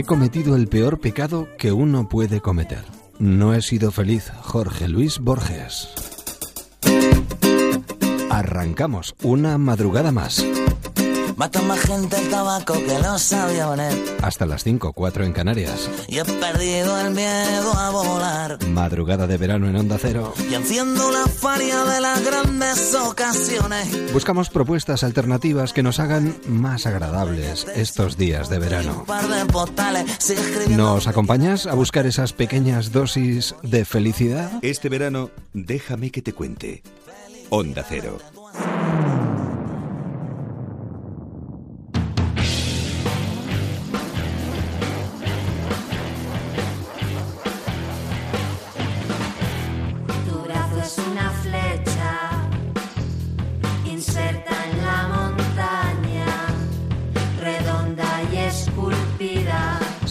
He 0.00 0.02
cometido 0.02 0.56
el 0.56 0.66
peor 0.66 0.98
pecado 0.98 1.46
que 1.58 1.72
uno 1.72 2.08
puede 2.08 2.40
cometer. 2.40 2.82
No 3.18 3.52
he 3.52 3.60
sido 3.60 3.90
feliz, 3.90 4.32
Jorge 4.40 4.88
Luis 4.88 5.18
Borges. 5.18 5.90
Arrancamos 8.30 9.14
una 9.22 9.58
madrugada 9.58 10.10
más. 10.10 10.42
Mata 11.40 11.62
más 11.62 11.80
gente 11.80 12.18
el 12.18 12.28
tabaco 12.28 12.74
que 12.74 12.98
los 12.98 13.32
aviones. 13.32 13.96
Hasta 14.20 14.44
las 14.44 14.62
5, 14.62 14.92
4 14.92 15.24
en 15.24 15.32
Canarias. 15.32 15.88
Y 16.06 16.18
he 16.18 16.24
perdido 16.26 17.00
el 17.00 17.14
miedo 17.14 17.72
a 17.78 17.88
volar. 17.88 18.58
Madrugada 18.66 19.26
de 19.26 19.38
verano 19.38 19.66
en 19.66 19.74
Onda 19.74 19.96
Cero. 19.98 20.34
Y 20.50 20.52
enciendo 20.52 21.10
la 21.10 21.26
faria 21.26 21.82
de 21.84 21.98
las 22.02 22.22
grandes 22.22 22.94
ocasiones. 22.94 24.12
Buscamos 24.12 24.50
propuestas 24.50 25.02
alternativas 25.02 25.72
que 25.72 25.82
nos 25.82 25.98
hagan 25.98 26.36
más 26.46 26.84
agradables 26.84 27.66
estos 27.74 28.18
días 28.18 28.50
de 28.50 28.58
verano. 28.58 29.06
¿Nos 30.68 31.06
acompañas 31.06 31.66
a 31.66 31.72
buscar 31.72 32.04
esas 32.04 32.34
pequeñas 32.34 32.92
dosis 32.92 33.54
de 33.62 33.86
felicidad? 33.86 34.50
Este 34.60 34.90
verano, 34.90 35.30
déjame 35.54 36.10
que 36.10 36.20
te 36.20 36.34
cuente. 36.34 36.82
Onda 37.48 37.82
Cero. 37.88 38.18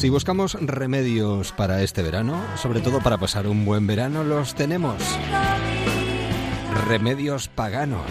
Si 0.09 0.11
buscamos 0.11 0.57
remedios 0.59 1.51
para 1.51 1.83
este 1.83 2.01
verano, 2.01 2.43
sobre 2.55 2.81
todo 2.81 2.99
para 2.99 3.19
pasar 3.19 3.45
un 3.45 3.63
buen 3.63 3.85
verano, 3.85 4.23
los 4.23 4.55
tenemos. 4.55 4.95
Remedios 6.87 7.47
paganos. 7.47 8.09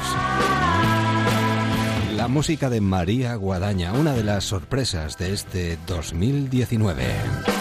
La 2.15 2.29
música 2.29 2.71
de 2.71 2.81
María 2.81 3.35
Guadaña, 3.35 3.95
una 3.95 4.13
de 4.13 4.23
las 4.23 4.45
sorpresas 4.45 5.19
de 5.19 5.33
este 5.33 5.77
2019. 5.89 7.58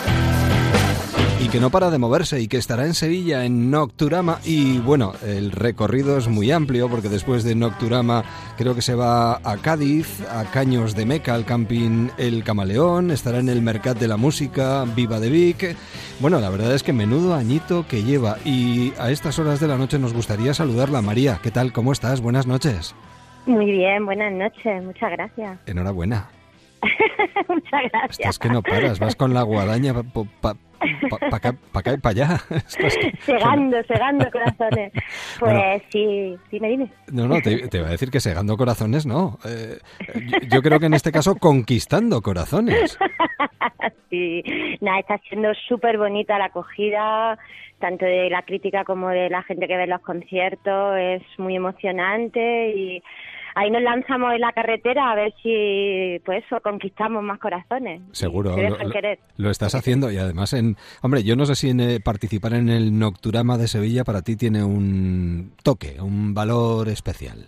Y 1.47 1.49
que 1.49 1.61
no 1.61 1.69
para 1.69 1.89
de 1.89 1.97
moverse 1.97 2.41
y 2.41 2.49
que 2.49 2.57
estará 2.57 2.85
en 2.85 2.93
Sevilla 2.93 3.45
en 3.45 3.71
Nocturama. 3.71 4.39
Y 4.43 4.79
bueno, 4.79 5.13
el 5.25 5.53
recorrido 5.53 6.17
es 6.17 6.27
muy 6.27 6.51
amplio 6.51 6.89
porque 6.89 7.07
después 7.07 7.45
de 7.45 7.55
Nocturama 7.55 8.25
creo 8.57 8.75
que 8.75 8.81
se 8.81 8.95
va 8.95 9.35
a 9.35 9.55
Cádiz, 9.55 10.21
a 10.29 10.43
Caños 10.51 10.93
de 10.93 11.05
Meca, 11.05 11.35
al 11.35 11.45
camping 11.45 12.09
El 12.17 12.43
Camaleón, 12.43 13.11
estará 13.11 13.39
en 13.39 13.47
el 13.47 13.61
Mercat 13.61 13.97
de 13.97 14.09
la 14.09 14.17
Música, 14.17 14.83
Viva 14.93 15.21
de 15.21 15.29
Vic. 15.29 15.77
Bueno, 16.19 16.41
la 16.41 16.49
verdad 16.49 16.73
es 16.73 16.83
que 16.83 16.91
menudo 16.91 17.33
añito 17.33 17.85
que 17.87 18.03
lleva. 18.03 18.35
Y 18.43 18.91
a 18.99 19.09
estas 19.09 19.39
horas 19.39 19.61
de 19.61 19.69
la 19.69 19.77
noche 19.77 19.99
nos 19.99 20.13
gustaría 20.13 20.53
saludarla. 20.53 21.01
María, 21.01 21.39
¿qué 21.41 21.51
tal? 21.51 21.71
¿Cómo 21.71 21.93
estás? 21.93 22.19
Buenas 22.19 22.45
noches. 22.45 22.93
Muy 23.45 23.71
bien, 23.71 24.05
buenas 24.05 24.33
noches, 24.33 24.83
muchas 24.83 25.11
gracias. 25.11 25.57
Enhorabuena. 25.65 26.29
muchas 27.47 27.81
gracias. 27.89 28.19
Estás 28.19 28.39
que 28.39 28.49
no 28.49 28.61
paras, 28.61 28.99
vas 28.99 29.15
con 29.15 29.33
la 29.33 29.43
guadaña 29.43 29.93
para 31.09 31.37
acá, 31.37 31.55
pa 31.71 31.79
acá 31.79 31.93
y 31.93 31.97
para 31.97 32.11
allá. 32.11 32.37
Segando, 33.25 33.77
segando 33.83 34.29
corazones. 34.31 34.91
Pues 35.39 35.53
Bueno. 35.53 35.83
sí, 35.91 36.35
dime, 36.51 36.69
dime. 36.69 36.91
No, 37.11 37.27
no, 37.27 37.41
te, 37.41 37.67
te 37.67 37.77
iba 37.77 37.87
a 37.87 37.91
decir 37.91 38.09
que 38.09 38.19
segando 38.19 38.57
corazones 38.57 39.05
no. 39.05 39.37
Eh, 39.45 39.77
yo, 40.15 40.39
yo 40.55 40.61
creo 40.61 40.79
que 40.79 40.87
en 40.87 40.93
este 40.93 41.11
caso 41.11 41.35
conquistando 41.35 42.21
corazones. 42.21 42.97
Sí, 44.09 44.41
nada, 44.79 44.99
está 44.99 45.17
siendo 45.27 45.53
súper 45.67 45.97
bonita 45.97 46.37
la 46.39 46.45
acogida, 46.45 47.37
tanto 47.79 48.05
de 48.05 48.29
la 48.29 48.41
crítica 48.43 48.85
como 48.85 49.09
de 49.09 49.29
la 49.29 49.43
gente 49.43 49.67
que 49.67 49.75
ve 49.75 49.85
los 49.85 49.99
conciertos, 50.01 50.97
es 50.97 51.21
muy 51.37 51.57
emocionante 51.57 52.69
y 52.69 53.03
ahí 53.57 53.71
nos 53.71 53.81
lanzamos 53.81 54.33
en 54.33 54.41
la 54.41 54.51
carretera 54.51 55.11
a 55.11 55.15
ver 55.15 55.33
si, 55.43 56.19
pues 56.25 56.43
eso, 56.45 56.59
conquistamos 56.61 57.23
más 57.23 57.39
corazones. 57.39 58.01
Seguro. 58.11 58.53
Se 58.53 58.61
Lo, 58.63 58.69
dejan 58.71 58.87
lo- 58.87 58.93
querer. 58.93 59.19
lo 59.37 59.49
estás 59.49 59.73
haciendo 59.75 60.11
y 60.11 60.17
además 60.17 60.53
en... 60.53 60.75
Hombre, 61.01 61.23
yo 61.23 61.35
no 61.35 61.45
sé 61.45 61.55
si 61.55 61.69
en, 61.69 61.79
eh, 61.79 61.99
participar 61.99 62.53
en 62.53 62.69
el 62.69 62.97
Nocturama 62.97 63.57
de 63.57 63.67
Sevilla 63.67 64.03
para 64.03 64.21
ti 64.21 64.35
tiene 64.35 64.63
un 64.63 65.53
toque, 65.63 65.99
un 65.99 66.33
valor 66.33 66.87
especial. 66.89 67.47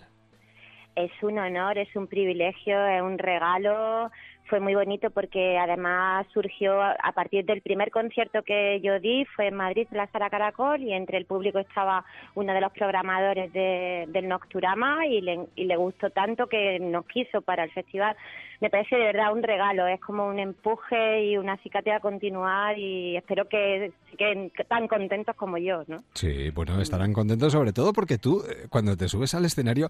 Es 0.96 1.12
un 1.22 1.38
honor, 1.38 1.78
es 1.78 1.94
un 1.94 2.08
privilegio, 2.08 2.84
es 2.88 3.00
un 3.02 3.16
regalo. 3.16 4.10
Fue 4.50 4.58
muy 4.60 4.74
bonito 4.74 5.10
porque 5.10 5.56
además 5.58 6.26
surgió 6.34 6.82
a 6.82 7.12
partir 7.14 7.44
del 7.44 7.62
primer 7.62 7.90
concierto 7.92 8.42
que 8.42 8.80
yo 8.82 8.98
di, 8.98 9.24
fue 9.36 9.46
en 9.46 9.54
Madrid, 9.54 9.86
la 9.92 10.08
Sala 10.08 10.28
Caracol, 10.28 10.82
y 10.82 10.92
entre 10.92 11.18
el 11.18 11.24
público 11.24 11.60
estaba 11.60 12.04
uno 12.34 12.52
de 12.52 12.60
los 12.60 12.72
programadores 12.72 13.52
de- 13.52 14.06
del 14.08 14.26
Nocturama 14.28 15.06
y 15.06 15.20
le, 15.20 15.46
y 15.54 15.64
le 15.66 15.76
gustó 15.76 16.10
tanto 16.10 16.48
que 16.48 16.80
nos 16.80 17.06
quiso 17.06 17.42
para 17.42 17.62
el 17.62 17.70
festival. 17.70 18.16
Me 18.60 18.68
parece 18.68 18.96
de 18.96 19.04
verdad 19.04 19.32
un 19.32 19.42
regalo, 19.42 19.86
es 19.86 20.00
como 20.00 20.26
un 20.26 20.38
empuje 20.38 21.24
y 21.24 21.38
una 21.38 21.54
acicate 21.54 21.92
a 21.92 22.00
continuar 22.00 22.78
y 22.78 23.16
espero 23.16 23.48
que 23.48 23.90
se 24.10 24.50
tan 24.68 24.86
contentos 24.86 25.34
como 25.36 25.56
yo, 25.56 25.82
¿no? 25.86 25.96
Sí, 26.12 26.50
bueno, 26.50 26.78
estarán 26.80 27.14
contentos 27.14 27.52
sobre 27.52 27.72
todo 27.72 27.94
porque 27.94 28.18
tú, 28.18 28.42
eh, 28.46 28.66
cuando 28.68 28.96
te 28.98 29.08
subes 29.08 29.34
al 29.34 29.46
escenario, 29.46 29.88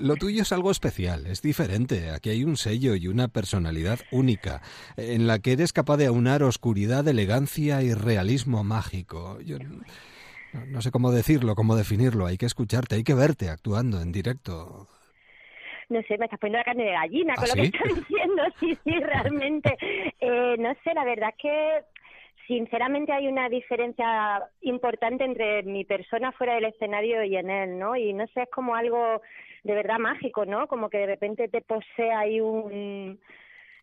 lo 0.00 0.14
tuyo 0.14 0.42
es 0.42 0.52
algo 0.52 0.70
especial, 0.70 1.26
es 1.26 1.42
diferente. 1.42 2.10
Aquí 2.10 2.30
hay 2.30 2.42
un 2.44 2.56
sello 2.56 2.94
y 2.94 3.08
una 3.08 3.28
personalidad 3.28 3.95
única, 4.10 4.62
en 4.96 5.26
la 5.26 5.38
que 5.38 5.52
eres 5.52 5.72
capaz 5.72 5.96
de 5.96 6.06
aunar 6.06 6.42
oscuridad, 6.42 7.06
elegancia 7.06 7.82
y 7.82 7.94
realismo 7.94 8.64
mágico. 8.64 9.40
Yo 9.40 9.58
no, 10.52 10.80
sé 10.80 10.90
cómo 10.90 11.10
decirlo, 11.10 11.54
cómo 11.54 11.76
definirlo. 11.76 12.26
Hay 12.26 12.38
que 12.38 12.46
escucharte, 12.46 12.96
hay 12.96 13.04
que 13.04 13.14
verte 13.14 13.48
actuando 13.48 14.00
en 14.00 14.12
directo. 14.12 14.86
No 15.88 16.02
sé, 16.02 16.18
me 16.18 16.24
estás 16.24 16.40
poniendo 16.40 16.58
la 16.58 16.64
carne 16.64 16.84
de 16.84 16.92
gallina 16.92 17.34
¿Ah, 17.36 17.40
con 17.40 17.48
lo 17.48 17.54
que 17.54 17.62
estás 17.62 17.94
diciendo. 17.94 18.42
Sí, 18.60 18.76
sí, 18.82 18.98
realmente. 19.00 19.76
Eh, 20.20 20.56
no 20.58 20.74
sé, 20.82 20.94
la 20.94 21.04
verdad 21.04 21.30
es 21.30 21.42
que 21.42 21.84
sinceramente 22.46 23.12
hay 23.12 23.28
una 23.28 23.48
diferencia 23.48 24.42
importante 24.62 25.24
entre 25.24 25.62
mi 25.62 25.84
persona 25.84 26.32
fuera 26.32 26.54
del 26.54 26.66
escenario 26.66 27.22
y 27.24 27.36
en 27.36 27.50
él, 27.50 27.78
¿no? 27.78 27.96
Y 27.96 28.12
no 28.12 28.26
sé, 28.28 28.42
es 28.42 28.50
como 28.50 28.74
algo 28.74 29.20
de 29.64 29.74
verdad 29.74 29.98
mágico, 29.98 30.44
¿no? 30.44 30.66
Como 30.68 30.88
que 30.88 30.98
de 30.98 31.06
repente 31.06 31.48
te 31.48 31.60
posee 31.60 32.12
ahí 32.12 32.40
un 32.40 33.18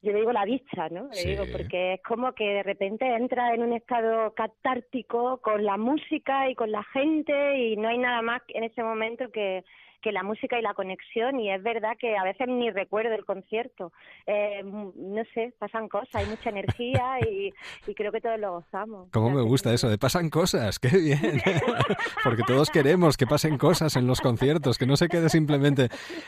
yo 0.03 0.11
le 0.11 0.19
digo 0.19 0.33
la 0.33 0.43
vista, 0.45 0.89
¿no? 0.89 1.07
Le 1.07 1.15
Sí. 1.15 1.29
digo, 1.29 1.45
porque 1.49 1.93
es 1.93 2.03
como 2.03 2.33
que 2.33 2.43
de 2.43 2.63
repente 2.63 3.05
entra 3.07 3.53
en 3.53 3.63
un 3.63 3.71
estado 3.73 4.33
catártico 4.33 5.37
con 5.41 5.63
la 5.63 5.77
música 5.77 6.49
y 6.49 6.55
con 6.55 6.71
la 6.71 6.83
gente 6.83 7.57
y 7.57 7.77
no 7.77 7.87
hay 7.87 7.97
nada 7.97 8.21
más 8.21 8.41
en 8.49 8.65
ese 8.65 8.83
momento 8.83 9.31
que, 9.31 9.63
que 10.03 10.11
la 10.11 10.21
música 10.21 10.59
y 10.59 10.61
la 10.61 10.73
conexión 10.73 11.39
y 11.39 11.49
es 11.49 11.63
verdad 11.63 11.93
que 11.97 12.17
a 12.17 12.23
veces 12.23 12.47
ni 12.47 12.69
recuerdo 12.69 13.15
el 13.15 13.25
concierto. 13.25 13.91
Eh, 14.27 14.61
no 14.63 15.23
sé, 15.33 15.53
pasan 15.57 15.87
cosas, 15.87 16.13
hay 16.15 16.25
mucha 16.27 16.49
energía 16.49 17.17
y, 17.27 17.53
y 17.87 17.95
creo 17.95 18.11
que 18.11 18.21
todos 18.21 18.39
lo 18.39 18.51
gozamos. 18.53 19.09
¿Cómo 19.11 19.31
me 19.31 19.41
gusta 19.41 19.73
eso? 19.73 19.89
De 19.89 19.97
pasan 19.97 20.29
cosas, 20.29 20.77
qué 20.79 20.89
bien. 20.89 21.41
Porque 22.23 22.43
todos 22.45 22.69
queremos 22.69 23.17
que 23.17 23.25
pasen 23.25 23.57
cosas 23.57 23.95
en 23.95 24.05
los 24.05 24.21
conciertos, 24.21 24.77
que 24.77 24.85
no 24.85 24.97
se 24.97 25.07
quede 25.07 25.29
simplemente 25.29 25.85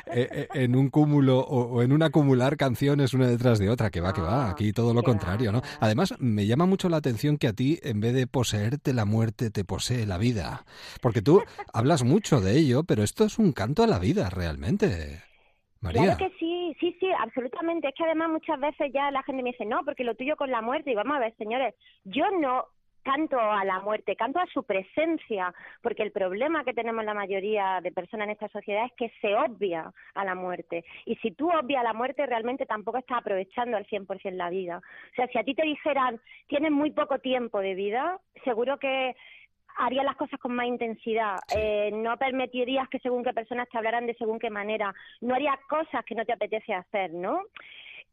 eh, 0.07 0.27
eh, 0.31 0.47
en 0.53 0.75
un 0.75 0.89
cúmulo 0.89 1.39
o, 1.39 1.81
en 1.81 1.91
un 1.91 2.01
acumular 2.01 2.55
canciones 2.57 3.13
una 3.13 3.27
detrás 3.27 3.59
de 3.59 3.69
otra, 3.69 3.89
que 3.89 3.99
va, 3.99 4.13
que 4.13 4.21
va, 4.21 4.45
No, 4.45 4.51
aquí 4.51 4.71
todo 4.71 4.93
lo 4.93 5.03
contrario, 5.03 5.51
¿no? 5.51 5.61
Además, 5.81 6.13
me 6.19 6.45
llama 6.45 6.65
mucho 6.65 6.87
la 6.87 6.97
atención 6.97 7.37
que 7.37 7.47
a 7.47 7.53
ti, 7.53 7.79
en 7.83 7.99
vez 7.99 8.13
de 8.13 8.27
poseerte 8.27 8.93
la 8.93 9.05
muerte, 9.05 9.49
te 9.49 9.65
posee 9.65 10.05
la 10.05 10.17
vida. 10.17 10.65
Porque 11.01 11.21
tú 11.21 11.43
hablas 11.73 12.03
mucho 12.03 12.39
de 12.39 12.57
ello, 12.57 12.83
pero 12.83 13.03
esto 13.03 13.25
es 13.25 13.37
un 13.37 13.51
canto 13.65 13.81
a 13.81 13.87
la 13.87 13.97
vida, 13.97 14.29
realmente. 14.29 15.23
María. 15.81 16.15
Claro 16.15 16.17
que 16.19 16.37
sí, 16.37 16.77
sí, 16.79 16.95
sí, 16.99 17.07
absolutamente. 17.17 17.87
Es 17.87 17.95
que 17.95 18.03
además 18.03 18.29
muchas 18.29 18.59
veces 18.59 18.91
ya 18.93 19.09
la 19.09 19.23
gente 19.23 19.41
me 19.41 19.53
dice, 19.53 19.65
no, 19.65 19.83
porque 19.83 20.03
lo 20.03 20.13
tuyo 20.13 20.35
con 20.35 20.51
la 20.51 20.61
muerte. 20.61 20.91
Y 20.91 20.95
vamos 20.95 21.17
a 21.17 21.19
ver, 21.19 21.35
señores, 21.35 21.73
yo 22.03 22.29
no 22.29 22.67
canto 23.01 23.39
a 23.39 23.65
la 23.65 23.79
muerte, 23.79 24.15
canto 24.15 24.39
a 24.39 24.45
su 24.47 24.63
presencia, 24.63 25.53
porque 25.81 26.03
el 26.03 26.11
problema 26.11 26.63
que 26.63 26.73
tenemos 26.73 27.03
la 27.05 27.13
mayoría 27.15 27.79
de 27.81 27.91
personas 27.91 28.25
en 28.25 28.31
esta 28.31 28.49
sociedad 28.49 28.85
es 28.85 28.91
que 28.97 29.11
se 29.19 29.35
obvia 29.35 29.91
a 30.13 30.25
la 30.25 30.35
muerte. 30.35 30.83
Y 31.05 31.15
si 31.17 31.31
tú 31.31 31.49
obvias 31.49 31.83
la 31.83 31.93
muerte, 31.93 32.25
realmente 32.27 32.67
tampoco 32.67 32.99
estás 32.99 33.19
aprovechando 33.19 33.77
al 33.77 33.87
100% 33.87 34.31
la 34.33 34.49
vida. 34.51 34.77
O 34.77 35.15
sea, 35.15 35.27
si 35.27 35.39
a 35.39 35.43
ti 35.43 35.55
te 35.55 35.63
dijeran, 35.63 36.19
tienes 36.47 36.71
muy 36.71 36.91
poco 36.91 37.17
tiempo 37.17 37.59
de 37.59 37.73
vida, 37.73 38.19
seguro 38.43 38.77
que 38.77 39.15
harías 39.77 40.05
las 40.05 40.15
cosas 40.15 40.39
con 40.39 40.55
más 40.55 40.67
intensidad, 40.67 41.37
eh, 41.55 41.91
no 41.93 42.17
permitirías 42.17 42.87
que 42.89 42.99
según 42.99 43.23
qué 43.23 43.33
personas 43.33 43.67
te 43.69 43.77
hablaran 43.77 44.07
de 44.07 44.15
según 44.15 44.39
qué 44.39 44.49
manera, 44.49 44.93
no 45.21 45.35
harías 45.35 45.59
cosas 45.69 46.03
que 46.05 46.15
no 46.15 46.25
te 46.25 46.33
apetece 46.33 46.73
hacer, 46.73 47.13
¿no? 47.13 47.41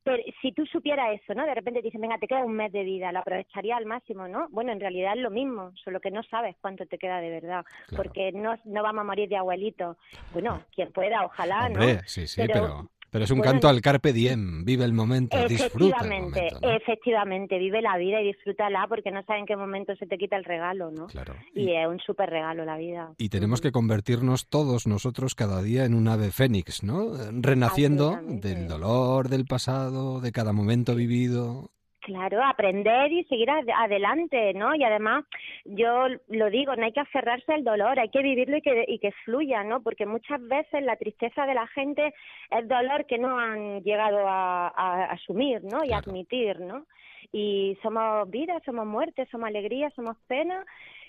pero 0.04 0.22
si 0.40 0.52
tú 0.52 0.66
supieras 0.66 1.20
eso, 1.20 1.34
¿no? 1.34 1.46
De 1.46 1.54
repente 1.54 1.80
te 1.80 1.86
dicen, 1.86 2.00
venga, 2.00 2.18
te 2.18 2.26
queda 2.26 2.44
un 2.44 2.54
mes 2.54 2.72
de 2.72 2.82
vida, 2.82 3.12
lo 3.12 3.20
aprovecharía 3.20 3.76
al 3.76 3.86
máximo, 3.86 4.26
¿no? 4.26 4.48
Bueno, 4.50 4.72
en 4.72 4.80
realidad 4.80 5.14
es 5.14 5.22
lo 5.22 5.30
mismo, 5.30 5.72
solo 5.84 6.00
que 6.00 6.10
no 6.10 6.22
sabes 6.24 6.56
cuánto 6.60 6.86
te 6.86 6.98
queda 6.98 7.20
de 7.20 7.30
verdad, 7.30 7.64
porque 7.94 8.32
no, 8.32 8.56
no 8.64 8.82
vamos 8.82 9.02
a 9.02 9.04
morir 9.04 9.28
de 9.28 9.36
abuelito. 9.36 9.96
Bueno, 10.32 10.64
quien 10.74 10.92
pueda, 10.92 11.24
ojalá, 11.24 11.66
Hombre, 11.66 11.94
¿no? 11.94 12.00
Sí, 12.06 12.26
sí, 12.26 12.42
pero... 12.44 12.54
pero... 12.54 12.88
es 13.12 13.30
un 13.30 13.40
canto 13.40 13.68
al 13.68 13.80
carpe 13.80 14.12
diem, 14.12 14.64
vive 14.64 14.84
el 14.84 14.92
momento, 14.92 15.36
disfruta 15.46 15.98
el 16.02 16.10
momento, 16.10 16.40
¿no? 16.62 16.70
Efectivamente, 16.70 17.58
vive 17.58 17.82
la 17.82 17.96
vida 17.98 18.20
y 18.22 18.28
disfrútala 18.28 18.86
porque 18.88 19.10
no 19.10 19.22
sabes 19.24 19.40
en 19.40 19.46
qué 19.46 19.56
momento 19.56 19.94
se 19.96 20.06
te 20.06 20.16
quita 20.16 20.36
el 20.36 20.44
regalo, 20.44 20.90
¿no? 20.90 21.06
Claro. 21.08 21.34
Y, 21.54 21.64
y 21.64 21.76
es 21.76 21.86
un 21.86 22.00
súper 22.00 22.30
regalo 22.30 22.64
la 22.64 22.76
vida. 22.76 23.12
Y 23.18 23.28
tenemos 23.28 23.60
que 23.60 23.72
convertirnos 23.72 24.48
todos 24.48 24.86
nosotros 24.86 25.34
cada 25.34 25.62
día 25.62 25.84
en 25.84 25.94
un 25.94 26.08
ave 26.08 26.30
fénix, 26.30 26.82
¿no? 26.82 27.12
Renaciendo 27.32 28.18
del 28.26 28.66
dolor 28.68 29.28
del 29.28 29.44
pasado, 29.44 30.20
de 30.20 30.32
cada 30.32 30.52
momento 30.52 30.94
vivido. 30.94 31.70
Claro, 32.02 32.42
aprender 32.44 33.12
y 33.12 33.22
seguir 33.24 33.48
ad 33.48 33.64
adelante, 33.76 34.52
¿no? 34.54 34.74
Y 34.74 34.82
además, 34.82 35.24
yo 35.64 36.06
lo 36.28 36.50
digo, 36.50 36.74
no 36.74 36.84
hay 36.84 36.92
que 36.92 36.98
aferrarse 37.00 37.52
al 37.52 37.62
dolor, 37.62 37.98
hay 38.00 38.08
que 38.10 38.22
vivirlo 38.22 38.56
y 38.56 38.60
que, 38.60 38.84
y 38.88 38.98
que 38.98 39.12
fluya, 39.24 39.62
¿no? 39.62 39.82
Porque 39.82 40.04
muchas 40.04 40.40
veces 40.48 40.82
la 40.82 40.96
tristeza 40.96 41.46
de 41.46 41.54
la 41.54 41.66
gente 41.68 42.12
es 42.50 42.66
dolor 42.68 43.06
que 43.06 43.18
no 43.18 43.38
han 43.38 43.82
llegado 43.82 44.26
a, 44.26 44.68
a 44.68 45.04
asumir, 45.12 45.62
¿no? 45.62 45.84
Y 45.84 45.88
Claro. 45.88 46.10
admitir, 46.10 46.58
¿no? 46.58 46.86
Y 47.30 47.78
somos 47.82 48.28
vida, 48.28 48.60
somos 48.64 48.84
muerte, 48.84 49.26
somos 49.30 49.46
alegría, 49.48 49.88
somos 49.94 50.16
pena 50.26 50.64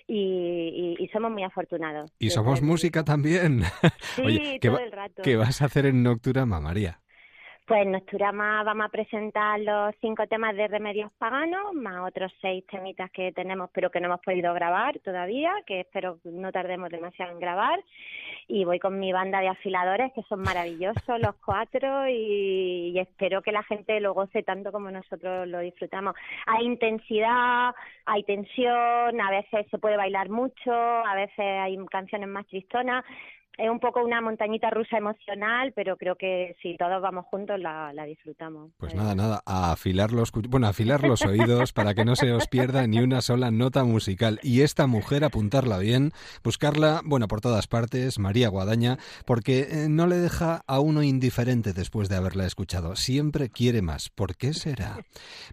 y, 0.07 0.95
y, 1.00 1.04
y 1.04 1.07
somos 1.10 1.31
muy 1.31 1.44
afortunados. 1.44 2.12
Y 2.19 2.30
somos 2.30 2.62
música 2.62 3.04
también. 3.04 3.62
Sí, 4.16 4.22
Oye, 4.22 4.60
¿qué, 4.62 4.68
todo 4.69 4.78
va- 4.78 4.84
el 4.84 4.92
rato. 4.92 5.22
¿qué 5.24 5.36
vas 5.38 5.62
a 5.62 5.66
hacer 5.66 5.88
en 5.88 6.04
Nocturama, 6.04 6.60
María? 6.60 7.00
Pues 7.65 7.83
en 7.83 7.94
Nosturama 7.94 8.62
vamos 8.63 8.88
a 8.88 8.89
presentar 8.89 9.57
los 9.57 9.95
cinco 10.01 10.27
temas 10.27 10.54
de 10.54 10.68
Remedios 10.68 11.10
Paganos, 11.13 11.74
más 11.74 12.06
otros 12.06 12.30
seis 12.42 12.65
temitas 12.68 13.10
que 13.12 13.31
tenemos, 13.31 13.69
pero 13.74 13.89
que 13.89 14.01
no 14.01 14.07
hemos 14.07 14.19
podido 14.19 14.54
grabar 14.54 15.00
todavía, 15.00 15.54
que 15.65 15.80
espero 15.80 16.19
no 16.25 16.51
tardemos 16.51 16.89
demasiado 16.89 17.31
en 17.31 17.39
grabar. 17.39 17.80
Y 18.50 18.65
voy 18.65 18.80
con 18.80 19.00
mi 19.00 19.13
banda 19.13 19.39
de 19.39 19.48
afiladores, 19.48 20.12
que 20.12 20.24
son 20.24 20.42
maravillosos 20.42 21.21
los 21.21 21.36
cuatro, 21.36 22.06
y, 22.10 22.92
y 22.94 23.00
espero 23.00 23.42
que 23.42 23.54
la 23.54 23.63
gente 23.63 23.98
lo 24.01 24.13
goce 24.13 24.44
tanto 24.44 24.74
como 24.74 24.92
nosotros 24.92 25.48
lo 25.48 25.59
disfrutamos. 25.59 26.16
Hay 26.48 26.66
intensidad, 26.66 27.74
hay 28.06 28.24
tensión, 28.24 29.21
a 29.21 29.31
veces 29.31 29.68
se 29.71 29.77
puede 29.77 29.95
bailar 29.95 30.27
mucho, 30.27 30.74
a 30.74 31.16
veces 31.16 31.39
hay 31.39 31.77
canciones 31.86 32.27
más 32.27 32.45
tristonas 32.48 33.06
es 33.57 33.69
un 33.69 33.79
poco 33.79 34.03
una 34.03 34.19
montañita 34.19 34.69
rusa 34.69 34.97
emocional, 34.97 35.73
pero 35.75 35.95
creo 35.95 36.15
que 36.15 36.55
si 36.61 36.75
todos 36.75 37.01
vamos 37.01 37.25
juntos 37.25 37.59
la, 37.59 37.94
la 37.94 38.05
disfrutamos. 38.05 38.71
Pues 38.77 38.95
nada, 38.95 39.13
nada, 39.13 39.44
a 39.45 39.71
afilar 39.71 40.11
los, 40.11 40.31
bueno, 40.31 40.67
a 40.67 40.71
afilar 40.71 41.03
los 41.03 41.23
oídos 41.23 41.71
para 41.71 41.94
que 41.94 42.03
no 42.03 42.15
se 42.15 42.31
os 42.31 42.47
pierda 42.47 42.88
ni 42.88 43.00
una 43.00 43.21
sola 43.21 43.51
nota 43.51 43.83
musical. 43.83 44.39
Y 44.41 44.61
esta 44.61 44.88
mujer, 44.88 45.23
apuntarla 45.23 45.77
bien, 45.77 46.11
buscarla, 46.44 47.01
bueno, 47.03 47.27
por 47.27 47.41
todas 47.41 47.67
partes, 47.67 48.17
María 48.17 48.50
Guadaña, 48.50 48.97
porque 49.25 49.67
eh, 49.69 49.88
no 49.89 50.07
le 50.07 50.17
deja 50.17 50.63
a 50.65 50.79
uno 50.79 51.03
indiferente 51.03 51.73
después 51.73 52.09
de 52.09 52.15
haberla 52.15 52.45
escuchado. 52.45 52.95
Siempre 52.95 53.49
quiere 53.49 53.81
más. 53.81 54.09
¿Por 54.09 54.35
qué 54.35 54.53
será? 54.53 54.97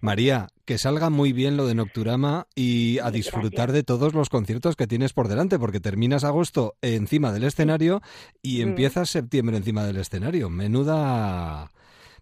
María, 0.00 0.48
que 0.70 0.78
salga 0.78 1.10
muy 1.10 1.32
bien 1.32 1.56
lo 1.56 1.66
de 1.66 1.74
Nocturama 1.74 2.46
y 2.54 3.00
a 3.00 3.10
disfrutar 3.10 3.72
de 3.72 3.82
todos 3.82 4.14
los 4.14 4.28
conciertos 4.28 4.76
que 4.76 4.86
tienes 4.86 5.12
por 5.12 5.26
delante, 5.26 5.58
porque 5.58 5.80
terminas 5.80 6.22
agosto 6.22 6.74
encima 6.80 7.32
del 7.32 7.42
escenario 7.42 8.02
y 8.40 8.62
empiezas 8.62 9.10
septiembre 9.10 9.56
encima 9.56 9.84
del 9.84 9.96
escenario. 9.96 10.48
Menuda... 10.48 11.72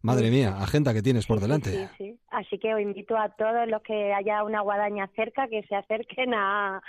Madre 0.00 0.30
mía, 0.30 0.56
agenda 0.62 0.94
que 0.94 1.02
tienes 1.02 1.26
por 1.26 1.38
sí, 1.38 1.42
delante. 1.42 1.70
Sí, 1.70 1.88
sí. 1.98 2.18
Así 2.30 2.58
que 2.58 2.72
os 2.72 2.80
invito 2.80 3.18
a 3.18 3.28
todos 3.30 3.68
los 3.68 3.82
que 3.82 4.14
haya 4.14 4.42
una 4.44 4.62
guadaña 4.62 5.10
cerca 5.14 5.46
que 5.48 5.62
se 5.64 5.74
acerquen 5.74 6.32
a, 6.32 6.80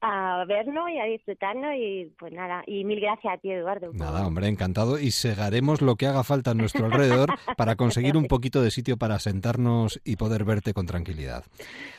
a 0.00 0.44
vernos 0.46 0.88
y 0.90 0.98
a 0.98 1.04
disfrutarnos 1.04 1.74
y 1.76 2.12
pues 2.18 2.32
nada, 2.32 2.62
y 2.66 2.84
mil 2.84 3.00
gracias 3.00 3.34
a 3.34 3.38
ti 3.38 3.50
Eduardo. 3.50 3.90
Nada, 3.92 4.26
hombre, 4.26 4.48
encantado 4.48 4.98
y 4.98 5.10
segaremos 5.10 5.82
lo 5.82 5.96
que 5.96 6.06
haga 6.06 6.24
falta 6.24 6.52
a 6.52 6.54
nuestro 6.54 6.86
alrededor 6.86 7.28
para 7.56 7.76
conseguir 7.76 8.16
un 8.16 8.26
poquito 8.26 8.62
de 8.62 8.70
sitio 8.70 8.96
para 8.96 9.18
sentarnos 9.18 10.00
y 10.04 10.16
poder 10.16 10.44
verte 10.44 10.72
con 10.72 10.86
tranquilidad. 10.86 11.44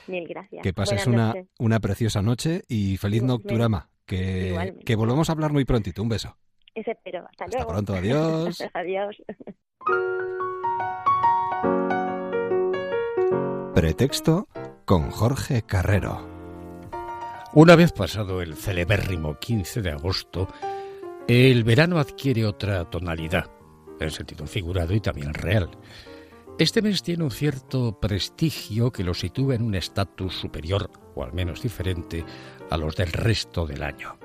Mil 0.08 0.28
gracias. 0.28 0.64
Que 0.64 0.74
pases 0.74 1.06
una, 1.08 1.34
una 1.60 1.80
preciosa 1.80 2.22
noche 2.22 2.62
y 2.68 2.98
feliz 2.98 3.24
nocturama. 3.24 3.90
Que, 4.06 4.50
Igualmente. 4.50 4.84
que 4.84 4.96
volvamos 4.96 5.30
a 5.30 5.34
hablar 5.34 5.54
muy 5.54 5.64
prontito. 5.64 6.02
Un 6.02 6.10
beso. 6.10 6.36
Eso 6.74 6.92
espero. 6.92 7.26
Hasta, 7.30 7.46
Hasta 7.46 7.58
luego. 7.58 7.72
pronto, 7.72 7.94
adiós. 7.94 8.64
adiós. 8.74 9.16
Pretexto 13.74 14.48
con 14.86 15.12
Jorge 15.12 15.62
Carrero. 15.62 16.31
Una 17.54 17.76
vez 17.76 17.92
pasado 17.92 18.42
el 18.42 18.56
celebérrimo 18.56 19.38
15 19.38 19.82
de 19.82 19.92
agosto, 19.92 20.48
el 21.28 21.66
verano 21.66 22.00
adquiere 22.00 22.46
otra 22.46 22.90
tonalidad, 22.90 23.52
en 24.00 24.10
sentido 24.10 24.48
figurado 24.48 24.94
y 24.94 25.02
también 25.02 25.34
real. 25.34 25.70
Este 26.58 26.82
mes 26.82 27.04
tiene 27.04 27.26
un 27.26 27.32
cierto 27.32 28.00
prestigio 28.00 28.90
que 28.94 29.04
lo 29.04 29.14
sitúa 29.14 29.56
en 29.56 29.64
un 29.64 29.76
estatus 29.76 30.34
superior, 30.34 30.90
o 31.14 31.26
al 31.26 31.34
menos 31.34 31.62
diferente, 31.62 32.24
a 32.70 32.78
los 32.78 32.96
del 32.96 33.12
resto 33.12 33.66
del 33.66 33.84
año. 33.84 34.18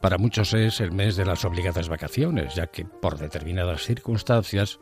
Para 0.00 0.16
muchos 0.16 0.54
es 0.54 0.80
el 0.80 0.92
mes 0.92 1.16
de 1.16 1.26
las 1.26 1.44
obligadas 1.44 1.88
vacaciones, 1.88 2.54
ya 2.54 2.68
que 2.68 2.84
por 2.84 3.18
determinadas 3.18 3.82
circunstancias 3.82 4.78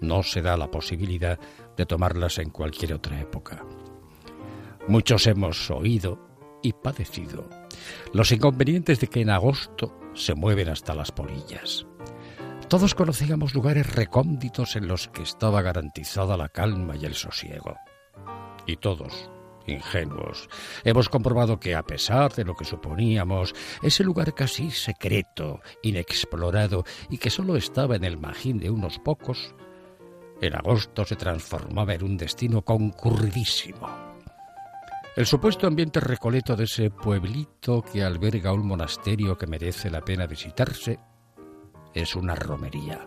no 0.00 0.24
se 0.24 0.42
da 0.42 0.56
la 0.56 0.72
posibilidad 0.72 1.38
de 1.76 1.86
tomarlas 1.86 2.38
en 2.38 2.50
cualquier 2.50 2.94
otra 2.94 3.20
época. 3.20 3.64
Muchos 4.88 5.28
hemos 5.28 5.70
oído 5.70 6.33
y 6.64 6.72
padecido 6.72 7.48
los 8.12 8.32
inconvenientes 8.32 8.98
de 8.98 9.06
que 9.06 9.20
en 9.20 9.30
agosto 9.30 9.96
se 10.14 10.34
mueven 10.34 10.68
hasta 10.68 10.94
las 10.94 11.12
polillas. 11.12 11.86
Todos 12.68 12.94
conocíamos 12.94 13.54
lugares 13.54 13.94
recónditos 13.94 14.74
en 14.76 14.88
los 14.88 15.08
que 15.08 15.22
estaba 15.22 15.62
garantizada 15.62 16.36
la 16.36 16.48
calma 16.48 16.96
y 16.96 17.04
el 17.04 17.14
sosiego. 17.14 17.76
Y 18.66 18.76
todos, 18.76 19.30
ingenuos, 19.66 20.48
hemos 20.84 21.08
comprobado 21.08 21.60
que 21.60 21.74
a 21.74 21.82
pesar 21.82 22.32
de 22.32 22.44
lo 22.44 22.54
que 22.54 22.64
suponíamos, 22.64 23.54
ese 23.82 24.02
lugar 24.02 24.34
casi 24.34 24.70
secreto, 24.70 25.60
inexplorado 25.82 26.84
y 27.10 27.18
que 27.18 27.30
solo 27.30 27.56
estaba 27.56 27.96
en 27.96 28.04
el 28.04 28.16
magín 28.16 28.58
de 28.58 28.70
unos 28.70 28.98
pocos, 28.98 29.54
en 30.40 30.54
agosto 30.54 31.04
se 31.04 31.16
transformaba 31.16 31.94
en 31.94 32.04
un 32.04 32.16
destino 32.16 32.62
concurridísimo. 32.62 34.03
El 35.16 35.26
supuesto 35.26 35.68
ambiente 35.68 36.00
recoleto 36.00 36.56
de 36.56 36.64
ese 36.64 36.90
pueblito 36.90 37.82
que 37.82 38.02
alberga 38.02 38.52
un 38.52 38.66
monasterio 38.66 39.38
que 39.38 39.46
merece 39.46 39.88
la 39.88 40.00
pena 40.00 40.26
visitarse 40.26 40.98
es 41.94 42.16
una 42.16 42.34
romería. 42.34 43.06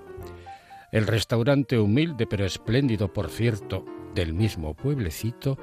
El 0.94 1.06
restaurante 1.06 1.78
humilde 1.78 2.26
pero 2.26 2.46
espléndido, 2.46 3.12
por 3.12 3.30
cierto, 3.30 3.84
del 4.16 4.34
mismo 4.34 4.74
pueblecito, 4.74 5.58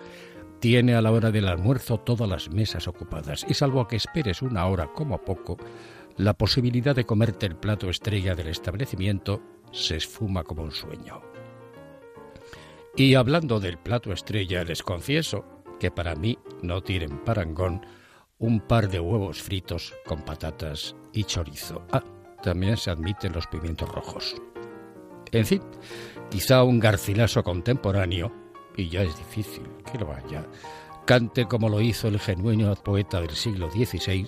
tiene 0.61 0.95
a 0.95 1.01
la 1.01 1.13
hora 1.13 1.31
del 1.31 1.49
almuerzo 1.49 1.97
todas 2.01 2.29
las 2.29 2.51
mesas 2.51 2.89
ocupadas 2.89 3.47
y 3.49 3.55
salvo 3.55 3.89
que 3.89 3.97
esperes 3.97 4.43
una 4.43 4.67
hora 4.67 4.93
como 4.93 5.17
poco, 5.25 5.57
la 6.19 6.35
posibilidad 6.35 6.95
de 6.95 7.07
comerte 7.07 7.47
el 7.47 7.57
plato 7.57 7.89
estrella 7.89 8.35
del 8.35 8.49
establecimiento 8.49 9.41
se 9.73 9.97
esfuma 9.97 10.45
como 10.45 10.63
un 10.63 10.73
sueño. 10.73 11.23
Y 12.97 13.15
hablando 13.15 13.61
del 13.61 13.79
plato 13.79 14.13
estrella, 14.13 14.63
les 14.63 14.83
confieso 14.83 15.54
que 15.79 15.91
para 15.91 16.15
mí 16.15 16.39
no 16.63 16.83
tienen 16.83 17.19
parangón 17.25 17.87
un 18.39 18.61
par 18.61 18.89
de 18.89 19.01
huevos 19.01 19.43
fritos 19.43 19.95
con 20.07 20.23
patatas 20.23 20.95
y 21.13 21.25
chorizo. 21.25 21.83
Ah, 21.93 22.03
también 22.43 22.77
se 22.77 22.91
admiten 22.91 23.33
los 23.33 23.47
pimientos 23.47 23.89
rojos. 23.89 24.35
En 25.33 25.47
fin, 25.47 25.63
quizá 26.31 26.63
un 26.63 26.79
garcilaso 26.79 27.43
contemporáneo, 27.43 28.33
y 28.77 28.89
ya 28.89 29.03
es 29.03 29.17
difícil 29.17 29.65
que 29.91 29.99
lo 29.99 30.13
haya, 30.13 30.47
cante 31.07 31.47
como 31.47 31.69
lo 31.69 31.81
hizo 31.81 32.09
el 32.09 32.21
genuino 32.21 32.75
poeta 32.77 33.21
del 33.21 33.31
siglo 33.31 33.71
XVI, 33.71 34.27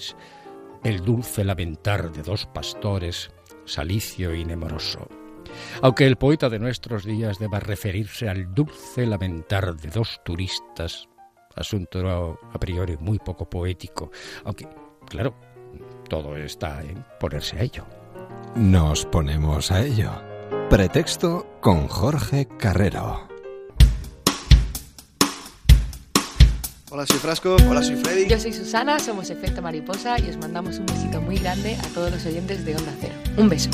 el 0.84 1.04
dulce 1.04 1.44
lamentar 1.44 2.10
de 2.12 2.22
dos 2.22 2.46
pastores, 2.46 3.30
salicio 3.64 4.34
y 4.34 4.44
nemoroso. 4.44 5.08
Aunque 5.82 6.06
el 6.06 6.16
poeta 6.16 6.48
de 6.48 6.58
nuestros 6.58 7.04
días 7.04 7.38
deba 7.38 7.60
referirse 7.60 8.28
al 8.28 8.54
dulce 8.54 9.06
lamentar 9.06 9.76
de 9.76 9.90
dos 9.90 10.20
turistas, 10.24 11.08
asunto 11.56 12.38
a 12.52 12.58
priori 12.58 12.96
muy 12.98 13.18
poco 13.18 13.48
poético, 13.48 14.10
aunque, 14.44 14.68
claro, 15.08 15.34
todo 16.08 16.36
está 16.36 16.82
en 16.82 17.04
ponerse 17.18 17.58
a 17.58 17.62
ello. 17.62 17.84
Nos 18.54 19.04
ponemos 19.06 19.70
a 19.70 19.84
ello. 19.84 20.10
Pretexto 20.70 21.58
con 21.60 21.88
Jorge 21.88 22.46
Carrero. 22.58 23.28
Hola, 26.90 27.04
soy 27.06 27.18
Frasco. 27.18 27.56
Hola, 27.68 27.82
soy 27.82 27.96
Freddy. 27.96 28.26
Yo 28.26 28.38
soy 28.38 28.52
Susana, 28.52 28.98
somos 28.98 29.28
Efecto 29.28 29.60
Mariposa 29.60 30.18
y 30.18 30.30
os 30.30 30.36
mandamos 30.38 30.78
un 30.78 30.86
besito 30.86 31.20
muy 31.20 31.36
grande 31.36 31.76
a 31.76 31.88
todos 31.88 32.10
los 32.10 32.24
oyentes 32.24 32.64
de 32.64 32.76
Onda 32.76 32.94
Cero. 33.00 33.14
Un 33.36 33.48
beso. 33.48 33.70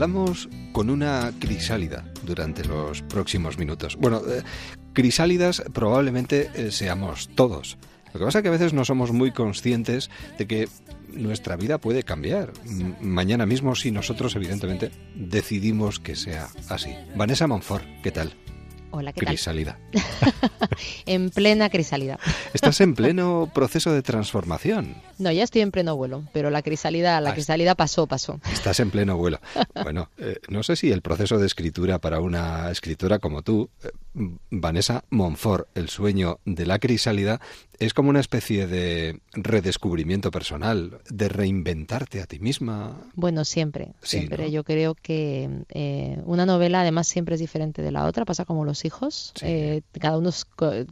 Hablamos 0.00 0.48
con 0.72 0.88
una 0.88 1.30
crisálida 1.38 2.06
durante 2.22 2.64
los 2.64 3.02
próximos 3.02 3.58
minutos. 3.58 3.96
Bueno, 3.96 4.22
eh, 4.26 4.42
crisálidas 4.94 5.62
probablemente 5.74 6.50
eh, 6.54 6.70
seamos 6.70 7.28
todos. 7.34 7.76
Lo 8.14 8.18
que 8.18 8.24
pasa 8.24 8.38
es 8.38 8.42
que 8.42 8.48
a 8.48 8.52
veces 8.52 8.72
no 8.72 8.86
somos 8.86 9.12
muy 9.12 9.30
conscientes 9.30 10.08
de 10.38 10.46
que 10.46 10.68
nuestra 11.12 11.56
vida 11.56 11.76
puede 11.76 12.02
cambiar. 12.02 12.54
Mañana 13.02 13.44
mismo 13.44 13.74
si 13.74 13.90
nosotros 13.90 14.34
evidentemente 14.36 14.90
decidimos 15.14 16.00
que 16.00 16.16
sea 16.16 16.48
así. 16.70 16.94
Vanessa 17.14 17.46
Monfort, 17.46 17.84
¿qué 18.02 18.10
tal? 18.10 18.32
Hola, 18.92 19.12
¿qué 19.12 19.20
tal? 19.20 19.34
Crisálida. 19.34 19.78
En 21.06 21.30
plena 21.30 21.68
crisálida. 21.70 22.18
Estás 22.54 22.80
en 22.80 22.94
pleno 22.94 23.50
proceso 23.52 23.92
de 23.92 24.02
transformación. 24.02 24.94
No, 25.18 25.30
ya 25.32 25.42
estoy 25.44 25.62
en 25.62 25.70
pleno 25.70 25.96
vuelo, 25.96 26.24
pero 26.32 26.50
la 26.50 26.62
crisálida, 26.62 27.20
la 27.20 27.30
Ah, 27.30 27.74
pasó, 27.74 28.06
pasó. 28.06 28.40
Estás 28.52 28.80
en 28.80 28.90
pleno 28.90 29.16
vuelo. 29.16 29.40
Bueno, 29.82 30.10
eh, 30.18 30.38
no 30.48 30.62
sé 30.62 30.76
si 30.76 30.90
el 30.92 31.02
proceso 31.02 31.38
de 31.38 31.46
escritura 31.46 31.98
para 31.98 32.20
una 32.20 32.70
escritora 32.70 33.18
como 33.18 33.42
tú, 33.42 33.70
eh, 33.82 33.90
Vanessa 34.12 35.04
Monfort, 35.10 35.68
el 35.74 35.88
sueño 35.88 36.38
de 36.44 36.66
la 36.66 36.78
crisálida, 36.78 37.40
es 37.78 37.94
como 37.94 38.10
una 38.10 38.20
especie 38.20 38.66
de 38.66 39.20
redescubrimiento 39.32 40.30
personal, 40.30 41.00
de 41.08 41.28
reinventarte 41.30 42.20
a 42.20 42.26
ti 42.26 42.38
misma. 42.38 42.98
Bueno, 43.14 43.44
siempre, 43.46 43.94
Sí, 44.02 44.18
siempre. 44.18 44.44
¿no? 44.44 44.50
Yo 44.50 44.64
creo 44.64 44.94
que 44.94 45.64
eh, 45.70 46.20
una 46.26 46.44
novela 46.44 46.82
además 46.82 47.08
siempre 47.08 47.36
es 47.36 47.40
diferente 47.40 47.80
de 47.80 47.90
la 47.90 48.04
otra, 48.04 48.26
pasa 48.26 48.44
como 48.44 48.66
los 48.66 48.84
hijos. 48.84 49.32
Sí. 49.34 49.46
Eh, 49.46 49.82
cada 49.98 50.18
uno 50.18 50.30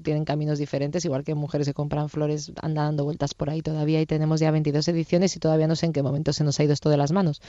tienen 0.03 0.25
caminos 0.25 0.59
diferentes, 0.59 1.05
igual 1.05 1.25
que 1.25 1.35
mujeres 1.35 1.67
que 1.67 1.75
compran 1.75 2.09
flores 2.09 2.53
andan 2.63 2.89
dando 2.89 3.05
vueltas 3.05 3.35
por 3.35 3.51
ahí 3.51 3.61
todavía 3.61 4.01
y 4.01 4.07
tenemos 4.07 4.41
ya 4.41 4.51
22 4.51 4.89
ediciones 4.89 5.37
y 5.37 5.41
todavía 5.41 5.67
no 5.67 5.77
sé 5.77 5.87
en 5.87 5.93
qué 5.93 6.03
momento 6.03 6.33
se 6.33 6.43
nos 6.43 6.59
ha 6.59 6.65
ido 6.65 6.73
esto 6.73 6.89
de 6.89 6.97
las 6.97 7.13
manos. 7.13 7.43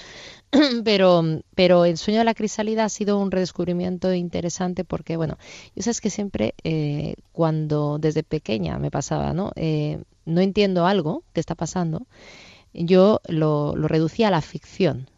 pero, 0.83 1.23
pero 1.55 1.85
el 1.85 1.97
sueño 1.97 2.19
de 2.19 2.25
la 2.25 2.33
crisálida 2.33 2.83
ha 2.83 2.89
sido 2.89 3.17
un 3.19 3.31
redescubrimiento 3.31 4.13
interesante 4.13 4.83
porque, 4.83 5.15
bueno, 5.15 5.37
yo 5.75 5.83
sabes 5.83 6.01
que 6.01 6.09
siempre 6.09 6.55
eh, 6.63 7.15
cuando 7.31 7.97
desde 7.99 8.23
pequeña 8.23 8.79
me 8.79 8.91
pasaba, 8.91 9.33
¿no? 9.33 9.51
Eh, 9.55 10.01
no 10.25 10.41
entiendo 10.41 10.85
algo 10.85 11.23
que 11.33 11.39
está 11.39 11.55
pasando, 11.55 12.05
yo 12.73 13.21
lo, 13.27 13.75
lo 13.75 13.87
reducía 13.87 14.27
a 14.29 14.31
la 14.31 14.41
ficción. 14.41 15.09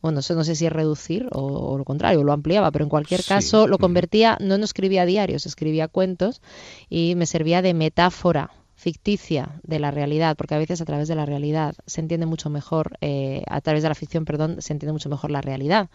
Bueno, 0.00 0.18
eso 0.20 0.34
no 0.34 0.42
sé 0.42 0.56
si 0.56 0.66
es 0.66 0.72
reducir 0.72 1.28
o, 1.30 1.42
o 1.42 1.78
lo 1.78 1.84
contrario, 1.84 2.24
lo 2.24 2.32
ampliaba, 2.32 2.72
pero 2.72 2.84
en 2.84 2.88
cualquier 2.88 3.22
Sí, 3.22 3.24
caso 3.24 3.68
lo 3.68 3.78
convertía, 3.78 4.36
no, 4.40 4.58
no 4.58 4.64
escribía 4.64 5.06
diarios, 5.06 5.46
escribía 5.46 5.86
cuentos 5.86 6.42
y 6.90 7.14
me 7.14 7.26
servía 7.26 7.62
de 7.62 7.72
metáfora 7.72 8.50
ficticia 8.74 9.60
de 9.62 9.78
la 9.78 9.92
realidad, 9.92 10.36
porque 10.36 10.56
a 10.56 10.58
veces 10.58 10.80
a 10.80 10.84
través 10.84 11.06
de 11.06 11.14
la 11.14 11.24
realidad 11.24 11.76
se 11.86 12.00
entiende 12.00 12.26
mucho 12.26 12.50
mejor, 12.50 12.96
eh, 13.00 13.44
a 13.46 13.60
través 13.60 13.84
de 13.84 13.90
la 13.90 13.94
ficción, 13.94 14.24
perdón, 14.24 14.56
se 14.60 14.72
entiende 14.72 14.92
mucho 14.92 15.08
mejor 15.08 15.30
la 15.30 15.40
realidad. 15.40 15.88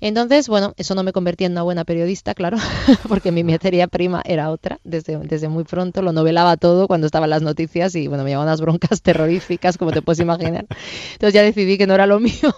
Entonces, 0.00 0.48
bueno, 0.48 0.74
eso 0.76 0.94
no 0.94 1.02
me 1.02 1.12
convertía 1.12 1.46
en 1.46 1.52
una 1.52 1.62
buena 1.62 1.84
periodista, 1.84 2.34
claro, 2.34 2.56
porque 3.08 3.32
mi 3.32 3.44
materia 3.44 3.86
prima 3.86 4.22
era 4.24 4.50
otra. 4.50 4.80
Desde, 4.84 5.16
desde 5.18 5.48
muy 5.48 5.64
pronto 5.64 6.02
lo 6.02 6.12
novelaba 6.12 6.56
todo 6.56 6.86
cuando 6.86 7.06
estaban 7.06 7.30
las 7.30 7.42
noticias 7.42 7.94
y, 7.94 8.08
bueno, 8.08 8.24
me 8.24 8.30
llevaban 8.30 8.48
unas 8.48 8.60
broncas 8.60 9.02
terroríficas, 9.02 9.78
como 9.78 9.92
te 9.92 10.02
puedes 10.02 10.20
imaginar. 10.20 10.66
Entonces 11.12 11.34
ya 11.34 11.42
decidí 11.42 11.78
que 11.78 11.86
no 11.86 11.94
era 11.94 12.06
lo 12.06 12.20
mío. 12.20 12.54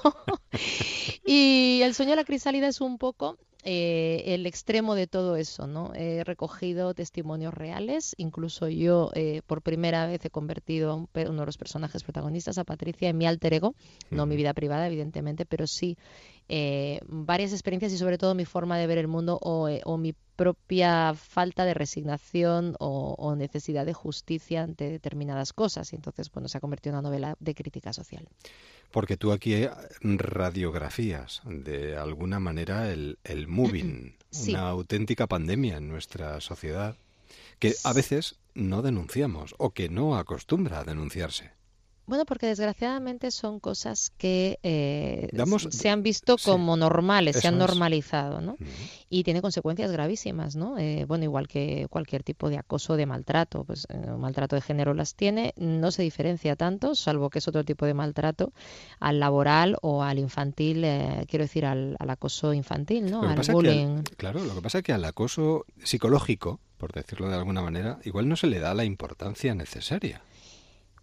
y 1.24 1.80
el 1.82 1.94
sueño 1.94 2.10
de 2.10 2.16
la 2.16 2.24
crisálida 2.24 2.68
es 2.68 2.80
un 2.80 2.98
poco 2.98 3.36
eh, 3.68 4.22
el 4.34 4.46
extremo 4.46 4.94
de 4.94 5.08
todo 5.08 5.34
eso, 5.34 5.66
¿no? 5.66 5.92
He 5.92 6.22
recogido 6.22 6.94
testimonios 6.94 7.52
reales, 7.52 8.14
incluso 8.16 8.68
yo 8.68 9.10
eh, 9.14 9.42
por 9.44 9.60
primera 9.60 10.06
vez 10.06 10.24
he 10.24 10.30
convertido 10.30 10.92
a 10.92 10.94
un 10.94 11.08
uno 11.12 11.40
de 11.40 11.46
los 11.46 11.58
personajes 11.58 12.04
protagonistas, 12.04 12.58
a 12.58 12.64
Patricia, 12.64 13.08
en 13.08 13.18
mi 13.18 13.26
alter 13.26 13.54
ego, 13.54 13.74
no 14.10 14.24
mi 14.24 14.36
vida 14.36 14.54
privada, 14.54 14.86
evidentemente, 14.86 15.46
pero 15.46 15.66
sí 15.66 15.96
eh, 16.48 17.00
varias 17.08 17.52
experiencias 17.52 17.92
y 17.92 17.98
sobre 17.98 18.18
todo 18.18 18.36
mi 18.36 18.44
forma 18.44 18.78
de 18.78 18.86
ver 18.86 18.98
el 18.98 19.08
mundo 19.08 19.38
o, 19.42 19.68
eh, 19.68 19.80
o 19.84 19.96
mi 19.96 20.14
propia 20.36 21.14
falta 21.14 21.64
de 21.64 21.74
resignación 21.74 22.76
o, 22.78 23.14
o 23.18 23.34
necesidad 23.34 23.86
de 23.86 23.94
justicia 23.94 24.62
ante 24.62 24.88
determinadas 24.90 25.52
cosas. 25.52 25.92
Y 25.92 25.96
entonces, 25.96 26.30
bueno, 26.30 26.48
se 26.48 26.58
ha 26.58 26.60
convertido 26.60 26.92
en 26.94 26.98
una 26.98 27.08
novela 27.08 27.36
de 27.40 27.54
crítica 27.54 27.92
social. 27.92 28.28
Porque 28.90 29.16
tú 29.16 29.32
aquí 29.32 29.54
eh, 29.54 29.70
radiografías 30.02 31.42
de 31.44 31.96
alguna 31.96 32.38
manera 32.38 32.90
el, 32.92 33.18
el 33.24 33.48
moving, 33.48 34.14
Sí. 34.30 34.50
una 34.50 34.68
auténtica 34.68 35.26
pandemia 35.26 35.78
en 35.78 35.88
nuestra 35.88 36.40
sociedad 36.42 36.96
que 37.58 37.74
a 37.84 37.92
veces 37.94 38.36
no 38.54 38.82
denunciamos 38.82 39.54
o 39.58 39.70
que 39.70 39.88
no 39.88 40.16
acostumbra 40.18 40.80
a 40.80 40.84
denunciarse. 40.84 41.55
Bueno, 42.06 42.24
porque 42.24 42.46
desgraciadamente 42.46 43.32
son 43.32 43.58
cosas 43.58 44.12
que 44.16 44.58
eh, 44.62 45.28
Damos- 45.32 45.68
se 45.72 45.88
han 45.88 46.04
visto 46.04 46.38
sí, 46.38 46.44
como 46.44 46.76
normales, 46.76 47.36
se 47.36 47.48
han 47.48 47.58
normalizado, 47.58 48.40
¿no? 48.40 48.56
Y 49.10 49.24
tiene 49.24 49.42
consecuencias 49.42 49.90
gravísimas, 49.90 50.54
¿no? 50.54 50.78
Eh, 50.78 51.04
bueno, 51.08 51.24
igual 51.24 51.48
que 51.48 51.86
cualquier 51.90 52.22
tipo 52.22 52.48
de 52.48 52.58
acoso, 52.58 52.96
de 52.96 53.06
maltrato, 53.06 53.64
pues 53.64 53.86
eh, 53.90 53.98
maltrato 54.18 54.54
de 54.54 54.62
género 54.62 54.94
las 54.94 55.14
tiene, 55.16 55.52
no 55.56 55.90
se 55.90 56.02
diferencia 56.02 56.54
tanto, 56.54 56.94
salvo 56.94 57.28
que 57.28 57.40
es 57.40 57.48
otro 57.48 57.64
tipo 57.64 57.86
de 57.86 57.94
maltrato, 57.94 58.52
al 59.00 59.18
laboral 59.18 59.76
o 59.82 60.02
al 60.04 60.18
infantil, 60.20 60.84
eh, 60.84 61.24
quiero 61.28 61.44
decir, 61.44 61.66
al, 61.66 61.96
al 61.98 62.10
acoso 62.10 62.52
infantil, 62.54 63.10
¿no? 63.10 63.22
Al- 63.22 63.42
bullying. 63.52 64.02
claro, 64.16 64.44
lo 64.44 64.54
que 64.54 64.62
pasa 64.62 64.78
es 64.78 64.84
que 64.84 64.92
al 64.92 65.04
acoso 65.04 65.64
psicológico, 65.82 66.60
por 66.78 66.92
decirlo 66.92 67.28
de 67.28 67.34
alguna 67.34 67.62
manera, 67.62 67.98
igual 68.04 68.28
no 68.28 68.36
se 68.36 68.46
le 68.46 68.60
da 68.60 68.74
la 68.74 68.84
importancia 68.84 69.54
necesaria. 69.56 70.20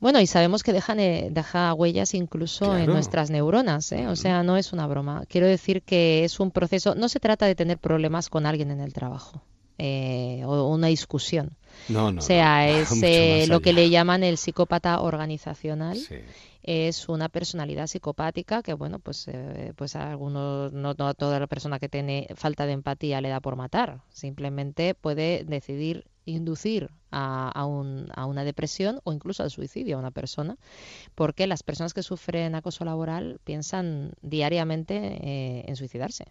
Bueno, 0.03 0.19
y 0.19 0.27
sabemos 0.27 0.63
que 0.63 0.73
dejan, 0.73 0.99
eh, 0.99 1.29
deja 1.31 1.73
huellas 1.73 2.13
incluso 2.13 2.75
en 2.75 2.87
nuestras 2.87 3.29
neuronas, 3.29 3.89
¿eh? 3.93 4.09
O 4.09 4.17
sea, 4.17 4.43
no 4.43 4.57
es 4.57 4.73
una 4.73 4.85
broma. 4.85 5.23
Quiero 5.29 5.47
decir 5.47 5.81
que 5.81 6.25
es 6.25 6.41
un 6.41 6.51
proceso, 6.51 6.93
no 6.93 7.07
se 7.07 7.21
trata 7.21 7.45
de 7.45 7.55
tener 7.55 7.77
problemas 7.77 8.29
con 8.29 8.45
alguien 8.45 8.69
en 8.69 8.81
el 8.81 8.91
trabajo 8.91 9.41
eh, 9.77 10.43
o 10.45 10.67
una 10.67 10.87
discusión. 10.87 11.55
No, 11.87 12.11
no. 12.11 12.19
o 12.19 12.21
sea, 12.21 12.67
no, 12.67 12.73
es 12.79 13.01
eh, 13.01 13.45
lo 13.47 13.61
que 13.61 13.71
le 13.71 13.89
llaman 13.89 14.25
el 14.25 14.37
psicópata 14.37 14.99
organizacional. 14.99 15.95
Sí. 15.95 16.15
Es 16.63 17.07
una 17.07 17.29
personalidad 17.29 17.87
psicopática 17.87 18.61
que, 18.61 18.73
bueno, 18.73 18.99
pues, 18.99 19.29
eh, 19.29 19.71
pues 19.77 19.95
a 19.95 20.11
algunos, 20.11 20.73
no, 20.73 20.95
no 20.97 21.07
a 21.07 21.13
toda 21.13 21.39
la 21.39 21.47
persona 21.47 21.79
que 21.79 21.87
tiene 21.87 22.27
falta 22.35 22.65
de 22.65 22.73
empatía 22.73 23.21
le 23.21 23.29
da 23.29 23.39
por 23.39 23.55
matar. 23.55 24.01
Simplemente 24.09 24.95
puede 24.95 25.45
decidir 25.45 26.03
inducir 26.25 26.89
a, 27.11 27.65
un- 27.65 28.07
a 28.15 28.25
una 28.25 28.43
depresión 28.43 28.99
o 29.03 29.13
incluso 29.13 29.43
al 29.43 29.51
suicidio 29.51 29.95
a 29.97 29.99
una 29.99 30.11
persona, 30.11 30.57
porque 31.15 31.47
las 31.47 31.63
personas 31.63 31.93
que 31.93 32.03
sufren 32.03 32.55
acoso 32.55 32.85
laboral 32.85 33.39
piensan 33.43 34.13
diariamente 34.21 34.95
eh, 34.97 35.65
en 35.67 35.75
suicidarse, 35.75 36.25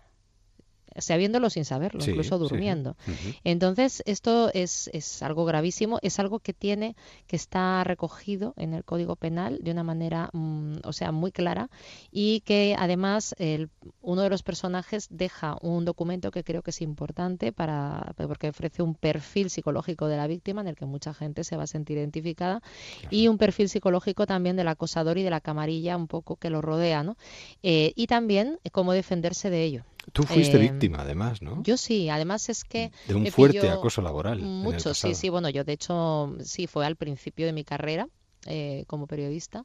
sabiéndolo 0.98 1.50
sin 1.50 1.64
saberlo, 1.64 2.00
Sí, 2.02 2.10
incluso 2.10 2.36
sí. 2.38 2.42
durmiendo. 2.48 2.96
Entonces, 3.44 4.02
esto 4.06 4.50
es, 4.54 4.88
es 4.92 5.22
algo 5.22 5.44
gravísimo, 5.44 5.98
es 6.02 6.18
algo 6.18 6.38
que 6.40 6.52
tiene, 6.52 6.96
que 7.26 7.36
está 7.36 7.82
recogido 7.84 8.54
en 8.56 8.74
el 8.74 8.84
Código 8.84 9.16
Penal 9.16 9.58
de 9.62 9.70
una 9.70 9.82
manera, 9.82 10.30
mm, 10.32 10.76
o 10.84 10.92
sea, 10.92 11.12
muy 11.12 11.32
clara 11.32 11.68
y 12.10 12.40
que 12.40 12.76
además 12.78 13.34
el- 13.38 13.70
uno 14.00 14.22
de 14.22 14.30
los 14.30 14.42
personajes 14.42 15.06
deja 15.10 15.56
un 15.62 15.84
documento 15.84 16.30
que 16.30 16.44
creo 16.44 16.62
que 16.62 16.70
es 16.70 16.80
importante 16.82 17.52
para, 17.52 18.14
porque 18.16 18.48
ofrece 18.48 18.82
un 18.82 18.94
perfil 18.94 19.50
psicológico 19.50 20.06
de 20.08 20.16
la 20.16 20.26
víctima 20.26 20.60
en 20.60 20.68
el 20.68 20.76
que 20.76 20.86
mucha 20.86 21.14
gente 21.14 21.44
se 21.44 21.56
va 21.56 21.64
a 21.64 21.66
sentir 21.66 21.98
identificada 21.98 22.62
y 23.10 23.28
un 23.28 23.38
perfil 23.38 23.68
psicológico 23.68 24.26
también 24.26 24.56
del 24.56 24.68
acosador 24.68 25.18
y 25.18 25.22
de 25.22 25.30
la 25.30 25.40
camarilla 25.40 25.96
un 25.96 26.06
poco 26.08 26.36
que 26.36 26.50
lo 26.50 26.60
rodea, 26.62 27.02
¿no? 27.02 27.16
Eh, 27.62 27.92
y 27.96 28.06
también 28.06 28.58
cómo 28.72 28.92
defenderse 28.92 29.50
de 29.50 29.64
ello. 29.64 29.84
Tú 30.12 30.24
fuiste 30.24 30.56
Eh, 30.56 30.60
víctima, 30.60 31.02
además, 31.02 31.42
¿no? 31.42 31.62
Yo 31.62 31.76
sí, 31.76 32.08
además 32.08 32.48
es 32.48 32.64
que 32.64 32.90
de 33.06 33.14
un 33.14 33.26
fuerte 33.28 33.70
acoso 33.70 34.02
laboral. 34.02 34.40
Mucho, 34.40 34.94
sí, 34.94 35.14
sí. 35.14 35.28
Bueno, 35.28 35.48
yo 35.48 35.64
de 35.64 35.72
hecho 35.72 36.34
sí 36.40 36.66
fue 36.66 36.84
al 36.86 36.96
principio 36.96 37.46
de 37.46 37.52
mi 37.52 37.64
carrera 37.64 38.08
eh, 38.46 38.84
como 38.88 39.06
periodista 39.06 39.64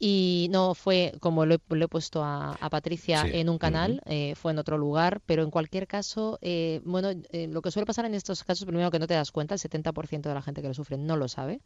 Y 0.00 0.46
no 0.52 0.74
fue 0.74 1.12
como 1.20 1.44
lo 1.44 1.54
he, 1.56 1.60
lo 1.70 1.84
he 1.84 1.88
puesto 1.88 2.22
a, 2.22 2.52
a 2.52 2.70
Patricia 2.70 3.22
Sí. 3.24 3.30
en 3.32 3.48
un 3.48 3.58
canal, 3.58 4.00
eh, 4.06 4.34
fue 4.36 4.52
en 4.52 4.58
otro 4.58 4.78
lugar, 4.78 5.20
pero 5.26 5.42
en 5.42 5.50
cualquier 5.50 5.88
caso, 5.88 6.38
eh, 6.40 6.80
bueno, 6.84 7.10
eh, 7.32 7.48
lo 7.48 7.62
que 7.62 7.70
suele 7.72 7.84
pasar 7.86 8.04
en 8.04 8.14
estos 8.14 8.44
casos, 8.44 8.64
primero 8.64 8.90
que 8.92 9.00
no 9.00 9.08
te 9.08 9.14
das 9.14 9.32
cuenta, 9.32 9.54
el 9.54 9.60
70% 9.60 10.28
de 10.28 10.34
la 10.34 10.42
gente 10.42 10.62
que 10.62 10.68
lo 10.68 10.74
sufre 10.74 10.96
no 10.98 11.16
lo 11.16 11.26
sabe. 11.26 11.60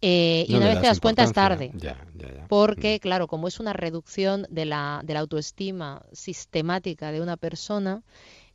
Eh, 0.00 0.46
y 0.48 0.52
No 0.52 0.58
una 0.58 0.66
vez 0.68 0.80
te 0.80 0.86
das 0.86 1.00
cuenta 1.00 1.22
es 1.24 1.32
tarde. 1.32 1.70
Ya, 1.74 1.96
ya, 2.16 2.32
ya. 2.34 2.46
Porque, 2.48 2.98
claro, 3.00 3.28
como 3.28 3.46
es 3.48 3.60
una 3.60 3.72
reducción 3.72 4.46
de 4.50 4.64
la, 4.64 5.02
de 5.04 5.14
la 5.14 5.20
autoestima 5.20 6.02
sistemática 6.12 7.12
de 7.12 7.20
una 7.20 7.36
persona, 7.36 8.02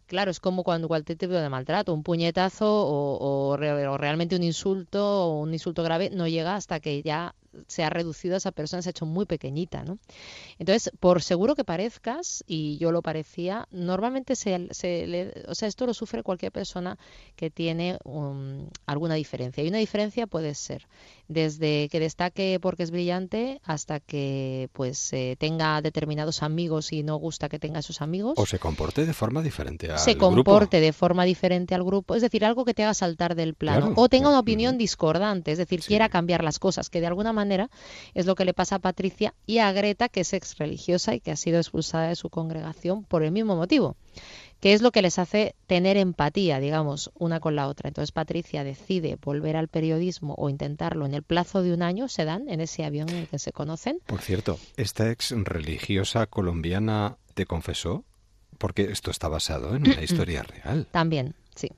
claro, 0.07 0.31
es 0.31 0.39
como 0.39 0.63
cuando 0.63 0.87
cualquier 0.87 1.17
tipo 1.17 1.33
de 1.33 1.49
maltrato, 1.49 1.93
un 1.93 2.03
puñetazo 2.03 2.67
o, 2.67 3.17
o 3.17 3.55
o 3.55 3.97
realmente 3.97 4.35
un 4.35 4.43
insulto 4.43 5.25
o 5.25 5.39
un 5.41 5.53
insulto 5.53 5.83
grave 5.83 6.09
no 6.09 6.27
llega 6.27 6.55
hasta 6.55 6.79
que 6.79 7.01
ya 7.01 7.35
se 7.67 7.83
ha 7.83 7.89
reducido 7.89 8.35
a 8.35 8.37
esa 8.37 8.51
persona, 8.51 8.81
se 8.81 8.89
ha 8.89 8.91
hecho 8.91 9.05
muy 9.05 9.25
pequeñita, 9.25 9.83
¿no? 9.83 9.97
Entonces, 10.59 10.91
por 10.99 11.21
seguro 11.21 11.55
que 11.55 11.63
parezcas, 11.63 12.43
y 12.47 12.77
yo 12.77 12.91
lo 12.91 13.01
parecía, 13.01 13.67
normalmente 13.71 14.35
se, 14.35 14.67
se 14.71 15.07
le- 15.07 15.45
o 15.47 15.55
sea, 15.55 15.67
esto 15.67 15.85
lo 15.85 15.93
sufre 15.93 16.23
cualquier 16.23 16.51
persona 16.51 16.97
que 17.35 17.49
tiene 17.49 17.97
um, 18.03 18.67
alguna 18.85 19.15
diferencia. 19.15 19.63
Y 19.63 19.67
una 19.67 19.77
diferencia 19.77 20.27
puede 20.27 20.53
ser 20.55 20.87
desde 21.27 21.89
que 21.89 21.99
destaque 21.99 22.59
porque 22.61 22.83
es 22.83 22.91
brillante 22.91 23.59
hasta 23.63 23.99
que 23.99 24.69
pues 24.73 25.11
eh, 25.13 25.35
tenga 25.39 25.81
determinados 25.81 26.43
amigos 26.43 26.93
y 26.93 27.03
no 27.03 27.15
gusta 27.17 27.49
que 27.49 27.59
tenga 27.59 27.79
esos 27.79 28.01
amigos 28.01 28.33
O 28.37 28.45
se 28.45 28.59
comporte 28.59 29.05
de 29.05 29.13
forma 29.13 29.41
diferente 29.41 29.91
al 29.91 29.97
se 29.99 30.13
grupo. 30.13 30.25
comporte 30.27 30.79
de 30.79 30.93
forma 30.93 31.23
diferente 31.25 31.73
al 31.75 31.83
grupo, 31.83 32.15
es 32.15 32.21
decir, 32.21 32.45
algo 32.45 32.65
que 32.65 32.73
te 32.73 32.83
haga 32.83 32.93
saltar 32.93 33.35
del 33.35 33.55
plano, 33.55 33.87
Claro, 33.87 33.93
o 34.01 34.09
tenga 34.09 34.29
una 34.29 34.39
opinión 34.39 34.77
discordante, 34.77 35.51
es 35.51 35.57
decir, 35.57 35.81
quiera 35.81 36.09
cambiar 36.09 36.43
las 36.43 36.59
cosas, 36.59 36.89
que 36.89 37.01
de 37.01 37.07
alguna 37.07 37.33
manera 37.33 37.44
es 38.13 38.25
lo 38.25 38.35
que 38.35 38.45
le 38.45 38.53
pasa 38.53 38.75
a 38.75 38.79
Patricia 38.79 39.33
y 39.45 39.59
a 39.59 39.71
Greta, 39.71 40.09
que 40.09 40.21
es 40.21 40.33
ex 40.33 40.57
religiosa 40.57 41.15
y 41.15 41.19
que 41.19 41.31
ha 41.31 41.35
sido 41.35 41.57
expulsada 41.57 42.07
de 42.09 42.15
su 42.15 42.29
congregación 42.29 43.03
por 43.03 43.23
el 43.23 43.31
mismo 43.31 43.55
motivo, 43.55 43.95
que 44.59 44.73
es 44.73 44.81
lo 44.81 44.91
que 44.91 45.01
les 45.01 45.19
hace 45.19 45.55
tener 45.67 45.97
empatía, 45.97 46.59
digamos, 46.59 47.11
una 47.17 47.39
con 47.39 47.55
la 47.55 47.67
otra. 47.67 47.87
Entonces 47.89 48.11
Patricia 48.11 48.63
decide 48.63 49.17
volver 49.21 49.55
al 49.57 49.67
periodismo 49.67 50.33
o 50.37 50.49
intentarlo 50.49 51.05
en 51.05 51.13
el 51.13 51.23
plazo 51.23 51.61
de 51.61 51.73
un 51.73 51.81
año, 51.81 52.07
se 52.07 52.25
dan 52.25 52.47
en 52.49 52.61
ese 52.61 52.83
avión 52.85 53.09
en 53.09 53.17
el 53.17 53.27
que 53.27 53.39
se 53.39 53.51
conocen. 53.51 53.99
Por 54.05 54.21
cierto, 54.21 54.59
¿esta 54.77 55.11
ex 55.11 55.31
religiosa 55.31 56.25
colombiana 56.27 57.17
te 57.33 57.45
confesó? 57.45 58.03
Porque 58.57 58.83
esto 58.91 59.11
está 59.11 59.27
basado 59.27 59.75
en 59.75 59.83
una 59.87 60.01
historia 60.03 60.43
real. 60.43 60.87
También, 60.91 61.35
sí. 61.55 61.69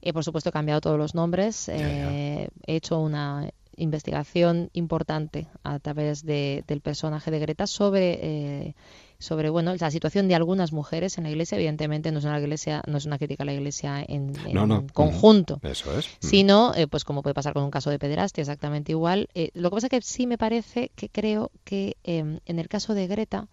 Eh, 0.00 0.12
por 0.12 0.24
supuesto, 0.24 0.48
he 0.48 0.52
cambiado 0.52 0.80
todos 0.80 0.98
los 0.98 1.14
nombres. 1.14 1.68
eh, 1.68 2.48
he 2.66 2.74
hecho 2.76 2.98
una 2.98 3.48
investigación 3.76 4.70
importante 4.72 5.48
a 5.62 5.78
través 5.78 6.24
de- 6.24 6.64
del 6.66 6.80
personaje 6.80 7.30
de 7.30 7.38
Greta 7.38 7.66
sobre, 7.66 8.18
eh, 8.22 8.74
sobre 9.18 9.50
bueno, 9.50 9.74
la 9.78 9.90
situación 9.90 10.26
de 10.28 10.34
algunas 10.34 10.72
mujeres 10.72 11.16
en 11.18 11.24
la 11.24 11.30
iglesia. 11.30 11.56
Evidentemente, 11.56 12.10
no 12.10 12.18
es 12.18 12.24
una, 12.24 12.40
iglesia, 12.40 12.82
no 12.86 12.98
es 12.98 13.06
una 13.06 13.18
crítica 13.18 13.44
a 13.44 13.46
la 13.46 13.52
iglesia 13.52 14.00
en, 14.06 14.32
en 14.46 14.52
No, 14.54 14.66
no. 14.66 14.84
conjunto. 14.92 15.60
Mm, 15.62 15.66
Eso 15.66 15.96
es. 15.98 16.08
Sino, 16.18 16.74
eh, 16.74 16.86
pues 16.88 17.04
como 17.04 17.22
puede 17.22 17.34
pasar 17.34 17.52
con 17.54 17.62
un 17.62 17.70
caso 17.70 17.90
de 17.90 17.98
pederastia, 17.98 18.42
exactamente 18.42 18.92
igual. 18.92 19.28
Eh, 19.34 19.50
lo 19.54 19.70
que 19.70 19.74
pasa 19.76 19.86
es 19.86 19.90
que 19.90 20.02
sí 20.02 20.26
me 20.26 20.38
parece 20.38 20.90
que 20.96 21.08
creo 21.08 21.50
que 21.64 21.96
eh, 22.04 22.38
en 22.44 22.58
el 22.58 22.68
caso 22.68 22.94
de 22.94 23.06
Greta 23.06 23.46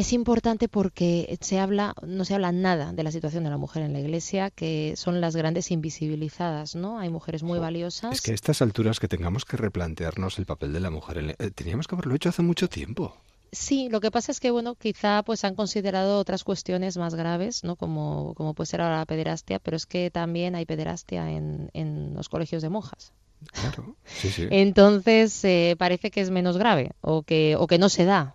es 0.00 0.12
importante 0.12 0.68
porque 0.68 1.36
se 1.40 1.58
habla, 1.58 1.94
no 2.06 2.24
se 2.24 2.34
habla 2.34 2.52
nada 2.52 2.92
de 2.92 3.02
la 3.02 3.10
situación 3.10 3.44
de 3.44 3.50
la 3.50 3.56
mujer 3.56 3.82
en 3.82 3.92
la 3.92 4.00
iglesia, 4.00 4.50
que 4.50 4.94
son 4.96 5.20
las 5.20 5.34
grandes 5.34 5.70
invisibilizadas, 5.70 6.74
¿no? 6.76 6.98
Hay 6.98 7.10
mujeres 7.10 7.42
muy 7.42 7.58
valiosas. 7.58 8.12
Es 8.12 8.20
que 8.22 8.30
a 8.30 8.34
estas 8.34 8.62
alturas 8.62 9.00
que 9.00 9.08
tengamos 9.08 9.44
que 9.44 9.56
replantearnos 9.56 10.38
el 10.38 10.46
papel 10.46 10.72
de 10.72 10.80
la 10.80 10.90
mujer, 10.90 11.18
en 11.18 11.26
la- 11.28 11.34
eh, 11.38 11.50
teníamos 11.54 11.86
que 11.88 11.94
haberlo 11.96 12.14
hecho 12.14 12.28
hace 12.28 12.42
mucho 12.42 12.68
tiempo. 12.68 13.16
Sí, 13.50 13.88
lo 13.88 14.00
que 14.00 14.10
pasa 14.10 14.30
es 14.30 14.40
que, 14.40 14.50
bueno, 14.50 14.74
quizá 14.74 15.22
pues 15.24 15.42
han 15.44 15.54
considerado 15.54 16.18
otras 16.18 16.44
cuestiones 16.44 16.96
más 16.98 17.14
graves, 17.14 17.64
¿no? 17.64 17.76
Como, 17.76 18.34
como 18.34 18.54
puede 18.54 18.66
ser 18.66 18.82
ahora 18.82 18.98
la 18.98 19.06
pederastia, 19.06 19.58
pero 19.58 19.76
es 19.76 19.86
que 19.86 20.10
también 20.10 20.54
hay 20.54 20.66
pederastia 20.66 21.30
en, 21.30 21.70
en 21.72 22.12
los 22.14 22.28
colegios 22.28 22.62
de 22.62 22.68
monjas. 22.68 23.12
Claro, 23.52 23.96
sí, 24.04 24.28
sí. 24.30 24.46
Entonces, 24.50 25.42
eh, 25.44 25.76
parece 25.78 26.10
que 26.10 26.20
es 26.20 26.30
menos 26.30 26.58
grave 26.58 26.92
o 27.00 27.22
que, 27.22 27.56
o 27.56 27.66
que 27.66 27.78
no 27.78 27.88
se 27.88 28.04
da. 28.04 28.34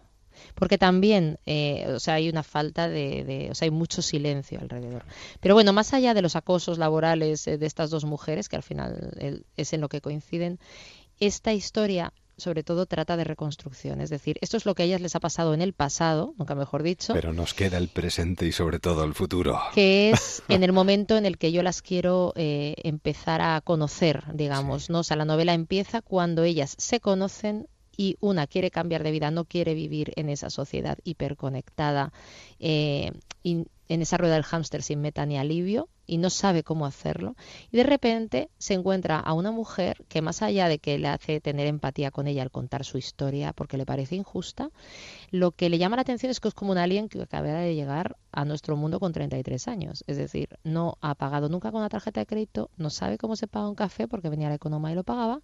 Porque 0.55 0.77
también, 0.77 1.39
eh, 1.45 1.85
o 1.95 1.99
sea, 1.99 2.15
hay 2.15 2.29
una 2.29 2.43
falta 2.43 2.87
de, 2.87 3.23
de- 3.23 3.49
o 3.51 3.55
sea, 3.55 3.65
hay 3.65 3.71
mucho 3.71 4.01
silencio 4.01 4.59
alrededor. 4.59 5.03
Pero 5.39 5.55
bueno, 5.55 5.73
más 5.73 5.93
allá 5.93 6.13
de 6.13 6.21
los 6.21 6.35
acosos 6.35 6.77
laborales 6.77 7.47
eh, 7.47 7.57
de 7.57 7.65
estas 7.65 7.89
dos 7.89 8.05
mujeres, 8.05 8.49
que 8.49 8.55
al 8.55 8.63
final 8.63 9.11
el- 9.19 9.45
es 9.57 9.73
en 9.73 9.81
lo 9.81 9.89
que 9.89 10.01
coinciden, 10.01 10.59
esta 11.19 11.53
historia 11.53 12.13
sobre 12.35 12.63
todo 12.63 12.87
trata 12.87 13.15
de 13.15 13.23
reconstrucción. 13.23 14.01
Es 14.01 14.09
decir, 14.09 14.37
esto 14.41 14.57
es 14.57 14.65
lo 14.65 14.73
que 14.73 14.81
a 14.81 14.85
ellas 14.87 14.99
les 15.01 15.15
ha 15.15 15.19
pasado 15.19 15.53
en 15.53 15.61
el 15.61 15.73
pasado, 15.73 16.33
nunca 16.39 16.55
mejor 16.55 16.81
dicho, 16.81 17.13
Pero 17.13 17.31
nos 17.31 17.53
queda 17.53 17.77
el 17.77 17.89
presente 17.89 18.47
y 18.47 18.51
sobre 18.51 18.79
todo 18.79 19.03
el 19.03 19.13
futuro. 19.13 19.59
que 19.75 20.09
es 20.09 20.41
en 20.49 20.63
el 20.63 20.73
momento 20.73 21.15
en 21.15 21.27
el 21.27 21.37
que 21.37 21.51
yo 21.51 21.61
las 21.61 21.83
quiero 21.83 22.33
eh, 22.35 22.73
empezar 22.83 23.41
a 23.41 23.61
conocer, 23.61 24.23
digamos, 24.33 24.89
¿no? 24.89 24.99
O 24.99 25.03
sea, 25.03 25.15
la 25.15 25.25
novela 25.25 25.53
empieza 25.53 26.01
cuando 26.01 26.43
ellas 26.43 26.73
se 26.79 26.99
conocen 26.99 27.67
y 27.95 28.17
una 28.19 28.47
quiere 28.47 28.71
cambiar 28.71 29.03
de 29.03 29.11
vida, 29.11 29.31
no 29.31 29.45
quiere 29.45 29.73
vivir 29.73 30.13
en 30.15 30.29
esa 30.29 30.49
sociedad 30.49 30.97
hiperconectada, 31.03 32.11
eh, 32.59 33.11
en 33.43 34.01
esa 34.01 34.17
rueda 34.17 34.35
del 34.35 34.43
hámster 34.43 34.81
sin 34.81 35.01
meta 35.01 35.25
ni 35.25 35.37
alivio 35.37 35.89
y 36.05 36.17
no 36.17 36.29
sabe 36.29 36.63
cómo 36.63 36.85
hacerlo. 36.85 37.35
Y 37.71 37.77
de 37.77 37.83
repente 37.83 38.49
se 38.57 38.73
encuentra 38.73 39.19
a 39.19 39.33
una 39.33 39.51
mujer 39.51 40.03
que 40.07 40.21
más 40.21 40.41
allá 40.41 40.67
de 40.67 40.79
que 40.79 40.97
le 40.97 41.07
hace 41.07 41.39
tener 41.41 41.67
empatía 41.67 42.11
con 42.11 42.27
ella 42.27 42.41
al 42.41 42.51
contar 42.51 42.83
su 42.85 42.97
historia 42.97 43.53
porque 43.53 43.77
le 43.77 43.85
parece 43.85 44.15
injusta, 44.15 44.69
lo 45.31 45.51
que 45.51 45.69
le 45.69 45.77
llama 45.77 45.95
la 45.95 46.01
atención 46.01 46.29
es 46.29 46.39
que 46.39 46.47
es 46.47 46.53
como 46.53 46.71
un 46.71 46.77
alien 46.77 47.09
que 47.09 47.21
acaba 47.21 47.47
de 47.47 47.75
llegar 47.75 48.17
a 48.31 48.45
nuestro 48.45 48.75
mundo 48.75 48.99
con 48.99 49.13
33 49.13 49.67
años. 49.67 50.03
Es 50.07 50.17
decir, 50.17 50.49
no 50.63 50.97
ha 51.01 51.15
pagado 51.15 51.49
nunca 51.49 51.71
con 51.71 51.81
una 51.81 51.89
tarjeta 51.89 52.21
de 52.21 52.25
crédito, 52.25 52.69
no 52.77 52.89
sabe 52.89 53.17
cómo 53.17 53.35
se 53.35 53.47
paga 53.47 53.69
un 53.69 53.75
café 53.75 54.07
porque 54.07 54.29
venía 54.29 54.49
la 54.49 54.55
economa 54.55 54.91
y 54.91 54.95
lo 54.95 55.03
pagaba, 55.03 55.41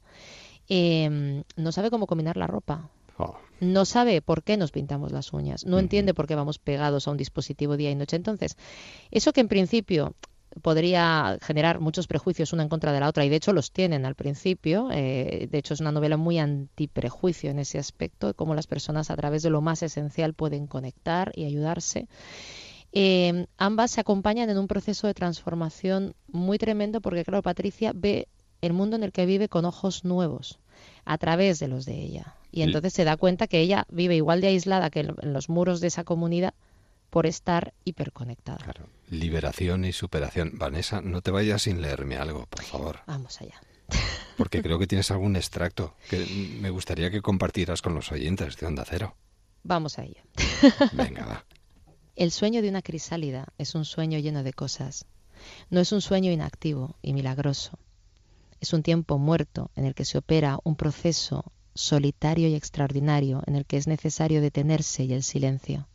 eh, 0.70 1.44
no 1.56 1.72
sabe 1.72 1.90
cómo 1.90 2.08
combinar 2.08 2.38
la 2.38 2.48
ropa, 2.48 2.90
Oh, 3.22 3.36
no 3.60 3.84
sabe 3.84 4.22
por 4.22 4.44
qué 4.44 4.56
nos 4.56 4.72
pintamos 4.72 5.12
las 5.12 5.34
uñas, 5.34 5.66
no 5.66 5.78
entiende 5.78 6.14
por 6.14 6.26
qué 6.26 6.36
vamos 6.36 6.58
pegados 6.58 7.06
a 7.06 7.12
un 7.12 7.18
dispositivo 7.18 7.76
día 7.76 7.92
y 7.92 7.96
noche. 7.96 8.16
Entonces, 8.16 8.56
eso 9.12 9.34
que 9.34 9.42
en 9.42 9.50
principio 9.50 10.16
podría 10.62 11.38
generar 11.42 11.80
muchos 11.80 12.08
prejuicios 12.08 12.54
una 12.54 12.64
en 12.64 12.70
contra 12.70 12.92
de 12.94 13.00
la 13.00 13.10
otra, 13.10 13.26
y 13.26 13.30
de 13.30 13.36
hecho 13.36 13.54
los 13.54 13.72
tienen 13.72 14.06
al 14.06 14.16
principio, 14.16 14.90
eh, 14.92 15.48
de 15.52 15.58
hecho 15.58 15.74
es 15.74 15.82
una 15.82 15.92
novela 15.92 16.18
muy 16.18 16.40
antiprejuicio 16.40 17.52
en 17.52 17.60
ese 17.60 17.78
aspecto, 17.78 18.28
de 18.28 18.34
cómo 18.34 18.56
las 18.56 18.68
personas 18.68 19.12
a 19.12 19.16
través 19.16 19.44
de 19.44 19.50
lo 19.50 19.62
más 19.62 19.84
esencial 19.84 20.34
pueden 20.34 20.68
conectar 20.68 21.32
y 21.36 21.46
ayudarse. 21.46 22.08
Eh, 22.92 23.46
ambas 23.58 23.92
se 23.92 24.02
acompañan 24.02 24.50
en 24.50 24.58
un 24.58 24.68
proceso 24.68 25.06
de 25.06 25.14
transformación 25.14 26.16
muy 26.28 26.58
tremendo 26.58 27.02
porque, 27.02 27.24
claro, 27.24 27.44
Patricia 27.44 27.92
ve 27.94 28.28
el 28.62 28.74
mundo 28.74 28.96
en 28.96 29.04
el 29.04 29.12
que 29.12 29.26
vive 29.26 29.50
con 29.50 29.66
ojos 29.66 30.06
nuevos 30.06 30.60
a 31.06 31.18
través 31.18 31.60
de 31.60 31.68
los 31.68 31.86
de 31.86 31.96
ella. 31.96 32.36
Y 32.52 32.64
entonces 32.64 32.94
se 32.94 33.04
da 33.04 33.18
cuenta 33.18 33.48
que 33.48 33.60
ella 33.60 33.86
vive 33.90 34.16
igual 34.16 34.42
de 34.42 34.48
aislada 34.48 34.90
que 34.90 35.02
en 35.02 35.16
en 35.22 35.34
los 35.34 35.50
muros 35.50 35.82
de 35.82 35.88
esa 35.88 36.04
comunidad 36.04 36.54
por 37.10 37.26
estar 37.26 37.74
hiperconectada. 37.86 38.58
claro. 38.58 38.88
Liberación 39.10 39.86
y 39.86 39.92
superación. 39.92 40.52
Vanessa, 40.54 41.02
no 41.02 41.22
te 41.22 41.32
vayas 41.32 41.64
sin 41.64 41.82
leerme 41.82 42.18
algo, 42.18 42.46
por 42.46 42.64
favor. 42.64 43.00
Vamos 43.08 43.42
allá. 43.42 43.60
Porque 44.38 44.62
creo 44.62 44.78
que 44.78 44.86
tienes 44.86 45.10
algún 45.10 45.36
extracto 45.36 45.96
que 46.10 46.24
me 46.62 46.70
gustaría 46.70 47.10
que 47.10 47.22
compartieras 47.22 47.82
con 47.82 47.96
los 47.96 48.12
oyentes 48.12 48.56
de 48.58 48.68
Onda 48.68 48.86
Cero. 48.88 49.16
Vamos 49.64 49.98
a 49.98 50.04
ello. 50.04 50.22
Venga, 50.94 51.26
va. 51.26 51.46
El 52.16 52.32
sueño 52.32 52.62
de 52.62 52.70
una 52.70 52.82
crisálida 52.82 53.48
es 53.58 53.76
un 53.76 53.86
sueño 53.86 54.20
lleno 54.20 54.44
de 54.44 54.54
cosas. 54.54 55.06
No 55.70 55.80
es 55.80 55.92
un 55.92 56.02
sueño 56.02 56.32
inactivo 56.32 56.96
y 57.02 57.14
milagroso. 57.14 57.80
Es 58.60 58.74
un 58.74 58.84
tiempo 58.84 59.18
muerto 59.18 59.72
en 59.76 59.86
el 59.86 59.96
que 59.96 60.06
se 60.06 60.18
opera 60.18 60.60
un 60.64 60.76
proceso 60.76 61.52
solitario 61.74 62.48
y 62.48 62.56
extraordinario 62.56 63.42
en 63.46 63.56
el 63.56 63.66
que 63.66 63.78
es 63.78 63.88
necesario 63.88 64.42
detenerse 64.42 65.06
y 65.06 65.14
el 65.14 65.24
silencio. 65.24 65.88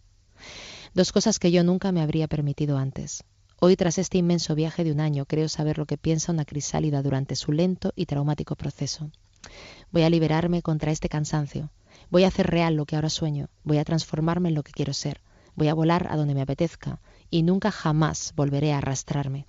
Dos 0.94 1.12
cosas 1.12 1.38
que 1.38 1.50
yo 1.50 1.62
nunca 1.64 1.92
me 1.92 2.00
habría 2.00 2.28
permitido 2.28 2.78
antes. 2.78 3.24
Hoy, 3.60 3.76
tras 3.76 3.98
este 3.98 4.18
inmenso 4.18 4.54
viaje 4.54 4.84
de 4.84 4.92
un 4.92 5.00
año, 5.00 5.26
creo 5.26 5.48
saber 5.48 5.78
lo 5.78 5.86
que 5.86 5.98
piensa 5.98 6.32
una 6.32 6.44
crisálida 6.44 7.02
durante 7.02 7.36
su 7.36 7.52
lento 7.52 7.92
y 7.96 8.06
traumático 8.06 8.56
proceso. 8.56 9.10
Voy 9.90 10.02
a 10.02 10.10
liberarme 10.10 10.62
contra 10.62 10.90
este 10.90 11.08
cansancio. 11.08 11.70
Voy 12.10 12.24
a 12.24 12.28
hacer 12.28 12.46
real 12.46 12.74
lo 12.74 12.86
que 12.86 12.96
ahora 12.96 13.10
sueño. 13.10 13.48
Voy 13.62 13.78
a 13.78 13.84
transformarme 13.84 14.48
en 14.48 14.54
lo 14.54 14.62
que 14.62 14.72
quiero 14.72 14.92
ser. 14.92 15.20
Voy 15.54 15.68
a 15.68 15.74
volar 15.74 16.08
a 16.10 16.16
donde 16.16 16.34
me 16.34 16.42
apetezca 16.42 17.00
y 17.30 17.42
nunca 17.42 17.70
jamás 17.70 18.32
volveré 18.36 18.72
a 18.72 18.78
arrastrarme. 18.78 19.46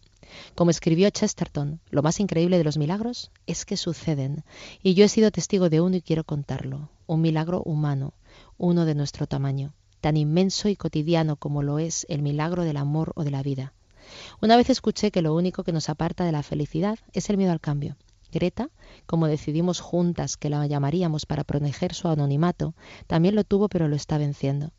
Como 0.55 0.71
escribió 0.71 1.09
Chesterton, 1.09 1.79
lo 1.89 2.01
más 2.01 2.19
increíble 2.19 2.57
de 2.57 2.63
los 2.63 2.77
milagros 2.77 3.31
es 3.47 3.65
que 3.65 3.77
suceden, 3.77 4.43
y 4.81 4.93
yo 4.93 5.05
he 5.05 5.09
sido 5.09 5.31
testigo 5.31 5.69
de 5.69 5.81
uno 5.81 5.95
y 5.95 6.01
quiero 6.01 6.23
contarlo, 6.23 6.89
un 7.07 7.21
milagro 7.21 7.61
humano, 7.63 8.13
uno 8.57 8.85
de 8.85 8.95
nuestro 8.95 9.27
tamaño, 9.27 9.73
tan 10.01 10.17
inmenso 10.17 10.69
y 10.69 10.75
cotidiano 10.75 11.35
como 11.35 11.63
lo 11.63 11.79
es 11.79 12.05
el 12.09 12.21
milagro 12.21 12.63
del 12.63 12.77
amor 12.77 13.11
o 13.15 13.23
de 13.23 13.31
la 13.31 13.43
vida. 13.43 13.73
Una 14.41 14.55
vez 14.55 14.69
escuché 14.69 15.11
que 15.11 15.21
lo 15.21 15.33
único 15.33 15.63
que 15.63 15.71
nos 15.71 15.89
aparta 15.89 16.25
de 16.25 16.31
la 16.31 16.43
felicidad 16.43 16.99
es 17.13 17.29
el 17.29 17.37
miedo 17.37 17.51
al 17.51 17.61
cambio, 17.61 17.97
Greta, 18.31 18.69
como 19.05 19.27
decidimos 19.27 19.79
juntas 19.79 20.35
que 20.35 20.49
la 20.49 20.67
llamaríamos 20.67 21.25
para 21.25 21.45
proteger 21.45 21.93
su 21.93 22.07
anonimato, 22.07 22.75
también 23.07 23.33
lo 23.33 23.45
tuvo 23.45 23.69
pero 23.69 23.87
lo 23.87 23.95
está 23.95 24.17
venciendo. 24.17 24.71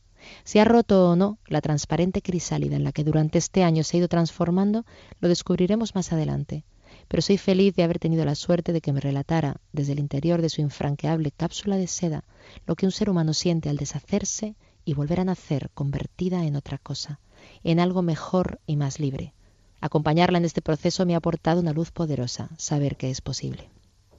Si 0.44 0.58
ha 0.58 0.64
roto 0.64 1.10
o 1.10 1.16
no 1.16 1.38
la 1.46 1.60
transparente 1.60 2.22
crisálida 2.22 2.76
en 2.76 2.84
la 2.84 2.92
que 2.92 3.04
durante 3.04 3.38
este 3.38 3.62
año 3.62 3.84
se 3.84 3.96
ha 3.96 3.98
ido 3.98 4.08
transformando, 4.08 4.84
lo 5.20 5.28
descubriremos 5.28 5.94
más 5.94 6.12
adelante. 6.12 6.64
Pero 7.08 7.22
soy 7.22 7.38
feliz 7.38 7.74
de 7.74 7.82
haber 7.82 7.98
tenido 7.98 8.24
la 8.24 8.34
suerte 8.34 8.72
de 8.72 8.80
que 8.80 8.92
me 8.92 9.00
relatara, 9.00 9.56
desde 9.72 9.92
el 9.92 10.00
interior 10.00 10.42
de 10.42 10.48
su 10.48 10.60
infranqueable 10.60 11.30
cápsula 11.30 11.76
de 11.76 11.86
seda, 11.86 12.24
lo 12.66 12.74
que 12.74 12.86
un 12.86 12.92
ser 12.92 13.10
humano 13.10 13.34
siente 13.34 13.68
al 13.68 13.76
deshacerse 13.76 14.54
y 14.84 14.94
volver 14.94 15.20
a 15.20 15.24
nacer 15.24 15.70
convertida 15.74 16.44
en 16.44 16.56
otra 16.56 16.78
cosa, 16.78 17.20
en 17.64 17.80
algo 17.80 18.02
mejor 18.02 18.60
y 18.66 18.76
más 18.76 18.98
libre. 18.98 19.34
Acompañarla 19.80 20.38
en 20.38 20.44
este 20.44 20.62
proceso 20.62 21.06
me 21.06 21.14
ha 21.14 21.18
aportado 21.18 21.60
una 21.60 21.72
luz 21.72 21.90
poderosa, 21.90 22.50
saber 22.56 22.96
que 22.96 23.10
es 23.10 23.20
posible. 23.20 23.68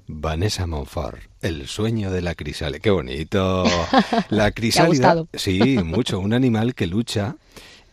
Vanessa 0.08 0.65
Monfort, 0.67 1.20
el 1.41 1.67
sueño 1.67 2.12
de 2.12 2.22
la 2.22 2.34
crisálida. 2.34 2.80
Qué 2.80 2.89
bonito. 2.89 3.65
La 4.30 4.52
crisálida. 4.54 5.26
Sí, 5.34 5.78
mucho. 5.84 6.20
Un 6.20 6.34
animal 6.34 6.76
que 6.76 6.88
lucha 6.88 7.36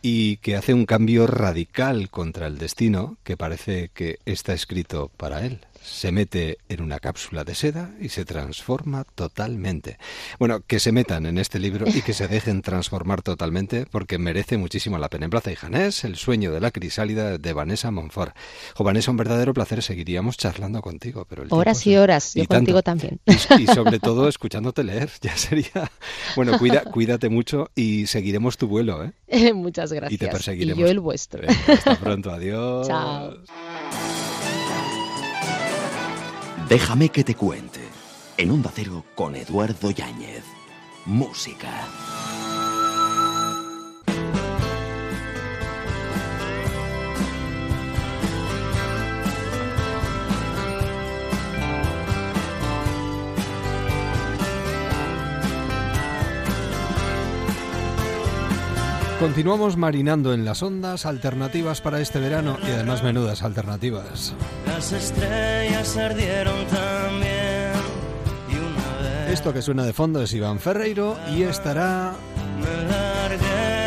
y 0.01 0.37
que 0.37 0.55
hace 0.55 0.73
un 0.73 0.85
cambio 0.85 1.27
radical 1.27 2.09
contra 2.09 2.47
el 2.47 2.57
destino 2.57 3.17
que 3.23 3.37
parece 3.37 3.89
que 3.93 4.19
está 4.25 4.53
escrito 4.53 5.11
para 5.17 5.45
él 5.45 5.59
se 5.85 6.11
mete 6.11 6.57
en 6.67 6.81
una 6.81 6.99
cápsula 6.99 7.43
de 7.43 7.55
seda 7.55 7.91
y 7.99 8.09
se 8.09 8.25
transforma 8.25 9.03
totalmente. 9.03 9.97
Bueno, 10.39 10.61
que 10.65 10.79
se 10.79 10.91
metan 10.91 11.25
en 11.25 11.37
este 11.37 11.59
libro 11.59 11.85
y 11.87 12.01
que 12.01 12.13
se 12.13 12.27
dejen 12.27 12.61
transformar 12.61 13.21
totalmente 13.21 13.85
porque 13.85 14.17
merece 14.17 14.57
muchísimo 14.57 14.97
la 14.97 15.09
pena. 15.09 15.25
En 15.25 15.31
Plaza 15.31 15.51
y 15.51 15.55
Janés, 15.55 16.03
El 16.03 16.15
sueño 16.15 16.51
de 16.51 16.59
la 16.59 16.71
crisálida 16.71 17.37
de 17.37 17.53
Vanessa 17.53 17.91
Monfort. 17.91 18.35
Jo, 18.75 18.83
Vanessa, 18.83 19.11
un 19.11 19.17
verdadero 19.17 19.53
placer. 19.53 19.83
Seguiríamos 19.83 20.37
charlando 20.37 20.81
contigo. 20.81 21.25
pero 21.29 21.43
Horas 21.49 21.85
y 21.85 21.95
horas, 21.95 22.33
yo 22.33 22.45
contigo 22.45 22.81
también. 22.81 23.19
Y, 23.25 23.67
sobre 23.67 23.99
todo 23.99 24.27
escuchándote 24.27 24.83
leer, 24.83 25.09
ya 25.21 25.37
sería... 25.37 25.91
Bueno, 26.35 26.57
cuida, 26.57 26.83
cuídate 26.83 27.29
mucho 27.29 27.69
y 27.75 28.07
seguiremos 28.07 28.57
tu 28.57 28.67
vuelo, 28.67 29.03
¿eh? 29.03 29.53
Muchas 29.53 29.91
gracias. 29.91 30.13
Y 30.13 30.17
te 30.17 30.27
perseguiremos. 30.27 30.79
Y 30.79 30.81
yo 30.81 30.87
el 30.87 30.99
vuestro. 30.99 31.47
hasta 31.47 31.95
pronto, 31.99 32.31
adiós. 32.31 32.87
Chao. 32.87 33.33
Déjame 36.69 37.09
que 37.09 37.23
te 37.23 37.35
cuente. 37.35 37.79
En 38.37 38.49
un 38.49 38.63
Cero 38.73 39.03
con 39.13 39.35
Eduardo 39.35 39.91
Yáñez. 39.91 40.43
Música. 41.05 41.87
Continuamos 59.25 59.75
marinando 59.75 60.35
en 60.35 60.45
las 60.45 60.61
ondas 60.61 61.07
alternativas 61.07 61.81
para 61.81 61.99
este 61.99 62.19
verano 62.19 62.59
y 62.61 62.69
además 62.69 63.01
menudas 63.01 63.41
alternativas. 63.41 64.35
Las 64.67 64.91
estrellas 64.91 65.97
ardieron 65.97 66.63
también. 66.67 67.71
Y 68.47 68.55
una 68.55 69.25
vez 69.25 69.33
Esto 69.33 69.51
que 69.51 69.63
suena 69.63 69.83
de 69.83 69.93
fondo 69.93 70.21
es 70.21 70.31
Iván 70.31 70.59
Ferreiro 70.59 71.17
y 71.35 71.41
estará 71.41 72.13
me 72.59 72.87
largué. 72.87 73.84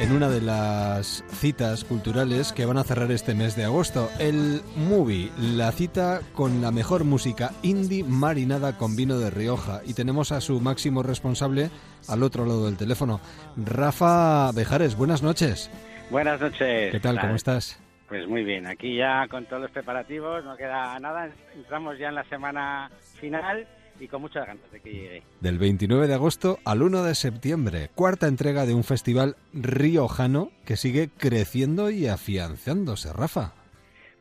En 0.00 0.12
una 0.12 0.28
de 0.28 0.40
las 0.40 1.24
citas 1.28 1.84
culturales 1.84 2.52
que 2.52 2.66
van 2.66 2.78
a 2.78 2.84
cerrar 2.84 3.10
este 3.10 3.34
mes 3.34 3.56
de 3.56 3.64
agosto, 3.64 4.10
el 4.20 4.62
Movie, 4.76 5.30
la 5.38 5.72
cita 5.72 6.20
con 6.34 6.62
la 6.62 6.70
mejor 6.70 7.04
música 7.04 7.50
indie 7.62 8.04
marinada 8.04 8.76
con 8.76 8.94
vino 8.94 9.18
de 9.18 9.30
Rioja. 9.30 9.80
Y 9.84 9.94
tenemos 9.94 10.30
a 10.30 10.40
su 10.40 10.60
máximo 10.60 11.02
responsable 11.02 11.70
al 12.08 12.22
otro 12.22 12.46
lado 12.46 12.66
del 12.66 12.76
teléfono, 12.76 13.20
Rafa 13.56 14.52
Bejares. 14.52 14.96
Buenas 14.96 15.22
noches. 15.22 15.70
Buenas 16.10 16.40
noches. 16.40 16.92
¿Qué 16.92 17.00
tal? 17.00 17.20
¿Cómo 17.20 17.34
estás? 17.34 17.80
Pues 18.08 18.26
muy 18.26 18.44
bien, 18.44 18.66
aquí 18.66 18.96
ya 18.96 19.26
con 19.28 19.44
todos 19.46 19.62
los 19.62 19.70
preparativos, 19.70 20.44
no 20.44 20.56
queda 20.56 20.98
nada, 21.00 21.28
entramos 21.54 21.98
ya 21.98 22.08
en 22.08 22.14
la 22.14 22.24
semana 22.24 22.90
final 23.20 23.66
y 24.00 24.08
con 24.08 24.22
muchas 24.22 24.46
ganas 24.46 24.70
de 24.70 24.80
que 24.80 24.92
llegue. 24.92 25.22
Del 25.40 25.58
29 25.58 26.06
de 26.06 26.14
agosto 26.14 26.58
al 26.64 26.82
1 26.82 27.02
de 27.02 27.14
septiembre, 27.14 27.90
cuarta 27.94 28.26
entrega 28.26 28.66
de 28.66 28.74
un 28.74 28.84
festival 28.84 29.36
riojano 29.52 30.50
que 30.64 30.76
sigue 30.76 31.08
creciendo 31.16 31.90
y 31.90 32.06
afianzándose, 32.06 33.12
Rafa. 33.12 33.52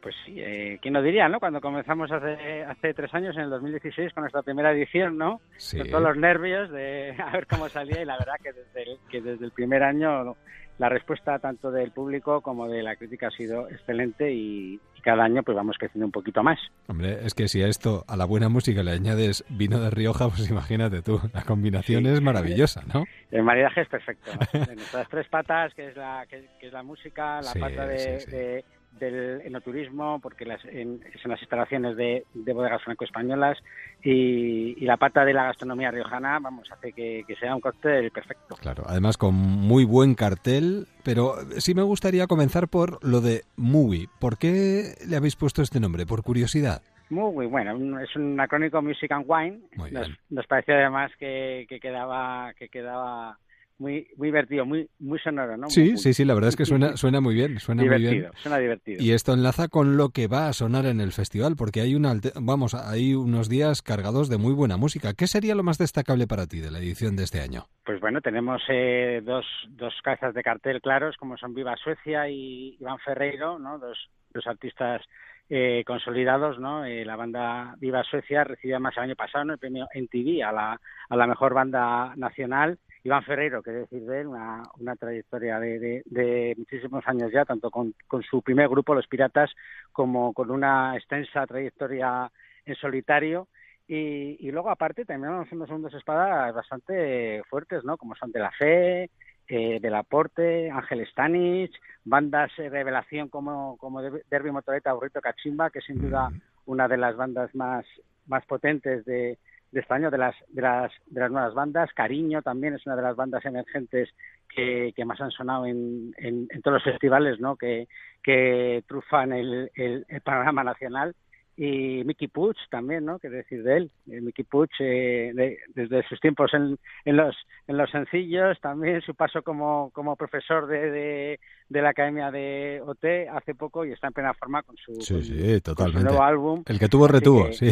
Pues 0.02 0.16
sí, 0.26 0.36
eh, 0.38 0.80
¿quién 0.82 0.94
lo 0.94 1.02
diría, 1.02 1.28
no? 1.28 1.40
Cuando 1.40 1.60
comenzamos 1.60 2.12
hace, 2.12 2.64
hace 2.64 2.94
tres 2.94 3.14
años, 3.14 3.36
en 3.36 3.44
el 3.44 3.50
2016, 3.50 4.14
con 4.14 4.22
nuestra 4.22 4.42
primera 4.42 4.72
edición, 4.72 5.18
¿no? 5.18 5.42
Sí. 5.58 5.78
Con 5.78 5.90
todos 5.90 6.04
los 6.04 6.18
nervios 6.18 6.72
de 6.72 7.16
a 7.24 7.32
ver 7.32 7.48
cómo 7.48 7.68
salía 7.68 8.02
y 8.02 8.06
la 8.06 8.18
verdad 8.18 8.36
que 8.42 8.54
desde 8.54 8.84
el, 8.84 9.00
que 9.10 9.22
desde 9.22 9.46
el 9.46 9.52
primer 9.52 9.84
año 9.84 10.36
la 10.78 10.90
respuesta 10.90 11.40
tanto 11.40 11.72
del 11.72 11.92
público 11.92 12.42
como 12.42 12.68
de 12.68 12.84
la 12.84 12.96
crítica 12.96 13.28
ha 13.28 13.32
sido 13.32 13.68
excelente 13.70 14.32
y, 14.32 14.80
y 14.96 15.02
cada 15.02 15.24
año 15.24 15.42
pues 15.44 15.56
vamos 15.58 15.76
creciendo 15.80 16.06
un 16.06 16.12
poquito 16.12 16.44
más. 16.44 16.60
Hombre, 16.88 17.26
es 17.26 17.34
que 17.34 17.48
si 17.48 17.64
a 17.64 17.68
esto, 17.68 18.04
a 18.08 18.16
la 18.16 18.26
buena 18.26 18.48
música 18.50 18.84
le 18.84 18.92
añades 18.92 19.44
vino 19.50 19.80
de 19.80 19.90
Rioja, 19.90 20.28
pues 20.30 20.50
imagínate 20.50 21.02
tú, 21.02 21.20
la 21.34 21.42
combinación 21.44 22.04
Sí. 22.04 22.10
es 22.12 22.22
maravillosa, 22.22 22.84
¿no? 22.94 23.06
El 23.32 23.44
maridaje 23.44 23.82
es 23.82 23.88
perfecto. 23.90 24.32
¿no? 24.54 24.60
De 24.68 24.76
nuestras 24.76 25.10
tres 25.10 25.28
patas, 25.30 25.74
que 25.74 25.88
es 25.90 25.98
la, 25.98 26.26
que, 26.30 26.46
que 26.60 26.68
es 26.68 26.74
la 26.74 26.84
música, 26.84 27.38
la 27.42 27.52
Sí, 27.54 27.60
pata 27.60 27.88
de, 27.88 28.00
sí, 28.20 28.26
sí. 28.26 28.32
de- 28.32 28.66
del 29.00 29.42
enoturismo, 29.42 30.20
porque 30.20 30.46
las, 30.46 30.64
en, 30.66 31.02
son 31.22 31.32
las 31.32 31.42
instalaciones 31.42 31.96
de, 31.96 32.26
de 32.34 32.54
bodegas 32.54 32.84
franco-españolas, 32.84 33.58
y, 34.04 34.76
y 34.82 34.86
la 34.86 34.98
pata 34.98 35.26
de 35.26 35.34
la 35.34 35.46
gastronomía 35.46 35.92
riojana, 35.92 36.40
vamos, 36.40 36.72
hace 36.72 36.94
que, 36.94 37.24
que 37.28 37.36
sea 37.36 37.56
un 37.56 37.62
cóctel 37.62 38.12
perfecto. 38.12 38.56
Claro, 38.56 38.84
además 38.88 39.18
con 39.18 39.36
muy 39.36 39.86
buen 39.86 40.16
cartel, 40.16 40.88
pero 41.04 41.36
sí 41.58 41.74
me 41.74 41.84
gustaría 41.84 42.28
comenzar 42.28 42.68
por 42.68 43.04
lo 43.04 43.22
de 43.22 43.44
Movie. 43.56 44.08
¿Por 44.20 44.38
qué 44.38 44.96
le 45.08 45.16
habéis 45.16 45.36
puesto 45.36 45.62
este 45.62 45.80
nombre? 45.80 46.06
Por 46.06 46.24
curiosidad. 46.24 46.82
Muy 47.10 47.46
bueno, 47.46 48.00
es 48.02 48.14
un 48.18 48.38
acrónico 48.38 48.82
Music 48.82 49.10
and 49.14 49.26
Wine. 49.28 49.60
Nos, 49.92 50.10
nos 50.30 50.46
pareció 50.46 50.76
además 50.76 51.10
que, 51.18 51.66
que 51.70 51.80
quedaba 51.80 52.54
que 52.60 52.68
quedaba 52.68 53.38
muy 53.80 54.08
muy 54.18 54.30
divertido, 54.30 54.66
muy 54.66 54.90
muy 55.00 55.20
sonoro, 55.20 55.56
¿no? 55.58 55.70
Sí, 55.70 55.90
Muy- 55.90 55.98
sí, 55.98 56.14
sí, 56.14 56.26
la 56.26 56.34
verdad 56.34 56.50
es 56.50 56.56
que 56.56 56.66
suena, 56.66 56.98
suena 56.98 57.22
muy 57.22 57.36
bien, 57.36 57.60
suena 57.60 57.82
muy 57.84 57.90
divertido, 57.90 58.22
bien. 58.30 58.32
suena 58.42 58.58
divertido. 58.58 59.04
Y 59.04 59.12
esto 59.12 59.34
enlaza 59.34 59.68
con 59.68 59.98
lo 59.98 60.10
que 60.10 60.28
va 60.28 60.48
a 60.48 60.54
sonar 60.54 60.86
en 60.86 61.00
el 61.00 61.12
festival, 61.12 61.56
porque 61.58 61.82
hay 61.82 61.96
una, 61.96 62.14
vamos, 62.42 62.74
hay 62.74 63.14
unos 63.14 63.50
días 63.50 63.82
cargados 63.82 64.30
de 64.30 64.38
muy 64.38 64.54
buena 64.54 64.78
música. 64.78 65.14
¿Qué 65.14 65.28
sería 65.28 65.56
lo 65.56 65.64
más 65.64 65.78
destacable 65.78 66.28
para 66.28 66.48
ti 66.48 66.60
de 66.60 66.72
la 66.72 66.80
edición 66.80 67.16
de 67.16 67.24
este 67.24 67.40
año? 67.42 67.66
Pues 67.86 68.00
bueno, 68.02 68.22
tenemos 68.22 68.62
eh, 68.70 69.22
dos, 69.24 69.46
dos 69.70 69.94
cabezas 70.04 70.34
de 70.34 70.44
cartel 70.44 70.82
claros, 70.82 71.16
como 71.18 71.38
son 71.38 71.54
Viva 71.54 71.76
Suecia 71.78 72.30
y 72.30 72.78
Iván 72.80 72.98
Ferreiro, 73.00 73.60
¿no? 73.60 73.78
Dos, 73.80 73.98
dos 74.34 74.46
artistas 74.48 75.02
eh, 75.50 75.84
consolidados, 75.88 76.60
¿no? 76.60 76.84
Eh, 76.84 77.06
la 77.06 77.16
banda 77.16 77.76
Viva 77.80 78.04
Suecia 78.04 78.44
recibió 78.44 78.76
además 78.76 78.96
el 78.98 79.04
año 79.04 79.16
pasado 79.16 79.46
¿no? 79.46 79.54
el 79.54 79.60
premio 79.60 79.88
NTV 79.94 80.44
a 80.44 80.52
la, 80.52 80.82
a 81.10 81.16
la 81.16 81.28
mejor 81.28 81.54
banda 81.54 82.14
nacional. 82.18 82.78
Iván 83.08 83.24
Ferreiro, 83.24 83.64
que 83.64 83.72
decir 83.72 84.04
de 84.06 84.20
él, 84.20 84.28
una, 84.28 84.64
una 84.80 84.98
trayectoria 84.98 85.62
de, 85.62 85.80
de, 85.80 86.04
de 86.08 86.56
muchísimos 86.58 87.08
años 87.08 87.32
ya, 87.32 87.46
tanto 87.46 87.72
con, 87.72 87.94
con 88.06 88.22
su 88.22 88.42
primer 88.42 88.68
grupo, 88.68 88.94
Los 88.94 89.08
Piratas, 89.08 89.50
como 89.94 90.34
con 90.34 90.52
una 90.52 90.94
extensa 90.98 91.48
trayectoria 91.48 92.30
en 92.66 92.76
solitario. 92.76 93.48
Y, 93.88 94.36
y 94.46 94.52
luego, 94.52 94.70
aparte, 94.70 95.06
también 95.06 95.32
vamos 95.32 95.50
unos 95.54 95.70
segundos 95.70 95.94
espadas 95.94 96.54
bastante 96.54 97.42
fuertes, 97.50 97.86
¿no? 97.86 97.96
Como 97.96 98.14
son 98.16 98.34
De 98.34 98.40
La 98.42 98.52
Fe, 98.52 99.10
eh, 99.48 99.80
Del 99.80 99.96
Aporte, 99.96 100.70
Ángel 100.70 101.08
Stanich, 101.08 101.74
bandas 102.04 102.52
eh, 102.58 102.70
revelación 102.70 103.30
como, 103.30 103.78
como 103.78 104.02
Der- 104.02 104.26
Derby 104.30 104.52
Motoreta 104.52 104.94
o 104.94 105.00
Rito 105.00 105.22
Cachimba, 105.22 105.70
que 105.70 105.80
es 105.80 105.86
sin 105.86 106.02
duda 106.02 106.30
una 106.66 106.90
de 106.90 106.98
las 106.98 107.16
bandas 107.16 107.56
más, 107.56 107.86
más 108.26 108.46
potentes 108.46 109.06
de, 109.06 109.38
de 109.78 109.82
este 109.82 109.94
año, 109.94 110.10
de 110.10 110.18
las, 110.18 110.36
de, 110.50 110.62
las, 110.64 110.92
de 111.06 111.20
las 111.22 111.32
nuevas 111.32 111.54
bandas. 111.54 111.94
Cariño 111.94 112.42
también 112.42 112.74
es 112.74 112.86
una 112.88 112.96
de 112.96 113.04
las 113.04 113.16
bandas 113.16 113.46
emergentes 113.46 114.10
que, 114.54 114.92
que 114.96 115.06
más 115.06 115.22
han 115.22 115.30
sonado 115.30 115.68
en, 115.68 116.14
en, 116.18 116.48
en 116.50 116.62
todos 116.64 116.76
los 116.76 116.84
festivales 116.84 117.40
¿no? 117.40 117.56
que, 117.58 117.88
que 118.24 118.84
trufan 118.88 119.34
el, 119.34 119.70
el, 119.76 120.06
el 120.10 120.22
panorama 120.22 120.64
nacional 120.64 121.14
y 121.56 122.04
Mickey 122.06 122.28
Puch 122.28 122.58
también, 122.70 123.04
¿no? 123.06 123.18
¿Qué 123.18 123.30
decir 123.30 123.64
de 123.64 123.78
él? 123.78 123.92
Eh, 124.12 124.22
Mickey 124.22 124.46
Puch, 124.46 124.70
eh, 124.80 125.32
de- 125.34 125.58
desde 125.74 126.08
sus 126.08 126.20
tiempos 126.20 126.54
en, 126.54 126.78
en 127.06 127.18
los 127.18 127.36
en 127.68 127.78
los 127.78 127.90
sencillos, 127.90 128.60
también 128.62 129.02
su 129.02 129.16
paso 129.16 129.42
como, 129.42 129.90
como 129.92 130.16
profesor 130.16 130.68
de, 130.68 130.92
de, 130.92 131.40
de 131.70 131.82
la 131.82 131.90
Academia 131.90 132.30
de 132.32 132.80
OT 132.86 133.28
hace 133.32 133.56
poco 133.56 133.86
y 133.86 133.92
está 133.92 134.08
en 134.08 134.14
plena 134.14 134.34
forma 134.36 134.62
con 134.64 134.76
su, 134.78 134.94
Sí, 135.02 135.14
con- 135.16 135.24
sí, 135.24 135.38
con 135.38 135.50
su 135.56 135.62
totalmente. 135.62 136.04
nuevo 136.04 136.24
álbum. 136.24 136.64
El 136.68 136.78
que 136.80 136.88
tuvo 136.90 137.08
retuvo, 137.08 137.46
que- 137.48 137.54
sí. 137.54 137.72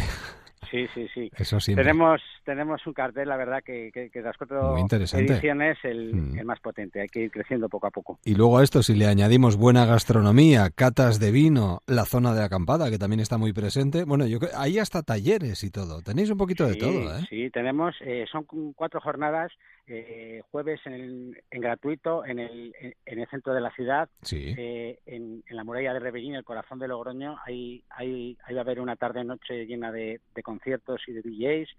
Sí, 0.69 0.75
Sí, 0.75 0.88
sí, 0.93 1.08
sí. 1.13 1.32
Eso 1.38 1.60
sí. 1.60 1.75
Tenemos, 1.75 2.21
tenemos 2.43 2.86
un 2.86 2.93
cartel, 2.93 3.30
la 3.30 3.38
verdad, 3.38 3.63
que, 3.63 3.91
que, 3.93 4.10
que 4.10 4.21
las 4.21 4.38
cuatro 4.38 4.78
ediciones 4.78 5.78
el, 5.84 6.13
mm. 6.13 6.39
el, 6.39 6.45
más 6.45 6.60
potente. 6.60 7.01
Hay 7.01 7.08
que 7.08 7.21
ir 7.21 7.32
creciendo 7.32 7.69
poco 7.69 7.88
a 7.88 7.91
poco. 7.91 8.19
Y 8.25 8.36
luego 8.36 8.58
a 8.58 8.63
esto, 8.63 8.84
si 8.84 8.95
le 8.95 9.08
añadimos 9.08 9.58
buena 9.58 9.86
gastronomía, 9.86 10.69
catas 10.69 11.19
de 11.19 11.32
vino, 11.32 11.82
la 11.88 12.06
zona 12.06 12.34
de 12.34 12.43
acampada, 12.43 12.89
que 12.89 12.97
también 12.97 13.19
está 13.19 13.38
muy 13.38 13.54
presente. 13.54 14.04
Bueno, 14.04 14.25
yo 14.25 14.39
ahí 14.58 14.80
hasta 14.80 15.01
talleres 15.04 15.63
y 15.63 15.71
todo. 15.71 16.01
Tenéis 16.01 16.30
un 16.30 16.38
poquito 16.38 16.67
de 16.67 16.75
todo, 16.75 17.17
¿eh? 17.17 17.21
Sí, 17.30 17.49
tenemos, 17.51 17.95
eh, 18.01 18.25
son 18.32 18.45
cuatro 18.75 18.99
jornadas 18.99 19.51
eh, 19.88 20.41
jueves 20.49 20.82
en, 20.86 21.38
en 21.51 21.62
gratuito 21.62 22.25
en 22.25 22.39
el, 22.39 22.73
en, 23.06 23.19
el 23.19 23.28
centro 23.30 23.54
de 23.54 23.62
la 23.62 23.69
ciudad, 23.71 24.10
eh, 24.32 24.97
en, 25.06 25.43
la 25.49 25.63
muralla 25.63 25.93
de 25.93 25.99
Rebellín, 25.99 26.34
el 26.34 26.43
corazón 26.43 26.80
de 26.80 26.88
Logroño. 26.88 27.38
Ahí, 27.45 27.84
ahí, 27.89 28.36
ahí 28.45 28.56
va 28.56 28.62
a 28.62 28.63
haber 28.63 28.80
una 28.80 28.95
tarde-noche 28.95 29.65
llena 29.67 29.91
de, 29.91 30.21
de, 30.34 30.43
conciertos 30.56 31.02
y 31.08 31.13
de 31.13 31.22
DJs. 31.22 31.70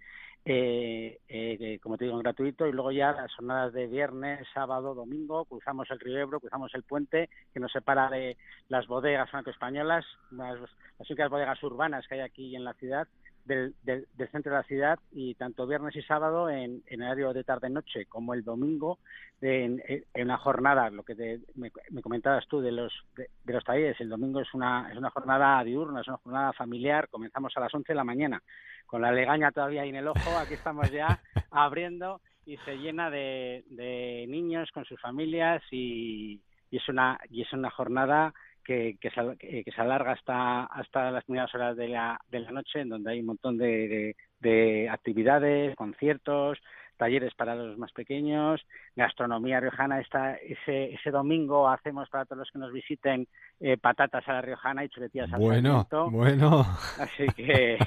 Eh, 0.49 1.19
eh, 1.29 1.81
como 1.83 1.99
te 1.99 2.05
digo, 2.05 2.17
en 2.17 2.23
gratuito, 2.23 2.69
y 2.69 2.73
luego 2.73 2.93
ya 2.93 3.11
las 3.11 3.35
jornadas 3.35 3.73
de 3.73 3.89
viernes, 3.89 4.47
sábado, 4.55 4.95
domingo, 4.95 5.45
cruzamos 5.45 5.91
el 5.91 5.99
río 5.99 6.19
Ebro, 6.19 6.39
cruzamos 6.39 6.73
el 6.75 6.85
puente 6.85 7.29
que 7.53 7.59
nos 7.59 7.73
separa 7.73 8.09
de 8.09 8.37
las 8.69 8.87
bodegas 8.87 9.29
franco-españolas, 9.29 10.05
las, 10.31 10.61
las 10.61 11.11
únicas 11.11 11.31
bodegas 11.31 11.61
urbanas 11.65 12.07
que 12.07 12.15
hay 12.15 12.21
aquí 12.21 12.55
en 12.55 12.63
la 12.63 12.75
ciudad, 12.75 13.09
del, 13.47 13.75
del, 13.83 14.07
centro 14.31 14.53
de 14.53 14.59
la 14.59 14.65
ciudad 14.65 14.99
y 15.13 15.35
tanto 15.35 15.67
viernes 15.67 15.95
y 15.97 16.03
sábado 16.03 16.51
en, 16.51 16.83
en 16.87 17.03
horario 17.03 17.33
de 17.33 17.45
tarde-noche 17.45 18.07
como 18.07 18.35
el 18.35 18.45
domingo 18.45 18.99
en, 19.41 19.83
en, 19.87 20.25
una 20.25 20.39
jornada, 20.39 20.91
lo 20.91 21.03
que 21.03 21.41
me, 21.55 21.71
comentabas 22.03 22.47
tú 22.49 22.61
de 22.61 22.73
los 22.73 22.93
de, 23.17 23.29
los 23.45 23.65
talleres, 23.65 24.01
el 24.01 24.09
domingo 24.09 24.41
es 24.41 24.53
una 24.55 24.91
es 24.91 24.97
una 24.97 25.11
jornada 25.11 25.63
diurna, 25.63 26.01
es 26.01 26.09
una 26.09 26.17
jornada 26.19 26.53
familiar, 26.53 27.09
comenzamos 27.09 27.53
a 27.57 27.61
las 27.61 27.75
11 27.75 27.93
de 27.93 27.97
la 27.97 28.05
mañana, 28.05 28.43
con 28.87 29.03
la 29.03 29.13
legaña 29.13 29.53
todavía 29.53 29.83
ahí 29.83 29.91
en 29.91 29.97
el 29.97 30.09
ojo, 30.09 30.39
aquí 30.39 30.55
estamos 30.55 30.91
ya 30.91 31.21
abriendo 31.51 32.21
y 32.45 32.57
se 32.59 32.77
llena 32.77 33.11
de, 33.11 33.65
de 33.71 34.27
niños 34.29 34.71
con 34.73 34.85
sus 34.85 35.01
familias 35.01 35.63
y, 35.71 36.41
y 36.71 36.77
es 36.77 36.89
una 36.89 37.19
y 37.31 37.43
es 37.43 37.53
una 37.53 37.71
jornada 37.71 38.35
que, 38.67 38.97
que, 39.01 39.11
se, 39.11 39.37
que, 39.39 39.71
se, 39.73 39.81
alarga 39.81 40.13
hasta, 40.13 40.65
hasta 40.65 41.11
las 41.13 41.25
primeras 41.25 41.55
horas 41.55 41.77
de 41.77 41.89
la, 41.89 42.21
de 42.29 42.41
la 42.41 42.51
noche, 42.51 42.81
en 42.81 42.89
donde 42.89 43.13
hay 43.13 43.21
un 43.21 43.27
montón 43.27 43.57
de, 43.57 43.89
de, 43.89 44.17
de 44.41 44.89
actividades, 44.91 45.77
conciertos, 45.77 46.59
talleres 46.97 47.35
para 47.35 47.55
los 47.55 47.79
más 47.79 47.93
pequeños, 47.93 48.61
gastronomía 48.95 49.61
riojana. 49.61 50.01
Esta, 50.01 50.35
ese, 50.35 50.95
ese 50.95 51.11
domingo 51.11 51.69
hacemos 51.69 52.09
para 52.09 52.25
todos 52.25 52.41
los 52.41 52.51
que 52.51 52.59
nos 52.59 52.73
visiten 52.73 53.27
eh, 53.61 53.77
patatas 53.77 54.27
a 54.29 54.35
la 54.35 54.43
riojana 54.43 54.85
y 54.85 54.89
chuletillas 54.89 55.33
al 55.33 55.41
Bueno, 55.41 55.87
bueno. 56.11 56.67
Así 56.99 57.27
que... 57.37 57.79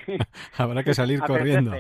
Habrá 0.58 0.84
que 0.84 0.94
salir 0.94 1.20
corriendo. 1.22 1.74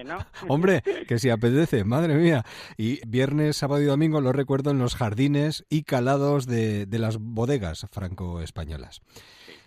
Hombre, 0.47 0.81
que 1.07 1.19
si 1.19 1.29
apetece, 1.29 1.83
madre 1.83 2.15
mía. 2.15 2.43
Y 2.77 2.99
viernes, 3.07 3.57
sábado 3.57 3.81
y 3.81 3.85
domingo 3.85 4.21
lo 4.21 4.31
recuerdo 4.31 4.71
en 4.71 4.79
los 4.79 4.95
jardines 4.95 5.65
y 5.69 5.83
calados 5.83 6.45
de, 6.45 6.85
de 6.85 6.99
las 6.99 7.17
bodegas 7.17 7.87
franco-españolas. 7.91 9.01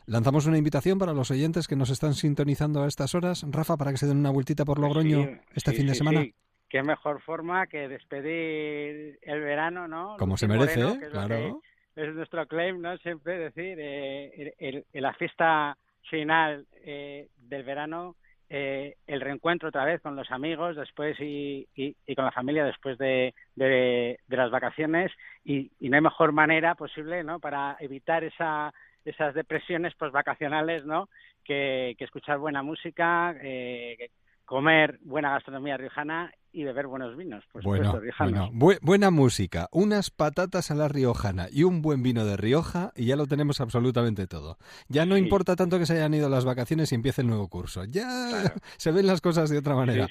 Lanzamos 0.06 0.46
una 0.46 0.58
invitación 0.58 0.98
para 0.98 1.12
los 1.12 1.30
oyentes 1.30 1.68
que 1.68 1.76
nos 1.76 1.90
están 1.90 2.14
sintonizando 2.14 2.82
a 2.82 2.88
estas 2.88 3.14
horas, 3.14 3.44
Rafa, 3.48 3.76
para 3.76 3.92
que 3.92 3.98
se 3.98 4.06
den 4.06 4.18
una 4.18 4.30
vueltita 4.30 4.64
por 4.64 4.78
Logroño 4.78 5.28
este 5.54 5.72
fin 5.72 5.86
de 5.86 5.94
semana 5.94 6.26
qué 6.72 6.82
mejor 6.82 7.20
forma 7.20 7.66
que 7.66 7.86
despedir 7.86 9.18
el 9.20 9.40
verano, 9.42 9.86
¿no? 9.86 10.16
Como 10.18 10.38
se 10.38 10.48
merece, 10.48 10.80
claro. 11.10 11.60
es 11.94 12.14
nuestro 12.14 12.46
claim, 12.46 12.80
¿no? 12.80 12.96
Siempre 12.96 13.36
decir, 13.38 13.76
eh, 13.78 14.82
la 14.94 15.12
fiesta 15.12 15.76
final 16.08 16.66
eh, 16.82 17.28
del 17.36 17.62
verano, 17.64 18.16
eh, 18.48 18.96
el 19.06 19.20
reencuentro 19.20 19.68
otra 19.68 19.84
vez 19.84 20.00
con 20.00 20.16
los 20.16 20.30
amigos 20.30 20.74
después 20.76 21.20
y, 21.20 21.68
y, 21.74 22.14
con 22.14 22.24
la 22.24 22.32
familia 22.32 22.64
después 22.64 22.96
de, 22.96 23.34
de, 23.54 24.18
las 24.28 24.50
vacaciones 24.50 25.12
y, 25.44 25.70
y, 25.78 25.90
no 25.90 25.96
hay 25.96 26.02
mejor 26.02 26.32
manera 26.32 26.74
posible, 26.74 27.22
¿no? 27.22 27.38
Para 27.38 27.76
evitar 27.80 28.24
esa, 28.24 28.72
esas 29.04 29.34
depresiones 29.34 29.92
vacacionales, 29.98 30.86
¿no? 30.86 31.10
Que, 31.44 31.96
que 31.98 32.04
escuchar 32.04 32.38
buena 32.38 32.62
música, 32.62 33.36
eh, 33.42 34.08
comer 34.44 34.98
buena 35.02 35.30
gastronomía 35.30 35.76
riojana 35.76 36.32
y 36.52 36.64
beber 36.64 36.86
buenos 36.86 37.16
vinos, 37.16 37.42
por 37.50 37.62
bueno, 37.62 37.92
supuesto, 37.92 38.80
buena 38.82 39.10
música, 39.10 39.68
unas 39.72 40.10
patatas 40.10 40.70
a 40.70 40.74
la 40.74 40.86
riojana 40.86 41.46
y 41.50 41.64
un 41.64 41.80
buen 41.80 42.02
vino 42.02 42.26
de 42.26 42.36
Rioja 42.36 42.92
y 42.94 43.06
ya 43.06 43.16
lo 43.16 43.26
tenemos 43.26 43.60
absolutamente 43.60 44.26
todo. 44.26 44.58
Ya 44.88 45.06
no 45.06 45.16
importa 45.16 45.56
tanto 45.56 45.78
que 45.78 45.86
se 45.86 45.94
hayan 45.94 46.12
ido 46.12 46.28
las 46.28 46.44
vacaciones 46.44 46.92
y 46.92 46.94
empiece 46.94 47.22
el 47.22 47.28
nuevo 47.28 47.48
curso. 47.48 47.84
Ya 47.84 48.04
se 48.76 48.92
ven 48.92 49.06
las 49.06 49.22
cosas 49.22 49.48
de 49.48 49.58
otra 49.58 49.74
manera. 49.74 50.08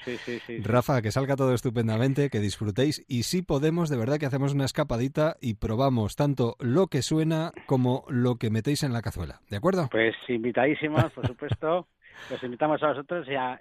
Rafa, 0.64 1.00
que 1.00 1.12
salga 1.12 1.36
todo 1.36 1.54
estupendamente, 1.54 2.28
que 2.28 2.40
disfrutéis 2.40 3.04
y 3.06 3.22
si 3.22 3.42
podemos, 3.42 3.88
de 3.88 3.98
verdad 3.98 4.18
que 4.18 4.26
hacemos 4.26 4.52
una 4.52 4.64
escapadita 4.64 5.36
y 5.40 5.54
probamos 5.54 6.16
tanto 6.16 6.56
lo 6.58 6.88
que 6.88 7.02
suena 7.02 7.52
como 7.66 8.04
lo 8.08 8.36
que 8.36 8.50
metéis 8.50 8.82
en 8.82 8.92
la 8.92 9.02
cazuela. 9.02 9.40
¿De 9.48 9.56
acuerdo? 9.56 9.88
Pues 9.92 10.16
invitadísimos, 10.28 11.12
por 11.12 11.26
supuesto. 11.26 11.86
los 12.30 12.42
invitamos 12.42 12.82
a 12.82 12.88
vosotros 12.88 13.26
y 13.28 13.34
a, 13.34 13.60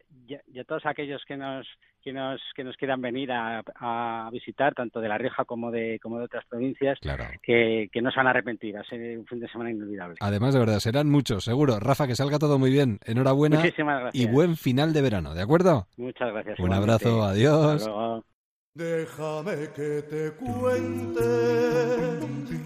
todos 0.65 0.85
aquellos 0.85 1.23
que 1.25 1.37
nos 1.37 1.67
que 2.03 2.13
nos 2.13 2.41
que 2.55 2.63
nos 2.63 2.75
quieran 2.77 3.01
venir 3.01 3.31
a, 3.31 4.29
visitar 4.31 4.73
tanto 4.73 4.99
de 5.01 5.09
la 5.09 5.17
Rioja 5.17 5.45
como 5.45 5.71
de 5.71 5.99
como 5.99 6.17
de 6.17 6.25
otras 6.25 6.45
provincias 6.45 6.97
que, 7.43 7.89
que 7.91 8.01
no 8.01 8.11
se 8.11 8.17
van 8.17 8.27
a 8.27 8.29
arrepentir 8.31 8.75
va 8.75 8.81
a 8.81 8.85
ser 8.85 9.17
un 9.17 9.25
fin 9.25 9.39
de 9.39 9.47
semana 9.49 9.71
inolvidable. 9.71 10.15
Además 10.19 10.53
de 10.53 10.59
verdad 10.59 10.79
serán 10.79 11.09
muchos 11.09 11.43
seguro. 11.43 11.79
Rafa 11.79 12.07
que 12.07 12.15
salga 12.15 12.39
todo 12.39 12.57
muy 12.57 12.71
bien. 12.71 12.99
Enhorabuena 13.05 13.61
y 14.13 14.27
buen 14.27 14.55
final 14.55 14.93
de 14.93 15.01
verano 15.01 15.33
de 15.33 15.41
acuerdo 15.41 15.87
muchas 15.97 16.31
gracias 16.31 16.59
un 16.59 16.73
abrazo 16.73 17.23
adiós. 17.23 17.89
Déjame 18.73 19.69
que 19.75 20.01
te 20.03 20.31
cuente, 20.31 21.19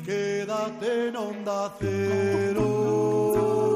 quédate 0.06 1.08
en 1.08 1.16
onda 1.16 1.76
cero. 1.80 3.75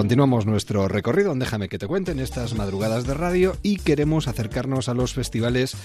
Continuamos 0.00 0.46
nuestro 0.46 0.88
recorrido 0.88 1.34
Déjame 1.34 1.68
que 1.68 1.78
te 1.78 1.86
cuenten 1.86 2.20
estas 2.20 2.54
madrugadas 2.54 3.06
de 3.06 3.12
radio 3.12 3.58
y 3.62 3.76
queremos 3.76 4.28
acercarnos 4.28 4.88
a 4.88 4.94
los 4.94 5.12
festivales 5.12 5.76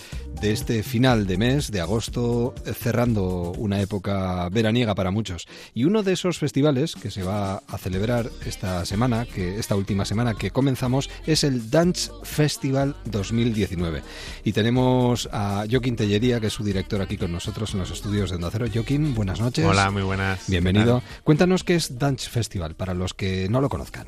de 0.41 0.53
este 0.53 0.83
final 0.83 1.27
de 1.27 1.37
mes 1.37 1.69
de 1.69 1.81
agosto, 1.81 2.53
cerrando 2.79 3.51
una 3.57 3.81
época 3.81 4.47
veraniega 4.49 4.95
para 4.95 5.11
muchos. 5.11 5.47
Y 5.73 5.83
uno 5.83 6.01
de 6.01 6.13
esos 6.13 6.37
festivales 6.37 6.95
que 6.95 7.11
se 7.11 7.23
va 7.23 7.61
a 7.67 7.77
celebrar 7.77 8.29
esta 8.45 8.85
semana, 8.85 9.25
que 9.25 9.59
esta 9.59 9.75
última 9.75 10.05
semana 10.05 10.35
que 10.35 10.51
comenzamos, 10.51 11.09
es 11.25 11.43
el 11.43 11.69
Dance 11.69 12.11
Festival 12.23 12.95
2019. 13.05 14.01
Y 14.45 14.53
tenemos 14.53 15.27
a 15.33 15.65
Joaquín 15.69 15.97
Tellería, 15.97 16.39
que 16.39 16.47
es 16.47 16.53
su 16.53 16.63
director 16.63 17.01
aquí 17.01 17.17
con 17.17 17.33
nosotros 17.33 17.73
en 17.73 17.79
los 17.79 17.91
estudios 17.91 18.29
de 18.29 18.37
Onda 18.37 18.49
Cero. 18.51 18.67
Joaquín, 18.73 19.13
buenas 19.13 19.41
noches. 19.41 19.65
Hola, 19.65 19.91
muy 19.91 20.03
buenas. 20.03 20.47
Bienvenido. 20.47 21.03
Cuéntanos 21.25 21.65
qué 21.65 21.75
es 21.75 21.99
Dance 21.99 22.29
Festival 22.29 22.75
para 22.75 22.93
los 22.93 23.13
que 23.13 23.49
no 23.49 23.59
lo 23.59 23.67
conozcan. 23.67 24.04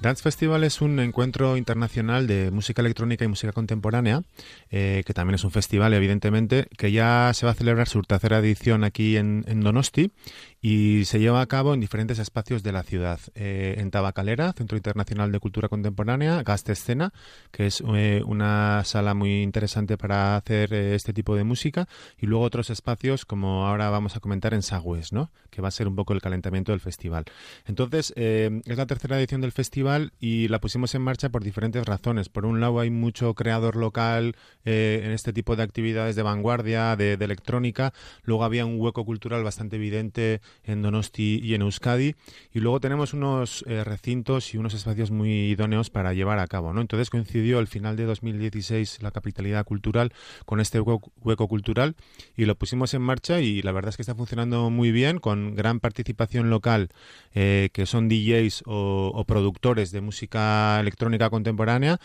Dance 0.00 0.22
Festival 0.22 0.62
es 0.62 0.80
un 0.80 1.00
encuentro 1.00 1.56
internacional 1.56 2.28
de 2.28 2.52
música 2.52 2.82
electrónica 2.82 3.24
y 3.24 3.28
música 3.28 3.52
contemporánea, 3.52 4.22
eh, 4.70 5.02
que 5.04 5.12
también 5.12 5.34
es 5.34 5.42
un 5.42 5.50
festival, 5.50 5.92
evidentemente, 5.92 6.68
que 6.76 6.92
ya 6.92 7.32
se 7.34 7.46
va 7.46 7.52
a 7.52 7.54
celebrar 7.56 7.88
su 7.88 8.02
tercera 8.02 8.38
edición 8.38 8.84
aquí 8.84 9.16
en, 9.16 9.44
en 9.48 9.60
Donosti 9.60 10.12
y 10.60 11.04
se 11.04 11.20
lleva 11.20 11.40
a 11.40 11.46
cabo 11.46 11.74
en 11.74 11.80
diferentes 11.80 12.18
espacios 12.18 12.62
de 12.62 12.72
la 12.72 12.82
ciudad. 12.82 13.20
Eh, 13.34 13.76
en 13.78 13.90
Tabacalera, 13.90 14.52
Centro 14.52 14.76
Internacional 14.76 15.30
de 15.30 15.38
Cultura 15.38 15.68
Contemporánea, 15.68 16.42
Gaste 16.42 16.72
Escena, 16.72 17.12
que 17.52 17.66
es 17.66 17.82
eh, 17.94 18.22
una 18.26 18.82
sala 18.84 19.14
muy 19.14 19.42
interesante 19.42 19.96
para 19.96 20.36
hacer 20.36 20.74
eh, 20.74 20.94
este 20.94 21.12
tipo 21.12 21.36
de 21.36 21.44
música, 21.44 21.86
y 22.18 22.26
luego 22.26 22.44
otros 22.44 22.70
espacios 22.70 23.24
como 23.24 23.66
ahora 23.66 23.90
vamos 23.90 24.16
a 24.16 24.20
comentar 24.20 24.52
en 24.52 24.62
Sagües, 24.62 25.12
¿no? 25.12 25.30
que 25.50 25.62
va 25.62 25.68
a 25.68 25.72
ser 25.72 25.86
un 25.86 25.96
poco 25.96 26.12
el 26.12 26.20
calentamiento 26.20 26.72
del 26.72 26.80
festival. 26.80 27.24
Entonces, 27.66 28.12
es 28.16 28.76
la 28.76 28.86
tercera 28.86 29.18
edición 29.18 29.40
del 29.40 29.52
festival 29.52 30.12
y 30.20 30.48
la 30.48 30.60
pusimos 30.60 30.94
en 30.94 31.02
marcha 31.02 31.30
por 31.30 31.42
diferentes 31.42 31.84
razones. 31.84 32.28
Por 32.28 32.44
un 32.44 32.60
lado, 32.60 32.80
hay 32.80 32.90
mucho 32.90 33.34
creador 33.34 33.76
local 33.76 34.36
en 34.64 35.10
este 35.10 35.32
tipo 35.32 35.56
de 35.56 35.62
actividades 35.62 36.16
de 36.16 36.22
vanguardia, 36.22 36.96
de 36.96 37.14
electrónica. 37.14 37.92
Luego 38.22 38.44
había 38.44 38.66
un 38.66 38.78
hueco 38.78 39.04
cultural 39.04 39.42
bastante 39.42 39.76
evidente 39.76 40.40
en 40.64 40.82
Donosti 40.82 41.40
y 41.42 41.54
en 41.54 41.62
Euskadi. 41.62 42.14
Y 42.52 42.60
luego 42.60 42.80
tenemos 42.80 43.14
unos 43.14 43.64
eh, 43.66 43.84
recintos 43.84 44.54
y 44.54 44.58
unos 44.58 44.74
espacios 44.74 45.10
muy 45.10 45.50
idóneos 45.50 45.90
para 45.90 46.12
llevar 46.12 46.38
a 46.38 46.46
cabo. 46.46 46.72
¿no? 46.72 46.80
Entonces 46.80 47.10
coincidió 47.10 47.58
el 47.58 47.66
final 47.66 47.96
de 47.96 48.04
2016 48.04 49.02
la 49.02 49.10
capitalidad 49.10 49.64
cultural 49.64 50.12
con 50.44 50.60
este 50.60 50.80
hueco, 50.80 51.48
cultural 51.48 51.96
y 52.36 52.44
lo 52.44 52.54
pusimos 52.54 52.94
en 52.94 53.02
marcha 53.02 53.40
y 53.40 53.62
la 53.62 53.72
verdad 53.72 53.90
es 53.90 53.96
que 53.96 54.02
está 54.02 54.14
funcionando 54.14 54.70
muy 54.70 54.92
bien 54.92 55.18
con 55.18 55.54
gran 55.54 55.80
participación 55.80 56.50
local 56.50 56.88
eh, 57.34 57.70
que 57.72 57.86
son 57.86 58.08
DJs 58.08 58.62
o, 58.66 59.12
o 59.14 59.24
productores 59.24 59.92
de 59.92 60.00
música 60.00 60.78
electrónica 60.80 61.30
contemporánea 61.30 61.98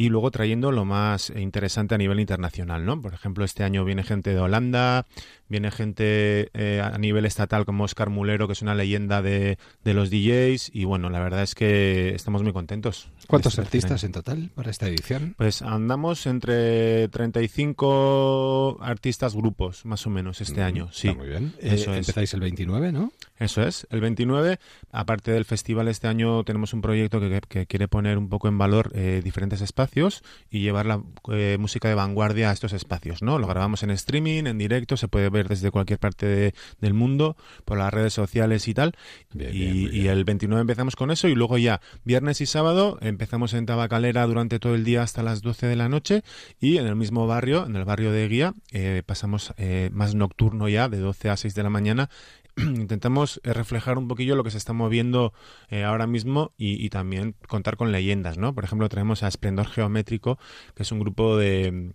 y 0.00 0.08
luego 0.08 0.30
trayendo 0.30 0.72
lo 0.72 0.86
más 0.86 1.28
interesante 1.28 1.94
a 1.94 1.98
nivel 1.98 2.20
internacional, 2.20 2.86
¿no? 2.86 3.02
Por 3.02 3.12
ejemplo, 3.12 3.44
este 3.44 3.64
año 3.64 3.84
viene 3.84 4.02
gente 4.02 4.30
de 4.30 4.40
Holanda, 4.40 5.04
viene 5.46 5.70
gente 5.70 6.48
eh, 6.54 6.80
a 6.82 6.96
nivel 6.96 7.26
estatal 7.26 7.66
como 7.66 7.84
Oscar 7.84 8.08
Mulero, 8.08 8.46
que 8.46 8.54
es 8.54 8.62
una 8.62 8.74
leyenda 8.74 9.20
de, 9.20 9.58
de, 9.84 9.92
los 9.92 10.08
DJs, 10.08 10.70
y 10.72 10.86
bueno, 10.86 11.10
la 11.10 11.20
verdad 11.20 11.42
es 11.42 11.54
que 11.54 12.14
estamos 12.14 12.42
muy 12.42 12.54
contentos. 12.54 13.10
¿Cuántos 13.30 13.52
este 13.52 13.62
artistas 13.62 14.02
en 14.02 14.10
total 14.10 14.50
para 14.56 14.72
esta 14.72 14.88
edición? 14.88 15.34
Pues 15.38 15.62
andamos 15.62 16.26
entre 16.26 17.06
35 17.08 18.78
artistas 18.80 19.36
grupos, 19.36 19.84
más 19.86 20.04
o 20.04 20.10
menos, 20.10 20.40
este 20.40 20.60
mm, 20.60 20.64
año, 20.64 20.88
sí. 20.92 21.14
muy 21.14 21.28
bien. 21.28 21.54
Eso 21.60 21.94
eh, 21.94 21.98
Empezáis 21.98 22.34
el 22.34 22.40
29, 22.40 22.90
¿no? 22.90 23.12
Eso 23.38 23.62
es, 23.62 23.86
el 23.90 24.00
29. 24.00 24.58
Aparte 24.90 25.30
del 25.30 25.44
festival, 25.44 25.86
este 25.86 26.08
año 26.08 26.42
tenemos 26.42 26.74
un 26.74 26.80
proyecto 26.80 27.20
que, 27.20 27.40
que 27.48 27.66
quiere 27.66 27.86
poner 27.86 28.18
un 28.18 28.28
poco 28.28 28.48
en 28.48 28.58
valor 28.58 28.90
eh, 28.94 29.20
diferentes 29.22 29.60
espacios 29.60 30.24
y 30.50 30.60
llevar 30.60 30.86
la 30.86 31.00
eh, 31.32 31.56
música 31.60 31.88
de 31.88 31.94
vanguardia 31.94 32.50
a 32.50 32.52
estos 32.52 32.72
espacios, 32.72 33.22
¿no? 33.22 33.38
Lo 33.38 33.46
grabamos 33.46 33.84
en 33.84 33.92
streaming, 33.92 34.46
en 34.46 34.58
directo, 34.58 34.96
se 34.96 35.06
puede 35.06 35.30
ver 35.30 35.46
desde 35.46 35.70
cualquier 35.70 36.00
parte 36.00 36.52
del 36.80 36.94
mundo, 36.94 37.36
por 37.64 37.78
las 37.78 37.94
redes 37.94 38.12
sociales 38.12 38.66
y 38.66 38.74
tal. 38.74 38.96
y, 39.32 40.08
el 40.10 40.24
29 40.24 40.62
empezamos 40.62 40.96
con 40.96 41.12
eso 41.12 41.28
y 41.28 41.36
luego 41.36 41.56
ya 41.56 41.80
viernes 42.04 42.40
y 42.40 42.46
sábado 42.46 42.98
empezamos 43.00 43.19
en 43.52 43.66
Tabacalera 43.66 44.26
durante 44.26 44.58
todo 44.58 44.74
el 44.74 44.84
día 44.84 45.02
hasta 45.02 45.22
las 45.22 45.42
12 45.42 45.66
de 45.66 45.76
la 45.76 45.88
noche 45.88 46.22
y 46.60 46.78
en 46.78 46.86
el 46.86 46.96
mismo 46.96 47.26
barrio, 47.26 47.66
en 47.66 47.76
el 47.76 47.84
barrio 47.84 48.12
de 48.12 48.28
Guía, 48.28 48.54
eh, 48.72 49.02
pasamos 49.04 49.54
más 49.92 50.14
nocturno 50.14 50.68
ya, 50.68 50.88
de 50.88 50.98
12 50.98 51.30
a 51.30 51.36
6 51.36 51.54
de 51.54 51.62
la 51.62 51.70
mañana 51.70 52.10
intentamos 52.56 53.40
eh, 53.44 53.52
reflejar 53.52 53.98
un 53.98 54.08
poquillo 54.08 54.36
lo 54.36 54.44
que 54.44 54.50
se 54.50 54.58
está 54.58 54.72
moviendo 54.72 55.32
eh, 55.68 55.84
ahora 55.84 56.06
mismo 56.06 56.52
y, 56.56 56.88
también 56.90 57.34
contar 57.46 57.76
con 57.76 57.92
leyendas, 57.92 58.38
¿no? 58.38 58.54
Por 58.54 58.64
ejemplo, 58.64 58.88
traemos 58.88 59.22
a 59.22 59.28
Esplendor 59.28 59.66
Geométrico, 59.68 60.38
que 60.74 60.82
es 60.82 60.92
un 60.92 61.00
grupo 61.00 61.36
de, 61.36 61.92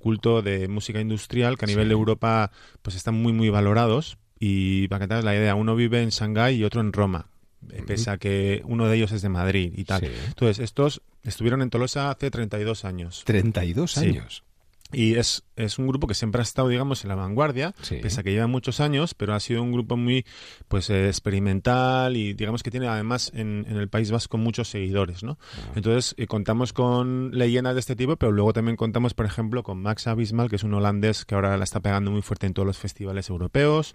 culto 0.00 0.42
de 0.42 0.68
música 0.68 1.00
industrial 1.00 1.56
que 1.56 1.64
a 1.64 1.68
nivel 1.68 1.88
de 1.88 1.94
Europa 1.94 2.50
pues 2.82 2.96
están 2.96 3.14
muy, 3.14 3.32
muy 3.32 3.48
valorados. 3.48 4.18
Y 4.38 4.88
para 4.88 5.06
que 5.06 5.14
te 5.14 5.22
la 5.22 5.34
idea, 5.34 5.54
uno 5.54 5.74
vive 5.74 6.02
en 6.02 6.10
Shanghái 6.10 6.56
y 6.56 6.64
otro 6.64 6.80
en 6.80 6.92
Roma, 6.92 7.28
eh, 7.28 7.33
pese 7.86 8.10
a 8.10 8.18
que 8.18 8.62
uno 8.64 8.88
de 8.88 8.96
ellos 8.96 9.12
es 9.12 9.22
de 9.22 9.28
Madrid 9.28 9.72
y 9.76 9.84
tal. 9.84 10.04
Entonces, 10.04 10.58
estos 10.58 11.02
estuvieron 11.22 11.62
en 11.62 11.70
Tolosa 11.70 12.10
hace 12.10 12.30
32 12.30 12.84
años. 12.84 13.24
¿32 13.26 13.96
años? 13.98 14.44
Y 14.92 15.16
es, 15.16 15.42
es 15.56 15.78
un 15.78 15.86
grupo 15.86 16.06
que 16.06 16.14
siempre 16.14 16.40
ha 16.40 16.42
estado, 16.42 16.68
digamos, 16.68 17.04
en 17.04 17.08
la 17.08 17.14
vanguardia, 17.14 17.74
pese 18.02 18.20
a 18.20 18.22
que 18.22 18.32
lleva 18.32 18.46
muchos 18.46 18.80
años, 18.80 19.14
pero 19.14 19.34
ha 19.34 19.40
sido 19.40 19.62
un 19.62 19.72
grupo 19.72 19.96
muy 19.96 20.24
pues 20.68 20.90
eh, 20.90 21.06
experimental 21.06 22.16
y 22.16 22.34
digamos 22.34 22.62
que 22.62 22.70
tiene 22.70 22.88
además 22.88 23.30
en, 23.34 23.66
en 23.68 23.76
el 23.76 23.88
País 23.88 24.10
Vasco 24.10 24.38
muchos 24.38 24.68
seguidores, 24.68 25.22
¿no? 25.22 25.38
Ah. 25.40 25.72
Entonces 25.76 26.14
eh, 26.18 26.26
contamos 26.26 26.72
con 26.72 27.30
leyendas 27.32 27.74
de 27.74 27.80
este 27.80 27.96
tipo, 27.96 28.16
pero 28.16 28.32
luego 28.32 28.52
también 28.52 28.76
contamos, 28.76 29.14
por 29.14 29.26
ejemplo, 29.26 29.62
con 29.62 29.80
Max 29.80 30.06
Abismal, 30.06 30.48
que 30.50 30.56
es 30.56 30.64
un 30.64 30.74
holandés 30.74 31.24
que 31.24 31.34
ahora 31.34 31.56
la 31.56 31.64
está 31.64 31.80
pegando 31.80 32.10
muy 32.10 32.22
fuerte 32.22 32.46
en 32.46 32.54
todos 32.54 32.66
los 32.66 32.78
festivales 32.78 33.28
europeos. 33.28 33.94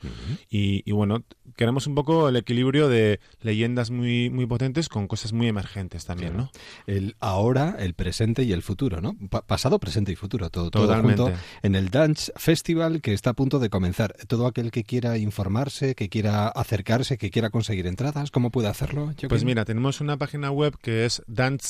y, 0.50 0.84
y, 0.90 0.92
bueno, 0.92 1.24
queremos 1.56 1.88
un 1.88 1.96
poco 1.96 2.30
el 2.30 2.36
equilibrio 2.36 2.88
de 2.90 3.20
leyendas 3.42 3.92
muy, 3.92 4.30
muy 4.30 4.46
potentes 4.46 4.90
con 4.90 5.08
cosas 5.08 5.34
muy 5.34 5.48
emergentes 5.48 6.06
también, 6.06 6.38
¿no? 6.38 6.52
El 6.88 7.16
ahora, 7.20 7.76
el 7.80 7.94
presente 7.94 8.44
y 8.44 8.54
el 8.54 8.62
futuro, 8.62 9.02
¿no? 9.02 9.16
pasado, 9.46 9.80
presente 9.80 10.12
y 10.12 10.16
futuro, 10.16 10.50
todo, 10.50 10.72
todo 10.72 11.02
junto 11.02 11.32
en 11.62 11.76
el 11.76 11.90
Dance 11.90 12.32
Festival 12.36 13.02
que 13.02 13.14
está 13.14 13.32
a 13.32 13.34
punto 13.34 13.60
de 13.60 13.70
comenzar. 13.70 14.16
Todo 14.28 14.48
aquel 14.48 14.72
que 14.72 14.84
quiera 14.84 15.18
informarse, 15.18 15.96
que 15.96 16.10
quiera 16.10 16.48
acercarse, 16.48 17.18
que 17.18 17.32
quiera 17.32 17.50
conseguir 17.50 17.88
entradas, 17.88 18.32
¿cómo 18.32 18.52
puede 18.52 18.68
hacerlo? 18.68 19.14
pues 19.28 19.44
mira, 19.44 19.66
tenemos 19.66 20.02
una 20.02 20.18
página 20.18 20.52
web 20.52 20.76
que 20.82 21.06
es 21.06 21.22
dance.tz.eu 21.28 21.66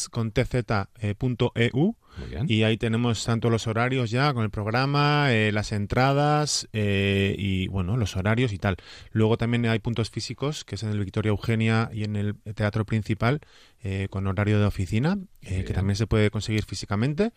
y 2.47 2.63
ahí 2.63 2.77
tenemos 2.77 3.23
tanto 3.23 3.49
los 3.49 3.67
horarios 3.67 4.11
ya 4.11 4.33
con 4.33 4.43
el 4.43 4.49
programa, 4.49 5.33
eh, 5.33 5.51
las 5.51 5.71
entradas 5.71 6.67
eh, 6.73 7.35
y 7.37 7.67
bueno, 7.67 7.97
los 7.97 8.15
horarios 8.15 8.53
y 8.53 8.57
tal. 8.57 8.77
Luego 9.11 9.37
también 9.37 9.65
hay 9.65 9.79
puntos 9.79 10.09
físicos, 10.09 10.63
que 10.63 10.75
es 10.75 10.83
en 10.83 10.89
el 10.89 10.99
Victoria 10.99 11.29
Eugenia 11.29 11.89
y 11.93 12.03
en 12.03 12.15
el 12.15 12.35
Teatro 12.55 12.85
Principal, 12.85 13.41
eh, 13.81 14.07
con 14.09 14.27
horario 14.27 14.59
de 14.59 14.65
oficina, 14.65 15.17
que 15.41 15.73
también 15.73 15.95
se 15.95 16.05
puede 16.05 16.29
conseguir 16.31 16.65
físicamente. 16.65 17.31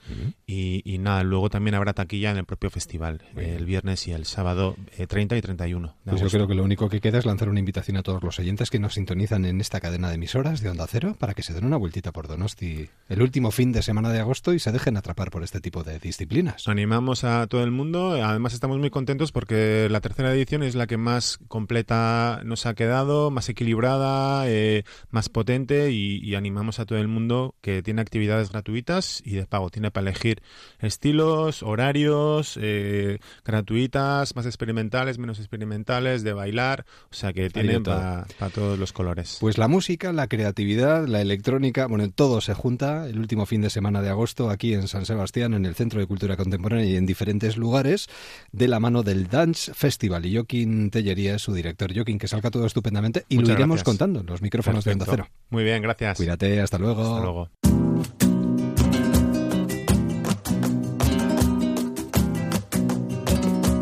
y, 0.46 0.98
nada, 0.98 1.22
luego 1.22 1.50
también 1.50 1.74
habrá 1.74 1.92
taquilla 1.92 2.30
en 2.30 2.36
el 2.36 2.44
propio 2.44 2.70
festival, 2.70 3.22
el 3.36 3.64
viernes 3.64 4.06
y 4.06 4.12
el 4.12 4.24
sábado 4.24 4.76
30 5.08 5.36
y 5.36 5.40
31. 5.42 5.96
Pues 6.04 6.20
yo 6.20 6.28
creo 6.28 6.48
que 6.48 6.54
lo 6.54 6.64
único 6.64 6.88
que 6.88 7.00
queda 7.00 7.18
es 7.18 7.26
lanzar 7.26 7.48
una 7.48 7.60
invitación 7.60 7.96
a 7.96 8.02
todos 8.02 8.22
los 8.22 8.38
oyentes 8.38 8.70
que 8.70 8.78
nos 8.78 8.94
sintonizan 8.94 9.44
en 9.44 9.60
esta 9.60 9.80
cadena 9.80 10.08
de 10.08 10.16
emisoras 10.16 10.60
de 10.60 10.70
Onda 10.70 10.86
Cero 10.88 11.16
para 11.18 11.34
que 11.34 11.42
se 11.42 11.52
den 11.52 11.64
una 11.64 11.76
vueltita 11.76 12.12
por 12.12 12.28
Donosti 12.28 12.88
el 13.08 13.22
último 13.22 13.50
fin 13.50 13.72
de 13.72 13.82
semana 13.82 14.10
de 14.10 14.20
agosto 14.20 14.52
y 14.52 14.58
se 14.62 14.70
dejen 14.70 14.96
atrapar 14.96 15.30
por 15.30 15.42
este 15.42 15.60
tipo 15.60 15.82
de 15.82 15.98
disciplinas. 15.98 16.68
Animamos 16.68 17.24
a 17.24 17.48
todo 17.48 17.64
el 17.64 17.72
mundo, 17.72 18.12
además 18.12 18.54
estamos 18.54 18.78
muy 18.78 18.90
contentos 18.90 19.32
porque 19.32 19.88
la 19.90 20.00
tercera 20.00 20.32
edición 20.32 20.62
es 20.62 20.76
la 20.76 20.86
que 20.86 20.96
más 20.96 21.40
completa 21.48 22.40
nos 22.44 22.64
ha 22.66 22.74
quedado, 22.74 23.32
más 23.32 23.48
equilibrada, 23.48 24.48
eh, 24.48 24.84
más 25.10 25.28
potente 25.28 25.90
y, 25.90 26.32
animamos 26.32 26.78
a 26.78 26.86
todo 26.86 26.98
el 26.98 27.08
mundo 27.08 27.56
que 27.60 27.82
tiene 27.82 28.00
actividades 28.00 28.50
gratuitas 28.50 29.20
y 29.24 29.32
de 29.32 29.46
pago. 29.46 29.68
Tiene 29.68 29.90
para 29.90 30.08
elegir 30.08 30.42
estilos, 30.78 31.62
horarios, 31.62 32.58
eh, 32.60 33.18
gratuitas, 33.44 34.34
más 34.34 34.46
experimentales, 34.46 35.18
menos 35.18 35.40
experimentales, 35.40 36.22
de 36.22 36.32
bailar, 36.32 36.86
o 37.10 37.14
sea 37.14 37.32
que 37.32 37.50
tiene 37.50 37.80
para 37.80 38.26
todos 38.54 38.78
los 38.78 38.92
colores. 38.92 39.38
Pues 39.40 39.58
la 39.58 39.68
música, 39.68 40.12
la 40.12 40.28
creatividad, 40.28 41.06
la 41.06 41.20
electrónica, 41.20 41.86
bueno, 41.86 42.08
todo 42.10 42.40
se 42.40 42.54
junta 42.54 43.08
el 43.08 43.18
último 43.18 43.44
fin 43.44 43.60
de 43.60 43.68
semana 43.68 44.00
de 44.00 44.08
agosto 44.08 44.51
aquí 44.52 44.74
en 44.74 44.88
San 44.88 45.06
Sebastián, 45.06 45.54
en 45.54 45.66
el 45.66 45.74
Centro 45.74 46.00
de 46.00 46.06
Cultura 46.06 46.36
Contemporánea 46.36 46.86
y 46.86 46.96
en 46.96 47.06
diferentes 47.06 47.56
lugares, 47.56 48.08
de 48.52 48.68
la 48.68 48.80
mano 48.80 49.02
del 49.02 49.28
Dance 49.28 49.72
Festival. 49.74 50.26
Y 50.26 50.34
Joaquín 50.34 50.90
Tellería 50.90 51.34
es 51.34 51.42
su 51.42 51.52
director. 51.52 51.94
Joaquín, 51.94 52.18
que 52.18 52.28
salga 52.28 52.50
todo 52.50 52.66
estupendamente 52.66 53.24
y 53.28 53.38
lo 53.38 53.52
iremos 53.52 53.82
contando 53.82 54.20
en 54.20 54.26
los 54.26 54.42
micrófonos 54.42 54.84
de 54.84 54.92
Onda 54.92 55.06
Cero. 55.08 55.28
Muy 55.50 55.64
bien, 55.64 55.82
gracias. 55.82 56.16
Cuídate, 56.16 56.60
hasta 56.60 56.78
luego. 56.78 57.02
Hasta 57.02 57.22
luego. 57.22 57.48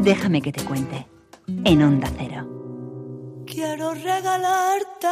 Déjame 0.03 0.41
que 0.41 0.51
te 0.53 0.65
cuente. 0.65 1.07
En 1.65 1.83
Onda 1.83 2.11
Cero. 2.17 3.45
Quiero 3.47 3.93
regalarte 3.93 5.09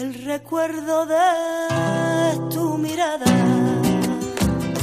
el 0.00 0.14
recuerdo 0.24 1.04
de 1.04 2.48
tu 2.50 2.78
mirada. 2.78 3.69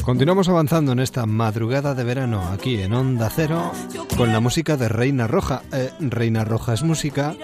Continuamos 0.07 0.47
avanzando 0.47 0.93
en 0.93 0.99
esta 0.99 1.25
madrugada 1.25 1.93
de 1.93 2.05
verano 2.05 2.41
aquí 2.47 2.81
en 2.81 2.93
Onda 2.93 3.29
Cero 3.29 3.73
con 4.15 4.31
la 4.31 4.39
música 4.39 4.77
de 4.77 4.87
Reina 4.87 5.27
Roja. 5.27 5.63
Eh, 5.73 5.91
Reina 5.99 6.45
Roja 6.45 6.73
es 6.73 6.81
música, 6.81 7.35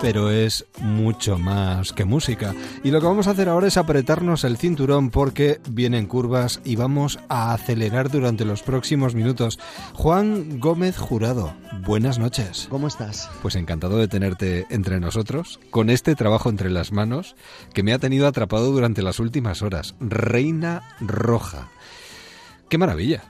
pero 0.00 0.30
es 0.30 0.64
mucho 0.78 1.36
más 1.36 1.92
que 1.92 2.04
música. 2.04 2.54
Y 2.84 2.92
lo 2.92 3.00
que 3.00 3.08
vamos 3.08 3.26
a 3.26 3.32
hacer 3.32 3.48
ahora 3.48 3.66
es 3.66 3.76
apretarnos 3.76 4.44
el 4.44 4.56
cinturón 4.56 5.10
porque 5.10 5.60
vienen 5.68 6.06
curvas 6.06 6.60
y 6.64 6.76
vamos 6.76 7.18
a 7.28 7.54
acelerar 7.54 8.08
durante 8.08 8.44
los 8.44 8.62
próximos 8.62 9.16
minutos. 9.16 9.58
Juan 9.92 10.60
Gómez 10.60 10.96
Jurado, 10.96 11.54
buenas 11.84 12.20
noches. 12.20 12.68
¿Cómo 12.70 12.86
estás? 12.86 13.30
Pues 13.42 13.56
encantado 13.56 13.98
de 13.98 14.06
tenerte 14.06 14.66
entre 14.70 15.00
nosotros, 15.00 15.58
con 15.70 15.90
este 15.90 16.14
trabajo 16.14 16.50
entre 16.50 16.70
las 16.70 16.92
manos 16.92 17.34
que 17.74 17.82
me 17.82 17.92
ha 17.92 17.98
tenido 17.98 18.28
atrapado 18.28 18.70
durante 18.70 19.02
las 19.02 19.18
últimas 19.18 19.60
horas. 19.62 19.96
Reina 19.98 20.82
Roja. 21.00 21.68
¡Qué 22.72 22.78
maravilla! 22.78 23.22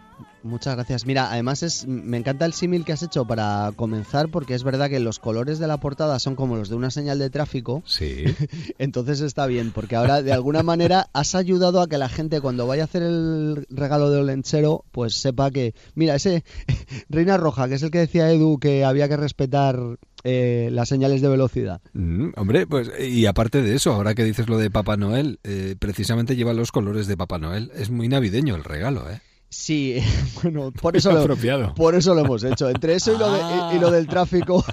Muchas 0.44 0.76
gracias. 0.76 1.04
Mira, 1.04 1.32
además 1.32 1.64
es, 1.64 1.84
me 1.84 2.16
encanta 2.16 2.46
el 2.46 2.52
símil 2.52 2.84
que 2.84 2.92
has 2.92 3.02
hecho 3.02 3.24
para 3.24 3.72
comenzar, 3.74 4.28
porque 4.28 4.54
es 4.54 4.62
verdad 4.62 4.88
que 4.88 5.00
los 5.00 5.18
colores 5.18 5.58
de 5.58 5.66
la 5.66 5.78
portada 5.78 6.20
son 6.20 6.36
como 6.36 6.54
los 6.54 6.68
de 6.68 6.76
una 6.76 6.92
señal 6.92 7.18
de 7.18 7.28
tráfico. 7.28 7.82
Sí. 7.84 8.22
Entonces 8.78 9.20
está 9.20 9.48
bien, 9.48 9.72
porque 9.72 9.96
ahora 9.96 10.22
de 10.22 10.32
alguna 10.32 10.62
manera 10.62 11.08
has 11.12 11.34
ayudado 11.34 11.80
a 11.80 11.88
que 11.88 11.98
la 11.98 12.08
gente 12.08 12.40
cuando 12.40 12.68
vaya 12.68 12.82
a 12.82 12.84
hacer 12.84 13.02
el 13.02 13.66
regalo 13.68 14.10
de 14.10 14.20
Olenchero, 14.20 14.84
pues 14.92 15.14
sepa 15.14 15.50
que, 15.50 15.74
mira, 15.96 16.14
ese 16.14 16.44
Reina 17.08 17.36
Roja, 17.36 17.66
que 17.66 17.74
es 17.74 17.82
el 17.82 17.90
que 17.90 17.98
decía 17.98 18.30
Edu 18.30 18.60
que 18.60 18.84
había 18.84 19.08
que 19.08 19.16
respetar 19.16 19.76
eh, 20.22 20.68
las 20.70 20.88
señales 20.88 21.20
de 21.20 21.28
velocidad. 21.28 21.80
Mm, 21.94 22.28
hombre, 22.36 22.68
pues 22.68 22.92
y 23.00 23.26
aparte 23.26 23.60
de 23.60 23.74
eso, 23.74 23.92
ahora 23.92 24.14
que 24.14 24.22
dices 24.22 24.48
lo 24.48 24.56
de 24.56 24.70
Papá 24.70 24.96
Noel, 24.96 25.40
eh, 25.42 25.74
precisamente 25.76 26.36
lleva 26.36 26.52
los 26.52 26.70
colores 26.70 27.08
de 27.08 27.16
Papá 27.16 27.38
Noel. 27.38 27.72
Es 27.74 27.90
muy 27.90 28.06
navideño 28.06 28.54
el 28.54 28.62
regalo, 28.62 29.10
¿eh? 29.10 29.20
Sí, 29.52 29.98
bueno, 30.42 30.72
por 30.72 30.96
eso, 30.96 31.12
lo, 31.12 31.74
por 31.74 31.94
eso 31.94 32.14
lo 32.14 32.22
hemos 32.22 32.42
hecho. 32.42 32.70
Entre 32.70 32.94
eso 32.94 33.12
y 33.12 33.18
lo, 33.18 33.74
y 33.74 33.78
lo 33.78 33.90
del 33.90 34.06
tráfico. 34.06 34.64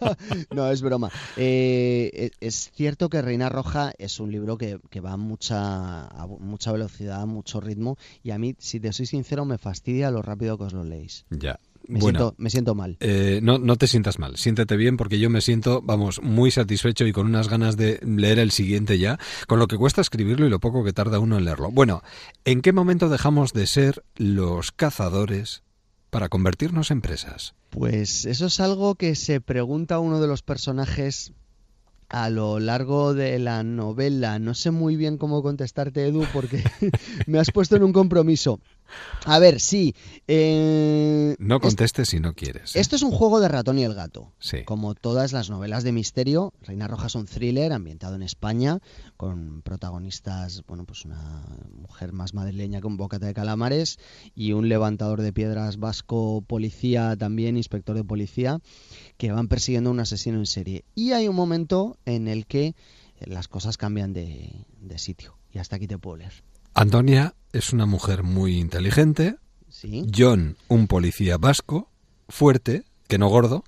no, 0.54 0.70
es 0.70 0.80
broma. 0.80 1.10
Eh, 1.36 2.08
e, 2.14 2.30
es 2.46 2.70
cierto 2.72 3.08
que 3.08 3.20
Reina 3.20 3.48
Roja 3.48 3.92
es 3.98 4.20
un 4.20 4.30
libro 4.30 4.56
que, 4.56 4.78
va 5.00 5.14
a 5.14 5.16
mucha, 5.16 6.06
a 6.06 6.26
mucha 6.28 6.70
velocidad, 6.70 7.26
mucho 7.26 7.60
ritmo. 7.60 7.98
Y 8.22 8.30
a 8.30 8.38
mí, 8.38 8.54
si 8.60 8.78
te 8.78 8.92
soy 8.92 9.06
sincero, 9.06 9.44
me 9.44 9.58
fastidia 9.58 10.12
lo 10.12 10.22
rápido 10.22 10.56
que 10.56 10.64
os 10.64 10.72
lo 10.72 10.84
leéis. 10.84 11.26
Ya, 11.30 11.58
Me, 11.86 12.00
Bueno. 12.00 12.18
siento, 12.18 12.34
me 12.38 12.50
siento 12.50 12.74
mal. 12.74 12.96
Eh, 13.00 13.40
no, 13.42 13.58
no 13.58 13.76
te 13.76 13.86
sientas 13.86 14.18
mal, 14.18 14.36
siéntete 14.36 14.76
bien 14.76 14.96
porque 14.96 15.18
yo 15.18 15.30
me 15.30 15.40
siento, 15.40 15.80
vamos, 15.82 16.20
muy 16.22 16.50
satisfecho 16.50 17.06
y 17.06 17.12
con 17.12 17.26
unas 17.26 17.48
ganas 17.48 17.76
de 17.76 18.00
leer 18.04 18.38
el 18.38 18.50
siguiente 18.50 18.98
ya, 18.98 19.18
con 19.46 19.58
lo 19.58 19.68
que 19.68 19.76
cuesta 19.76 20.00
escribirlo 20.00 20.46
y 20.46 20.50
lo 20.50 20.60
poco 20.60 20.84
que 20.84 20.92
tarda 20.92 21.18
uno 21.18 21.38
en 21.38 21.44
leerlo. 21.44 21.70
Bueno, 21.70 22.02
¿en 22.44 22.60
qué 22.60 22.72
momento 22.72 23.08
dejamos 23.08 23.52
de 23.52 23.66
ser 23.66 24.04
los 24.16 24.72
cazadores 24.72 25.62
para 26.10 26.28
convertirnos 26.28 26.90
en 26.90 27.00
presas? 27.00 27.54
Pues 27.70 28.24
eso 28.24 28.46
es 28.46 28.60
algo 28.60 28.94
que 28.94 29.14
se 29.14 29.40
pregunta 29.40 29.98
uno 29.98 30.20
de 30.20 30.26
los 30.26 30.42
personajes 30.42 31.32
a 32.08 32.30
lo 32.30 32.58
largo 32.58 33.12
de 33.14 33.38
la 33.38 33.62
novela. 33.62 34.38
No 34.38 34.54
sé 34.54 34.70
muy 34.70 34.96
bien 34.96 35.18
cómo 35.18 35.42
contestarte, 35.42 36.06
Edu, 36.06 36.24
porque 36.32 36.64
me 37.26 37.38
has 37.38 37.50
puesto 37.50 37.76
en 37.76 37.82
un 37.82 37.92
compromiso. 37.92 38.60
A 39.24 39.38
ver, 39.38 39.60
sí. 39.60 39.94
eh, 40.26 41.36
No 41.38 41.60
contestes 41.60 42.08
si 42.08 42.20
no 42.20 42.34
quieres. 42.34 42.74
¿eh? 42.76 42.80
Esto 42.80 42.96
es 42.96 43.02
un 43.02 43.10
juego 43.10 43.40
de 43.40 43.48
ratón 43.48 43.78
y 43.78 43.84
el 43.84 43.94
gato. 43.94 44.32
Sí. 44.38 44.64
Como 44.64 44.94
todas 44.94 45.32
las 45.32 45.50
novelas 45.50 45.84
de 45.84 45.92
misterio, 45.92 46.52
Reina 46.62 46.88
Roja 46.88 47.06
es 47.08 47.14
un 47.14 47.26
thriller 47.26 47.72
ambientado 47.72 48.14
en 48.14 48.22
España, 48.22 48.78
con 49.16 49.62
protagonistas, 49.62 50.62
bueno, 50.66 50.84
pues 50.84 51.04
una 51.04 51.44
mujer 51.74 52.12
más 52.12 52.34
madrileña 52.34 52.80
que 52.80 52.86
un 52.86 52.96
bocata 52.96 53.26
de 53.26 53.34
calamares 53.34 53.98
y 54.34 54.52
un 54.52 54.68
levantador 54.68 55.22
de 55.22 55.32
piedras 55.32 55.78
vasco 55.78 56.42
policía, 56.46 57.16
también 57.16 57.56
inspector 57.56 57.96
de 57.96 58.04
policía, 58.04 58.60
que 59.16 59.32
van 59.32 59.48
persiguiendo 59.48 59.90
a 59.90 59.92
un 59.92 60.00
asesino 60.00 60.38
en 60.38 60.46
serie. 60.46 60.84
Y 60.94 61.12
hay 61.12 61.28
un 61.28 61.36
momento 61.36 61.98
en 62.04 62.28
el 62.28 62.46
que 62.46 62.74
las 63.20 63.48
cosas 63.48 63.76
cambian 63.76 64.12
de, 64.12 64.52
de 64.80 64.98
sitio. 64.98 65.36
Y 65.52 65.58
hasta 65.58 65.76
aquí 65.76 65.86
te 65.86 65.98
puedo 65.98 66.18
leer. 66.18 66.32
Antonia 66.80 67.34
es 67.52 67.72
una 67.72 67.86
mujer 67.86 68.22
muy 68.22 68.56
inteligente. 68.56 69.34
Sí. 69.68 70.06
John, 70.16 70.56
un 70.68 70.86
policía 70.86 71.36
vasco, 71.36 71.90
fuerte, 72.28 72.84
que 73.08 73.18
no 73.18 73.26
gordo. 73.26 73.64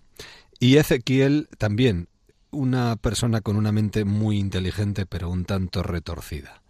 Y 0.61 0.77
Ezequiel 0.77 1.49
también, 1.59 2.07
una 2.53 2.95
persona 2.95 3.41
con 3.41 3.57
una 3.57 3.73
mente 3.73 4.05
muy 4.05 4.39
inteligente, 4.39 5.07
pero 5.07 5.29
un 5.29 5.45
tanto 5.45 5.83
retorcida. 5.83 6.63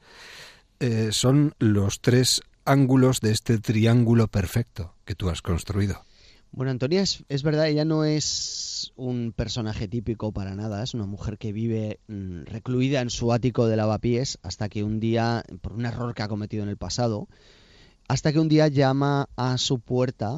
Eh, 0.79 1.11
son 1.13 1.55
los 1.59 2.01
tres 2.01 2.41
ángulos 2.65 3.21
de 3.21 3.33
este 3.33 3.59
triángulo 3.59 4.27
perfecto 4.27 4.95
que 5.05 5.15
tú 5.15 5.29
has 5.29 5.43
construido. 5.43 6.07
Bueno, 6.53 6.73
Antonia 6.73 7.03
es, 7.03 7.25
es 7.29 7.43
verdad, 7.43 7.69
ella 7.69 7.85
no 7.85 8.05
es 8.05 8.93
un 8.97 9.33
personaje 9.35 9.87
típico 9.87 10.33
para 10.33 10.55
nada, 10.55 10.83
es 10.83 10.95
una 10.95 11.07
mujer 11.07 11.39
que 11.39 11.53
vive 11.53 12.01
mm, 12.09 12.43
recluida 12.45 13.01
en 13.01 13.11
su 13.11 13.33
ático 13.33 13.69
de 13.69 13.77
lavapiés 13.77 14.39
hasta 14.43 14.69
que 14.69 14.83
un 14.83 14.99
día, 14.99 15.45
por 15.61 15.73
un 15.73 15.87
error 15.87 16.15
que 16.15 16.23
ha 16.23 16.29
cometido 16.29 16.63
en 16.65 16.69
el 16.69 16.77
pasado, 16.77 17.29
hasta 18.09 18.33
que 18.33 18.41
un 18.41 18.49
día 18.49 18.67
llama 18.69 19.29
a 19.37 19.59
su 19.59 19.79
puerta, 19.79 20.35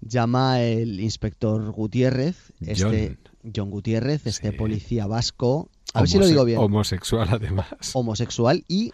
llama 0.00 0.60
el 0.60 0.98
inspector 1.00 1.70
Gutiérrez, 1.70 2.52
este 2.60 3.16
John 3.54 3.70
Gutiérrez, 3.70 4.26
este 4.26 4.52
policía 4.52 5.06
vasco, 5.06 5.68
a 5.94 6.00
ver 6.00 6.08
si 6.08 6.18
lo 6.18 6.26
digo 6.26 6.44
bien, 6.44 6.58
Homosexual, 6.58 7.28
además. 7.30 7.66
homosexual 7.92 8.64
y 8.66 8.92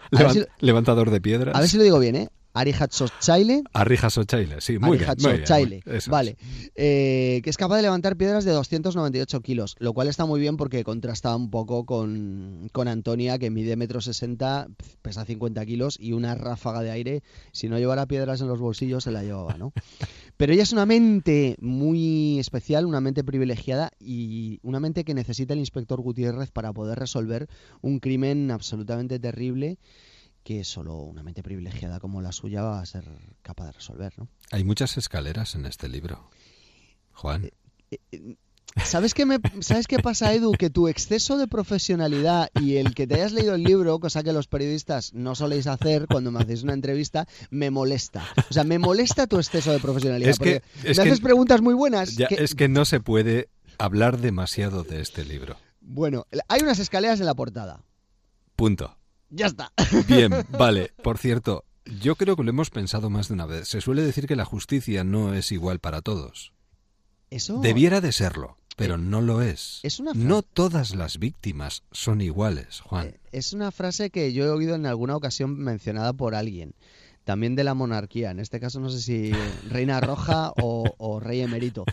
levantador 0.59 1.09
de 1.09 1.21
piedras. 1.21 1.55
a 1.55 1.59
ver 1.59 1.69
si 1.69 1.77
lo 1.77 1.83
digo 1.83 1.97
bien, 1.97 2.15
¿eh? 2.15 2.29
Ari 2.59 2.73
Hatzochaile, 2.77 3.63
Arrijas 3.73 4.17
Ochaile, 4.17 4.59
sí, 4.59 4.77
muy 4.79 4.97
bien. 4.97 5.09
Muy 5.17 5.31
bien, 5.31 5.41
muy- 5.85 5.99
vale, 6.11 6.37
eh, 6.75 7.39
que 7.43 7.49
es 7.49 7.57
capaz 7.57 7.77
de 7.77 7.83
levantar 7.83 8.17
piedras 8.17 8.43
de 8.45 8.51
298 8.51 9.41
kilos, 9.41 9.75
lo 9.79 9.93
cual 9.93 10.07
está 10.09 10.25
muy 10.25 10.39
bien 10.39 10.57
porque 10.57 10.83
contrasta 10.83 11.35
un 11.35 11.49
poco 11.49 11.85
con, 11.85 12.69
con 12.73 12.87
Antonia, 12.87 13.37
que 13.39 13.49
mide 13.49 13.75
metro 13.75 14.01
sesenta, 14.01 14.67
pesa 15.01 15.25
50 15.25 15.65
kilos 15.65 15.97
y 15.99 16.11
una 16.13 16.35
ráfaga 16.35 16.81
de 16.81 16.91
aire, 16.91 17.23
si 17.51 17.69
no 17.69 17.77
llevara 17.79 18.05
piedras 18.07 18.41
en 18.41 18.47
los 18.47 18.59
bolsillos 18.59 19.03
se 19.05 19.11
la 19.11 19.23
llevaba, 19.23 19.57
¿no? 19.57 19.71
Pero 20.37 20.53
ella 20.53 20.63
es 20.63 20.71
una 20.71 20.85
mente 20.85 21.55
muy 21.59 22.39
especial, 22.39 22.85
una 22.85 23.01
mente 23.01 23.23
privilegiada 23.23 23.91
y 23.99 24.59
una 24.63 24.79
mente 24.79 25.03
que 25.03 25.13
necesita 25.13 25.53
el 25.53 25.59
inspector 25.59 25.99
Gutiérrez 26.01 26.51
para 26.51 26.71
poder 26.71 26.97
resolver 26.99 27.47
un 27.81 27.99
crimen 27.99 28.49
absolutamente 28.51 29.19
terrible 29.19 29.77
que 30.49 30.63
solo 30.63 30.95
una 30.95 31.21
mente 31.21 31.43
privilegiada 31.43 31.99
como 31.99 32.23
la 32.23 32.31
suya 32.31 32.63
va 32.63 32.79
a 32.81 32.85
ser 32.87 33.05
capaz 33.43 33.67
de 33.67 33.71
resolver, 33.73 34.11
¿no? 34.17 34.27
Hay 34.49 34.63
muchas 34.63 34.97
escaleras 34.97 35.53
en 35.53 35.67
este 35.67 35.87
libro. 35.87 36.31
Juan. 37.13 37.51
¿Sabes 38.83 39.13
qué, 39.13 39.27
me, 39.27 39.37
¿Sabes 39.59 39.85
qué 39.85 39.99
pasa, 39.99 40.33
Edu? 40.33 40.53
Que 40.53 40.71
tu 40.71 40.87
exceso 40.87 41.37
de 41.37 41.47
profesionalidad 41.47 42.49
y 42.59 42.77
el 42.77 42.95
que 42.95 43.05
te 43.05 43.13
hayas 43.13 43.31
leído 43.31 43.53
el 43.53 43.61
libro, 43.63 43.99
cosa 43.99 44.23
que 44.23 44.33
los 44.33 44.47
periodistas 44.47 45.13
no 45.13 45.35
soléis 45.35 45.67
hacer 45.67 46.07
cuando 46.07 46.31
me 46.31 46.39
hacéis 46.39 46.63
una 46.63 46.73
entrevista, 46.73 47.27
me 47.51 47.69
molesta. 47.69 48.25
O 48.49 48.53
sea, 48.53 48.63
me 48.63 48.79
molesta 48.79 49.27
tu 49.27 49.37
exceso 49.37 49.71
de 49.71 49.77
profesionalidad. 49.79 50.31
Es 50.31 50.39
que- 50.39 50.61
porque 50.61 50.89
es 50.89 50.97
me 50.97 51.03
que- 51.03 51.09
haces 51.11 51.21
preguntas 51.21 51.61
muy 51.61 51.75
buenas. 51.75 52.15
Ya, 52.15 52.27
que- 52.27 52.43
Es 52.43 52.55
que 52.55 52.67
no 52.69 52.85
se 52.85 52.99
puede 52.99 53.49
hablar 53.77 54.17
demasiado 54.19 54.83
de 54.83 55.01
este 55.01 55.25
libro. 55.25 55.57
Bueno, 55.79 56.25
hay 56.47 56.61
unas 56.63 56.79
escaleras 56.79 57.19
en 57.19 57.27
la 57.27 57.35
portada. 57.35 57.83
Punto. 58.55 58.95
Ya 59.29 59.47
está. 59.47 59.71
Bien, 60.07 60.31
vale. 60.51 60.91
Por 61.03 61.17
cierto, 61.17 61.63
yo 61.85 62.15
creo 62.15 62.35
que 62.35 62.43
lo 62.43 62.49
hemos 62.49 62.69
pensado 62.69 63.09
más 63.09 63.27
de 63.27 63.35
una 63.35 63.45
vez. 63.45 63.67
Se 63.67 63.81
suele 63.81 64.01
decir 64.01 64.27
que 64.27 64.35
la 64.35 64.45
justicia 64.45 65.03
no 65.03 65.33
es 65.33 65.51
igual 65.51 65.79
para 65.79 66.01
todos. 66.01 66.53
Eso 67.29 67.59
Debiera 67.61 68.01
de 68.01 68.11
serlo, 68.11 68.57
pero 68.75 68.97
no 68.97 69.21
lo 69.21 69.41
es. 69.41 69.79
es 69.83 69.99
una 69.99 70.13
No 70.15 70.41
todas 70.41 70.95
las 70.95 71.19
víctimas 71.19 71.83
son 71.91 72.21
iguales, 72.21 72.79
Juan. 72.81 73.17
es 73.31 73.53
una 73.53 73.71
frase 73.71 74.09
que 74.09 74.33
yo 74.33 74.45
he 74.45 74.49
oído 74.49 74.73
en 74.75 74.85
alguna 74.87 75.15
ocasión 75.15 75.57
mencionada 75.59 76.13
por 76.13 76.33
alguien. 76.33 76.73
También 77.25 77.55
de 77.55 77.63
la 77.63 77.75
monarquía, 77.75 78.31
en 78.31 78.39
este 78.39 78.59
caso 78.59 78.79
no 78.79 78.89
sé 78.89 78.99
si 79.01 79.31
reina 79.69 80.01
roja 80.01 80.51
o, 80.59 80.91
o 80.97 81.19
rey 81.19 81.41
emérito. 81.41 81.85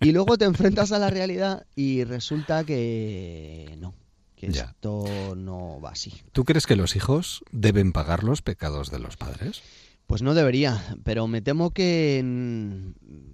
Y 0.00 0.12
luego 0.12 0.38
te 0.38 0.44
enfrentas 0.44 0.92
a 0.92 1.00
la 1.00 1.10
realidad 1.10 1.66
y 1.74 2.04
resulta 2.04 2.62
que 2.62 3.74
no, 3.80 3.92
que 4.36 4.52
Ya. 4.52 4.64
esto 4.64 5.34
no 5.36 5.80
va 5.80 5.90
así. 5.90 6.12
¿Tú 6.32 6.44
crees 6.44 6.66
que 6.66 6.76
los 6.76 6.94
hijos 6.94 7.42
deben 7.50 7.92
pagar 7.92 8.22
los 8.22 8.42
pecados 8.42 8.90
de 8.90 8.98
los 9.00 9.16
padres? 9.16 9.62
Pues 10.06 10.22
no 10.22 10.34
debería, 10.34 10.96
pero 11.02 11.26
me 11.26 11.42
temo 11.42 11.72
que, 11.72 12.22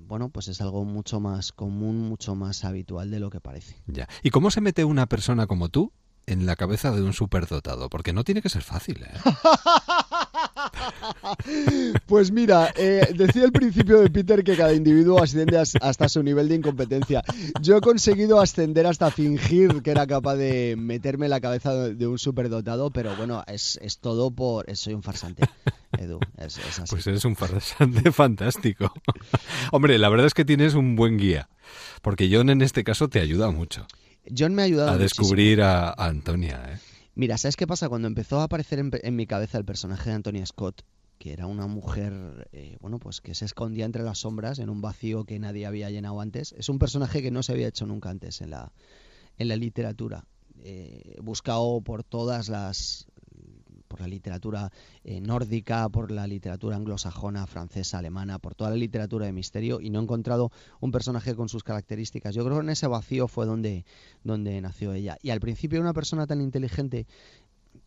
bueno, 0.07 0.31
pues 0.31 0.49
es 0.49 0.61
algo 0.63 0.85
mucho 0.87 1.21
más 1.21 1.53
común, 1.53 1.99
mucho 2.09 2.35
más 2.35 2.65
habitual 2.65 3.11
de 3.11 3.21
lo 3.21 3.29
que 3.29 3.41
parece. 3.41 3.77
Ya. 3.87 4.09
¿Y 4.23 4.31
cómo 4.31 4.51
se 4.51 4.63
mete 4.63 4.85
una 4.85 5.07
persona 5.07 5.47
como 5.47 5.69
tú 5.69 5.93
en 6.25 6.47
la 6.47 6.57
cabeza 6.57 6.91
de 6.93 7.03
un 7.03 7.13
superdotado? 7.13 7.91
Porque 7.91 8.15
no 8.15 8.25
tiene 8.25 8.41
que 8.41 8.49
ser 8.49 8.63
fácil, 8.63 9.03
¿eh? 9.03 9.11
Pues 12.07 12.31
mira, 12.31 12.73
eh, 12.77 13.09
decía 13.15 13.45
al 13.45 13.53
principio 13.53 14.01
de 14.01 14.11
Peter 14.11 14.43
que 14.45 14.57
cada 14.57 14.73
individuo 14.75 15.23
asciende 15.23 15.59
as- 15.59 15.77
hasta 15.81 16.09
su 16.09 16.23
nivel 16.23 16.49
de 16.49 16.57
incompetencia. 16.57 17.23
Yo 17.61 17.77
he 17.77 17.81
conseguido 17.81 18.41
ascender 18.41 18.87
hasta 18.87 19.11
fingir 19.11 19.83
que 19.83 19.91
era 19.91 20.07
capaz 20.07 20.37
de 20.37 20.75
meterme 20.79 21.27
en 21.27 21.31
la 21.31 21.41
cabeza 21.41 21.73
de 21.75 22.07
un 22.07 22.19
superdotado, 22.19 22.91
pero 22.91 23.15
bueno, 23.17 23.43
es, 23.47 23.79
es 23.83 23.99
todo 23.99 24.31
por... 24.31 24.65
soy 24.77 24.95
un 24.95 25.03
farsante, 25.03 25.45
Edu, 25.99 26.19
es, 26.39 26.59
es 26.59 26.79
así. 26.81 26.91
Pues 26.91 27.07
eres 27.07 27.25
un 27.25 27.37
farsante 27.37 28.11
fantástico. 28.13 28.93
Hombre, 29.71 29.99
la 29.99 30.09
verdad 30.09 30.27
es 30.27 30.35
que 30.35 30.45
tienes 30.45 30.75
un 30.75 30.97
buen 30.97 31.17
guía, 31.19 31.49
porque 32.03 32.29
John 32.33 32.51
en 32.51 32.63
este 32.63 32.85
caso 32.85 33.09
te 33.09 33.21
ayuda 33.21 33.51
mucho 33.51 33.87
John 34.37 34.55
me 34.55 34.63
ha 34.63 34.65
ayudado 34.67 34.91
a 34.91 34.93
muchísimo. 34.99 35.25
descubrir 35.27 35.63
a, 35.63 35.89
a 35.91 36.07
Antonia. 36.07 36.61
¿eh? 36.75 36.79
Mira, 37.15 37.37
¿sabes 37.37 37.57
qué 37.57 37.67
pasa? 37.67 37.89
Cuando 37.89 38.09
empezó 38.09 38.41
a 38.41 38.45
aparecer 38.45 38.79
en, 38.79 38.91
en 39.03 39.17
mi 39.17 39.27
cabeza 39.27 39.59
el 39.59 39.65
personaje 39.65 40.09
de 40.09 40.17
Antonia 40.17 40.47
Scott, 40.47 40.83
que 41.19 41.33
era 41.33 41.47
una 41.47 41.67
mujer, 41.67 42.49
eh, 42.53 42.79
bueno, 42.81 42.99
pues 42.99 43.21
que 43.21 43.35
se 43.35 43.45
escondía 43.45 43.85
entre 43.85 44.03
las 44.03 44.19
sombras 44.19 44.59
en 44.59 44.71
un 44.71 44.81
vacío 44.81 45.25
que 45.25 45.39
nadie 45.39 45.67
había 45.67 45.91
llenado 45.91 46.21
antes, 46.21 46.53
es 46.59 46.69
un 46.69 46.79
personaje 46.79 47.23
que 47.23 47.31
no 47.31 47.43
se 47.43 47.53
había 47.53 47.69
hecho 47.69 47.87
nunca 47.87 48.11
antes 48.11 48.41
en 48.41 48.51
la, 48.51 48.73
en 49.39 49.49
la 49.49 49.57
literatura. 49.57 50.25
Eh, 50.65 51.17
buscado 51.23 51.81
por 51.83 52.03
todas 52.03 52.49
las 52.49 53.07
por 53.93 54.01
la 54.01 54.09
literatura 54.09 54.73
eh, 55.05 55.21
nórdica, 55.21 55.87
por 55.91 56.11
la 56.11 56.27
literatura 56.27 56.77
anglosajona, 56.77 57.47
francesa, 57.47 57.99
alemana, 57.99 58.39
por 58.39 58.55
toda 58.55 58.71
la 58.71 58.77
literatura 58.77 59.27
de 59.27 59.35
misterio 59.35 59.83
y 59.83 59.91
no 59.91 60.01
he 60.01 60.03
encontrado 60.03 60.51
un 60.81 60.93
personaje 60.93 61.35
con 61.35 61.51
sus 61.51 61.63
características. 61.63 62.35
Yo 62.35 62.43
creo 62.43 62.57
que 62.57 62.65
en 62.65 62.71
ese 62.71 62.87
vacío 62.87 63.29
fue 63.29 63.45
donde, 63.45 63.85
donde 64.25 64.59
nació 64.63 64.95
ella. 64.95 65.19
Y 65.21 65.29
al 65.29 65.41
principio 65.41 65.79
una 65.79 65.93
persona 65.93 66.27
tan 66.27 66.41
inteligente, 66.41 67.07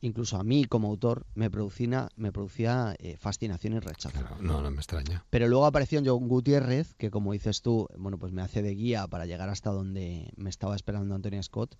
incluso 0.01 0.37
a 0.37 0.43
mí 0.43 0.65
como 0.65 0.89
autor, 0.89 1.25
me 1.35 1.49
producía, 1.49 2.09
me 2.15 2.31
producía 2.31 2.95
eh, 2.99 3.17
fascinación 3.17 3.73
y 3.73 3.79
rechazo. 3.79 4.19
No, 4.39 4.61
no 4.61 4.71
me 4.71 4.77
extraña. 4.77 5.25
Pero 5.29 5.47
luego 5.47 5.65
apareció 5.65 6.01
John 6.05 6.27
Gutiérrez, 6.27 6.93
que 6.95 7.11
como 7.11 7.33
dices 7.33 7.61
tú, 7.61 7.87
bueno, 7.97 8.17
pues 8.17 8.31
me 8.31 8.41
hace 8.41 8.61
de 8.61 8.75
guía 8.75 9.07
para 9.07 9.25
llegar 9.25 9.49
hasta 9.49 9.71
donde 9.71 10.31
me 10.35 10.49
estaba 10.49 10.75
esperando 10.75 11.15
Antonia 11.15 11.41
Scott 11.41 11.75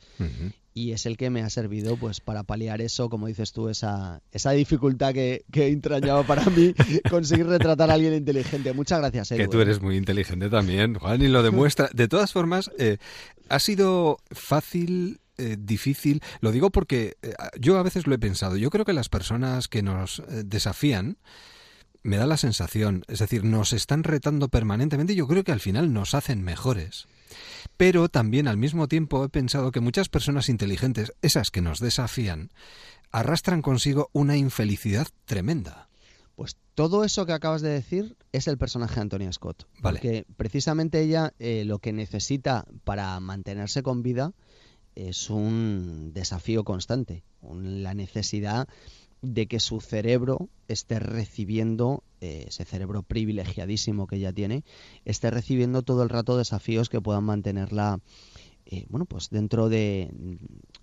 y 0.75 0.91
es 0.91 1.05
el 1.05 1.15
que 1.15 1.29
me 1.29 1.41
ha 1.41 1.49
servido 1.49 1.95
pues 1.95 2.19
para 2.19 2.43
paliar 2.43 2.81
eso, 2.81 3.09
como 3.09 3.27
dices 3.27 3.53
tú, 3.53 3.69
esa, 3.69 4.21
esa 4.31 4.51
dificultad 4.51 5.13
que, 5.13 5.45
que 5.49 5.69
entrañaba 5.69 6.23
para 6.23 6.45
mí 6.49 6.73
conseguir 7.09 7.47
retratar 7.47 7.89
a 7.89 7.93
alguien 7.93 8.13
inteligente. 8.13 8.73
Muchas 8.73 8.99
gracias, 8.99 9.31
Edu. 9.31 9.39
Que 9.39 9.47
tú 9.47 9.59
¿eh? 9.59 9.61
eres 9.63 9.81
muy 9.81 9.95
inteligente 9.95 10.49
también, 10.49 10.95
Juan, 10.95 11.21
y 11.21 11.29
lo 11.29 11.43
demuestra. 11.43 11.89
De 11.93 12.09
todas 12.09 12.33
formas, 12.33 12.69
eh, 12.77 12.97
ha 13.47 13.59
sido 13.59 14.17
fácil, 14.31 15.21
eh, 15.37 15.57
difícil. 15.59 16.21
Lo 16.39 16.51
digo 16.51 16.69
porque 16.71 17.17
eh, 17.21 17.33
yo 17.59 17.77
a 17.77 17.83
veces 17.83 18.07
lo 18.07 18.15
he 18.15 18.19
pensado. 18.19 18.57
Yo 18.57 18.69
creo 18.69 18.85
que 18.85 18.93
las 18.93 19.09
personas 19.09 19.67
que 19.67 19.83
nos 19.83 20.19
eh, 20.19 20.43
desafían 20.45 21.17
me 22.03 22.17
da 22.17 22.27
la 22.27 22.37
sensación, 22.37 23.03
es 23.07 23.19
decir, 23.19 23.43
nos 23.43 23.73
están 23.73 24.03
retando 24.03 24.47
permanentemente 24.47 25.13
y 25.13 25.15
yo 25.15 25.27
creo 25.27 25.43
que 25.43 25.51
al 25.51 25.59
final 25.59 25.91
nos 25.91 26.13
hacen 26.13 26.43
mejores. 26.43 27.07
Pero 27.77 28.09
también 28.09 28.47
al 28.47 28.57
mismo 28.57 28.87
tiempo 28.87 29.25
he 29.25 29.29
pensado 29.29 29.71
que 29.71 29.79
muchas 29.79 30.07
personas 30.07 30.47
inteligentes, 30.47 31.13
esas 31.23 31.49
que 31.49 31.61
nos 31.61 31.79
desafían, 31.79 32.51
arrastran 33.11 33.63
consigo 33.63 34.09
una 34.13 34.37
infelicidad 34.37 35.07
tremenda. 35.25 35.89
Pues 36.35 36.57
todo 36.75 37.03
eso 37.05 37.25
que 37.25 37.33
acabas 37.33 37.61
de 37.61 37.69
decir 37.69 38.17
es 38.33 38.47
el 38.47 38.57
personaje 38.57 38.95
de 38.95 39.01
Antonia 39.01 39.31
Scott. 39.31 39.65
Vale. 39.79 39.99
Porque 39.99 40.25
precisamente 40.37 41.01
ella 41.01 41.33
eh, 41.39 41.63
lo 41.65 41.79
que 41.79 41.93
necesita 41.93 42.65
para 42.83 43.19
mantenerse 43.19 43.81
con 43.81 44.03
vida 44.03 44.33
es 44.95 45.29
un 45.29 46.11
desafío 46.13 46.63
constante, 46.63 47.23
un- 47.41 47.83
la 47.83 47.93
necesidad 47.93 48.67
de 49.21 49.47
que 49.47 49.59
su 49.59 49.81
cerebro 49.81 50.49
esté 50.67 50.99
recibiendo, 50.99 52.03
eh, 52.21 52.45
ese 52.47 52.63
cerebro 52.65 53.01
privilegiadísimo 53.01 54.07
que 54.07 54.17
ella 54.17 54.31
tiene, 54.33 54.63
esté 55.03 55.31
recibiendo 55.31 55.81
todo 55.81 56.03
el 56.03 56.09
rato 56.09 56.37
desafíos 56.37 56.89
que 56.89 57.01
puedan 57.01 57.23
mantenerla 57.23 57.99
eh, 58.67 58.87
bueno, 58.89 59.05
pues 59.05 59.29
dentro 59.29 59.69
de 59.69 60.09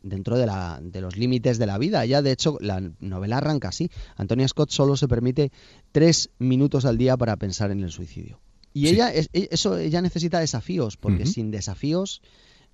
dentro 0.05 0.39
de, 0.39 0.47
la, 0.47 0.79
de 0.81 1.01
los 1.01 1.17
límites 1.17 1.59
de 1.59 1.67
la 1.67 1.79
vida. 1.79 2.05
Ya 2.07 2.23
de 2.23 2.31
hecho 2.31 2.57
la 2.61 2.81
novela 3.01 3.39
arranca 3.39 3.69
así. 3.71 3.91
Antonia 4.17 4.47
Scott 4.47 4.71
solo 4.71 4.97
se 4.97 5.09
permite 5.09 5.51
tres 5.91 6.31
minutos 6.39 6.85
al 6.85 6.97
día 6.97 7.17
para 7.17 7.37
pensar 7.37 7.73
en 7.73 7.81
el 7.81 7.91
suicidio. 7.91 8.39
Y 8.73 8.87
Sí. 8.87 8.95
ella 8.95 9.13
es- 9.13 9.31
e- 9.33 9.49
eso 9.51 9.77
ella 9.79 10.01
necesita 10.01 10.39
desafíos 10.39 10.97
porque 10.97 11.27
sin 11.27 11.51
desafíos 11.51 12.23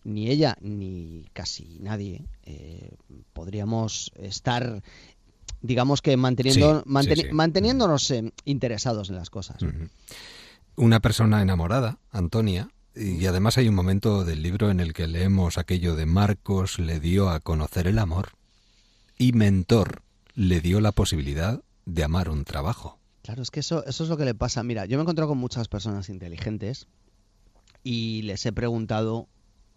ni 0.04 0.30
ella 0.30 0.56
ni 0.60 1.24
casi 1.32 1.78
nadie 1.80 2.24
eh, 2.44 2.94
podríamos 3.32 4.10
estar 4.16 4.82
digamos 5.60 6.02
que 6.02 6.16
manteniendo 6.16 6.80
Sí, 6.84 6.88
manteni- 6.88 7.22
sí. 7.28 7.32
manteniéndonos 7.32 8.10
eh, 8.12 8.32
interesados 8.44 9.10
en 9.10 9.16
las 9.16 9.28
cosas. 9.30 9.58
Una 10.76 11.00
persona 11.00 11.42
enamorada, 11.42 11.98
Antonia, 12.12 12.70
y 12.94 13.26
además 13.26 13.58
hay 13.58 13.68
un 13.68 13.74
momento 13.74 14.24
del 14.24 14.42
libro 14.42 14.70
en 14.70 14.78
el 14.80 14.92
que 14.92 15.06
leemos 15.08 15.58
aquello 15.58 15.96
de 15.96 16.06
Marcos 16.06 16.78
le 16.78 17.00
dio 17.00 17.28
a 17.30 17.40
conocer 17.40 17.86
el 17.88 17.98
amor 17.98 18.30
y 19.18 19.32
Mentor 19.32 20.02
le 20.34 20.60
dio 20.60 20.80
la 20.80 20.92
posibilidad 20.92 21.60
de 21.86 22.04
amar 22.04 22.28
un 22.30 22.44
trabajo. 22.44 22.98
Claro, 23.22 23.42
es 23.42 23.50
que 23.50 23.60
eso, 23.60 23.84
eso 23.86 24.04
es 24.04 24.10
lo 24.10 24.16
que 24.16 24.24
le 24.24 24.34
pasa. 24.34 24.62
Mira, 24.62 24.86
yo 24.86 24.96
me 24.96 25.02
he 25.02 25.02
encontrado 25.02 25.28
con 25.28 25.38
muchas 25.38 25.66
personas 25.68 26.08
inteligentes 26.08 26.86
y 27.82 28.22
les 28.22 28.46
he 28.46 28.52
preguntado, 28.52 29.28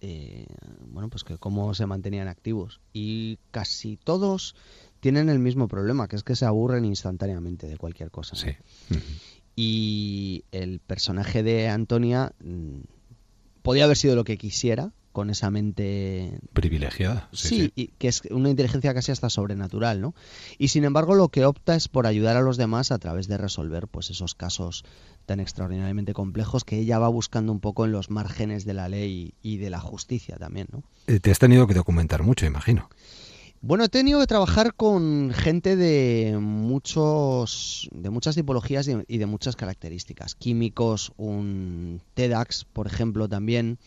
eh, 0.01 0.47
bueno, 0.87 1.09
pues 1.09 1.23
que 1.23 1.37
cómo 1.37 1.73
se 1.73 1.85
mantenían 1.85 2.27
activos. 2.27 2.81
Y 2.91 3.37
casi 3.51 3.97
todos 3.97 4.55
tienen 4.99 5.29
el 5.29 5.39
mismo 5.39 5.67
problema, 5.67 6.07
que 6.07 6.15
es 6.15 6.23
que 6.23 6.35
se 6.35 6.45
aburren 6.45 6.85
instantáneamente 6.85 7.67
de 7.67 7.77
cualquier 7.77 8.11
cosa. 8.11 8.35
¿no? 8.35 8.99
Y 9.55 10.43
el 10.51 10.79
personaje 10.79 11.43
de 11.43 11.69
Antonia 11.69 12.33
mm, 12.43 12.81
podía 13.61 13.83
haber 13.83 13.97
sido 13.97 14.15
lo 14.15 14.23
que 14.23 14.37
quisiera 14.37 14.91
con 15.11 15.29
esa 15.29 15.51
mente 15.51 16.39
Privilegiada. 16.53 17.29
Sí, 17.31 17.71
y 17.75 17.87
que 17.87 18.07
es 18.07 18.21
una 18.31 18.49
inteligencia 18.49 18.93
casi 18.93 19.11
hasta 19.11 19.29
sobrenatural, 19.29 20.01
¿no? 20.01 20.13
Y 20.57 20.69
sin 20.69 20.83
embargo, 20.83 21.15
lo 21.15 21.29
que 21.29 21.45
opta 21.45 21.75
es 21.75 21.87
por 21.87 22.07
ayudar 22.07 22.37
a 22.37 22.41
los 22.41 22.57
demás 22.57 22.91
a 22.91 22.99
través 22.99 23.27
de 23.27 23.37
resolver 23.37 23.87
pues 23.87 24.09
esos 24.09 24.35
casos 24.35 24.83
tan 25.25 25.39
extraordinariamente 25.39 26.13
complejos 26.13 26.63
que 26.63 26.79
ella 26.79 26.99
va 26.99 27.07
buscando 27.07 27.51
un 27.51 27.59
poco 27.59 27.85
en 27.85 27.91
los 27.91 28.09
márgenes 28.09 28.65
de 28.65 28.73
la 28.73 28.89
ley 28.89 29.33
y 29.41 29.57
de 29.57 29.69
la 29.69 29.79
justicia 29.79 30.37
también, 30.37 30.67
¿no? 30.71 30.83
Eh, 31.07 31.19
Te 31.19 31.31
has 31.31 31.39
tenido 31.39 31.67
que 31.67 31.73
documentar 31.73 32.23
mucho, 32.23 32.45
imagino. 32.45 32.89
Bueno, 33.63 33.83
he 33.83 33.89
tenido 33.89 34.19
que 34.19 34.25
trabajar 34.25 34.73
con 34.73 35.31
gente 35.35 35.75
de 35.75 36.35
muchos, 36.41 37.87
de 37.93 38.09
muchas 38.09 38.33
tipologías 38.33 38.87
y 38.87 38.95
y 39.07 39.19
de 39.19 39.27
muchas 39.27 39.55
características. 39.55 40.33
Químicos, 40.33 41.13
un 41.15 42.01
TEDx, 42.15 42.65
por 42.65 42.87
ejemplo, 42.87 43.29
también 43.29 43.77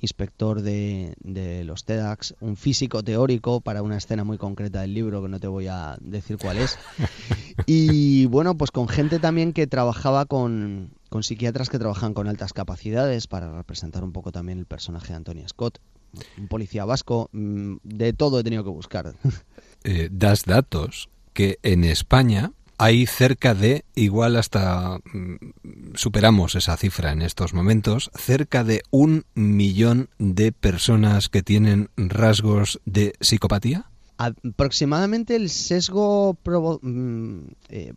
inspector 0.00 0.62
de, 0.62 1.14
de 1.20 1.64
los 1.64 1.84
TEDx, 1.84 2.34
un 2.40 2.56
físico 2.56 3.02
teórico 3.02 3.60
para 3.60 3.82
una 3.82 3.96
escena 3.96 4.24
muy 4.24 4.38
concreta 4.38 4.80
del 4.82 4.94
libro 4.94 5.22
que 5.22 5.28
no 5.28 5.40
te 5.40 5.46
voy 5.46 5.66
a 5.68 5.96
decir 6.00 6.38
cuál 6.38 6.58
es. 6.58 6.78
Y 7.64 8.26
bueno, 8.26 8.56
pues 8.56 8.70
con 8.70 8.86
gente 8.86 9.18
también 9.18 9.52
que 9.52 9.66
trabajaba 9.66 10.26
con, 10.26 10.90
con 11.08 11.22
psiquiatras 11.22 11.70
que 11.70 11.78
trabajan 11.78 12.12
con 12.12 12.28
altas 12.28 12.52
capacidades 12.52 13.26
para 13.26 13.50
representar 13.56 14.04
un 14.04 14.12
poco 14.12 14.30
también 14.30 14.58
el 14.58 14.66
personaje 14.66 15.08
de 15.08 15.16
Antonia 15.16 15.48
Scott, 15.48 15.78
un 16.38 16.48
policía 16.48 16.84
vasco, 16.84 17.30
mm, 17.32 17.76
de 17.82 18.12
todo 18.12 18.38
he 18.40 18.44
tenido 18.44 18.62
que 18.62 18.70
buscar. 18.70 19.14
Eh, 19.84 20.08
das 20.10 20.44
datos 20.44 21.08
que 21.32 21.58
en 21.62 21.84
España 21.84 22.50
hay 22.78 23.06
cerca 23.06 23.54
de, 23.54 23.84
igual 23.94 24.36
hasta 24.36 24.98
mm, 25.12 25.94
superamos 25.94 26.54
esa 26.54 26.76
cifra 26.76 27.12
en 27.12 27.22
estos 27.22 27.54
momentos, 27.54 28.10
cerca 28.14 28.64
de 28.64 28.82
un 28.90 29.24
millón 29.34 30.08
de 30.18 30.52
personas 30.52 31.28
que 31.28 31.42
tienen 31.42 31.90
rasgos 31.96 32.80
de 32.84 33.14
psicopatía. 33.20 33.86
Aproximadamente 34.18 35.36
el 35.36 35.50
sesgo 35.50 36.38
mm, 36.82 37.38
eh, 37.68 37.92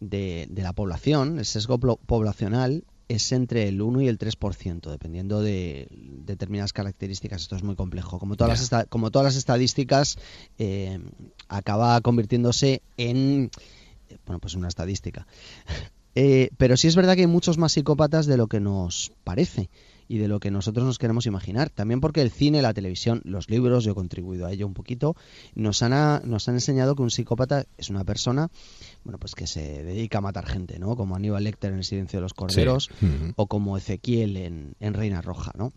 de, 0.00 0.46
de 0.50 0.62
la 0.62 0.72
población, 0.72 1.38
el 1.38 1.46
sesgo 1.46 1.78
poblacional, 1.78 2.84
es 3.08 3.32
entre 3.32 3.68
el 3.68 3.80
1 3.80 4.02
y 4.02 4.08
el 4.08 4.18
3%, 4.18 4.90
dependiendo 4.90 5.40
de 5.40 5.88
determinadas 5.90 6.72
características. 6.72 7.42
Esto 7.42 7.56
es 7.56 7.62
muy 7.62 7.74
complejo. 7.74 8.18
Como 8.18 8.36
todas, 8.36 8.70
las, 8.70 8.86
como 8.88 9.10
todas 9.10 9.24
las 9.24 9.36
estadísticas, 9.36 10.18
eh, 10.58 11.00
acaba 11.48 11.98
convirtiéndose 12.02 12.82
en 12.98 13.50
bueno, 14.28 14.38
pues 14.38 14.54
una 14.54 14.68
estadística. 14.68 15.26
Eh, 16.20 16.50
pero 16.56 16.76
sí 16.76 16.88
es 16.88 16.96
verdad 16.96 17.14
que 17.14 17.20
hay 17.20 17.26
muchos 17.28 17.58
más 17.58 17.70
psicópatas 17.72 18.26
de 18.26 18.36
lo 18.36 18.48
que 18.48 18.58
nos 18.58 19.12
parece 19.22 19.70
y 20.08 20.18
de 20.18 20.26
lo 20.26 20.40
que 20.40 20.50
nosotros 20.50 20.84
nos 20.84 20.98
queremos 20.98 21.26
imaginar. 21.26 21.70
También 21.70 22.00
porque 22.00 22.22
el 22.22 22.32
cine, 22.32 22.60
la 22.60 22.74
televisión, 22.74 23.20
los 23.24 23.48
libros, 23.48 23.84
yo 23.84 23.92
he 23.92 23.94
contribuido 23.94 24.46
a 24.46 24.50
ello 24.52 24.66
un 24.66 24.74
poquito, 24.74 25.14
nos 25.54 25.80
han, 25.82 25.92
a- 25.92 26.20
nos 26.24 26.48
han 26.48 26.56
enseñado 26.56 26.96
que 26.96 27.02
un 27.02 27.12
psicópata 27.12 27.66
es 27.76 27.88
una 27.90 28.02
persona 28.02 28.48
bueno, 29.04 29.18
pues 29.18 29.36
que 29.36 29.46
se 29.46 29.84
dedica 29.84 30.18
a 30.18 30.22
matar 30.22 30.46
gente, 30.46 30.80
¿no? 30.80 30.96
Como 30.96 31.14
Aníbal 31.14 31.44
Lecter 31.44 31.70
en 31.70 31.78
El 31.78 31.84
silencio 31.84 32.16
de 32.18 32.22
los 32.22 32.34
corderos 32.34 32.88
o 33.36 33.46
como 33.46 33.76
Ezequiel 33.76 34.38
en, 34.38 34.74
en 34.80 34.94
Reina 34.94 35.20
Roja, 35.22 35.52
¿no? 35.56 35.72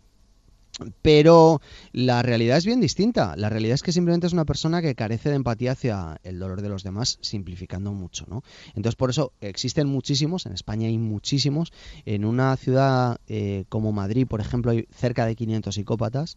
Pero 1.02 1.60
la 1.92 2.22
realidad 2.22 2.56
es 2.56 2.64
bien 2.64 2.80
distinta. 2.80 3.36
La 3.36 3.48
realidad 3.50 3.74
es 3.74 3.82
que 3.82 3.92
simplemente 3.92 4.26
es 4.26 4.32
una 4.32 4.46
persona 4.46 4.80
que 4.80 4.94
carece 4.94 5.28
de 5.28 5.36
empatía 5.36 5.72
hacia 5.72 6.18
el 6.24 6.38
dolor 6.38 6.62
de 6.62 6.68
los 6.70 6.82
demás, 6.82 7.18
simplificando 7.20 7.92
mucho, 7.92 8.24
¿no? 8.28 8.42
Entonces, 8.68 8.96
por 8.96 9.10
eso 9.10 9.32
existen 9.40 9.86
muchísimos, 9.86 10.46
en 10.46 10.52
España 10.52 10.88
hay 10.88 10.96
muchísimos. 10.98 11.72
En 12.06 12.24
una 12.24 12.56
ciudad 12.56 13.18
eh, 13.28 13.64
como 13.68 13.92
Madrid, 13.92 14.26
por 14.26 14.40
ejemplo, 14.40 14.70
hay 14.72 14.86
cerca 14.96 15.26
de 15.26 15.36
500 15.36 15.74
psicópatas. 15.74 16.36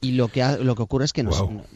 Y 0.00 0.12
lo 0.12 0.28
que, 0.28 0.42
ha- 0.42 0.58
lo 0.58 0.74
que 0.76 0.82
ocurre 0.82 1.04
es 1.06 1.12
que 1.12 1.22
no- 1.24 1.30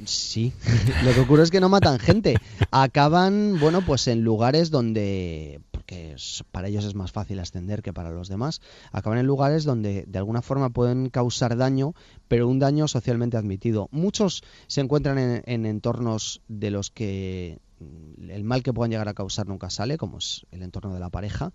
sí, 0.05 0.53
lo 1.05 1.13
que 1.15 1.21
ocurre 1.21 1.43
es 1.45 1.51
que 1.51 1.61
no 1.61 1.69
matan 1.69 1.99
gente. 1.99 2.41
Acaban, 2.71 3.59
bueno, 3.59 3.83
pues 3.85 4.07
en 4.09 4.23
lugares 4.23 4.71
donde, 4.71 5.61
es- 5.93 6.45
para 6.51 6.69
ellos 6.69 6.85
es 6.85 6.95
más 6.95 7.13
fácil 7.13 7.39
ascender 7.39 7.83
que 7.83 7.93
para 7.93 8.11
los 8.11 8.29
demás, 8.29 8.61
acaban 8.93 9.19
en 9.19 9.27
lugares 9.27 9.65
donde 9.65 10.05
de 10.07 10.19
alguna 10.19 10.43
forma 10.43 10.71
pueden 10.71 11.09
causar 11.11 11.57
daño, 11.57 11.95
pero 12.29 12.49
un 12.49 12.59
daño 12.59 12.89
socialmente 12.89 13.37
admitido. 13.37 13.89
Muchos 13.93 14.43
se 14.67 14.81
encuentran 14.81 15.19
en, 15.19 15.43
en 15.47 15.67
entornos 15.67 16.41
de 16.49 16.71
los 16.71 16.91
que 16.91 17.59
el 18.29 18.45
mal 18.45 18.63
que 18.63 18.73
puedan 18.73 18.91
llegar 18.91 19.09
a 19.09 19.15
causar 19.15 19.47
nunca 19.49 19.71
sale, 19.71 19.99
como 19.99 20.19
es 20.19 20.47
el 20.51 20.63
entorno 20.63 20.93
de 20.95 21.01
la 21.01 21.11
pareja, 21.11 21.53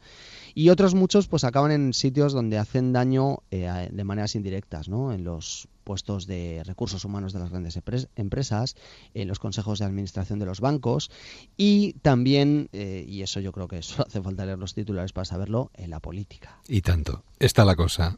y 0.53 0.69
otros 0.69 0.95
muchos 0.95 1.27
pues 1.27 1.43
acaban 1.43 1.71
en 1.71 1.93
sitios 1.93 2.33
donde 2.33 2.57
hacen 2.57 2.93
daño 2.93 3.39
eh, 3.51 3.89
de 3.91 4.03
maneras 4.03 4.35
indirectas, 4.35 4.89
¿no? 4.89 5.11
En 5.13 5.23
los 5.23 5.67
puestos 5.83 6.27
de 6.27 6.63
recursos 6.65 7.05
humanos 7.05 7.31
de 7.31 7.39
las 7.39 7.49
grandes 7.49 7.79
empresas, 8.17 8.75
en 9.13 9.27
los 9.29 9.39
consejos 9.39 9.79
de 9.79 9.85
administración 9.85 10.37
de 10.37 10.45
los 10.45 10.59
bancos 10.59 11.09
y 11.55 11.93
también, 12.01 12.67
eh, 12.73 13.05
y 13.07 13.21
eso 13.21 13.39
yo 13.39 13.53
creo 13.53 13.67
que 13.69 13.81
solo 13.81 14.05
hace 14.07 14.21
falta 14.21 14.45
leer 14.45 14.59
los 14.59 14.73
titulares 14.73 15.13
para 15.13 15.23
saberlo, 15.25 15.71
en 15.75 15.89
la 15.89 15.99
política. 16.01 16.59
Y 16.67 16.81
tanto. 16.81 17.23
Está 17.39 17.63
la 17.63 17.75
cosa. 17.75 18.17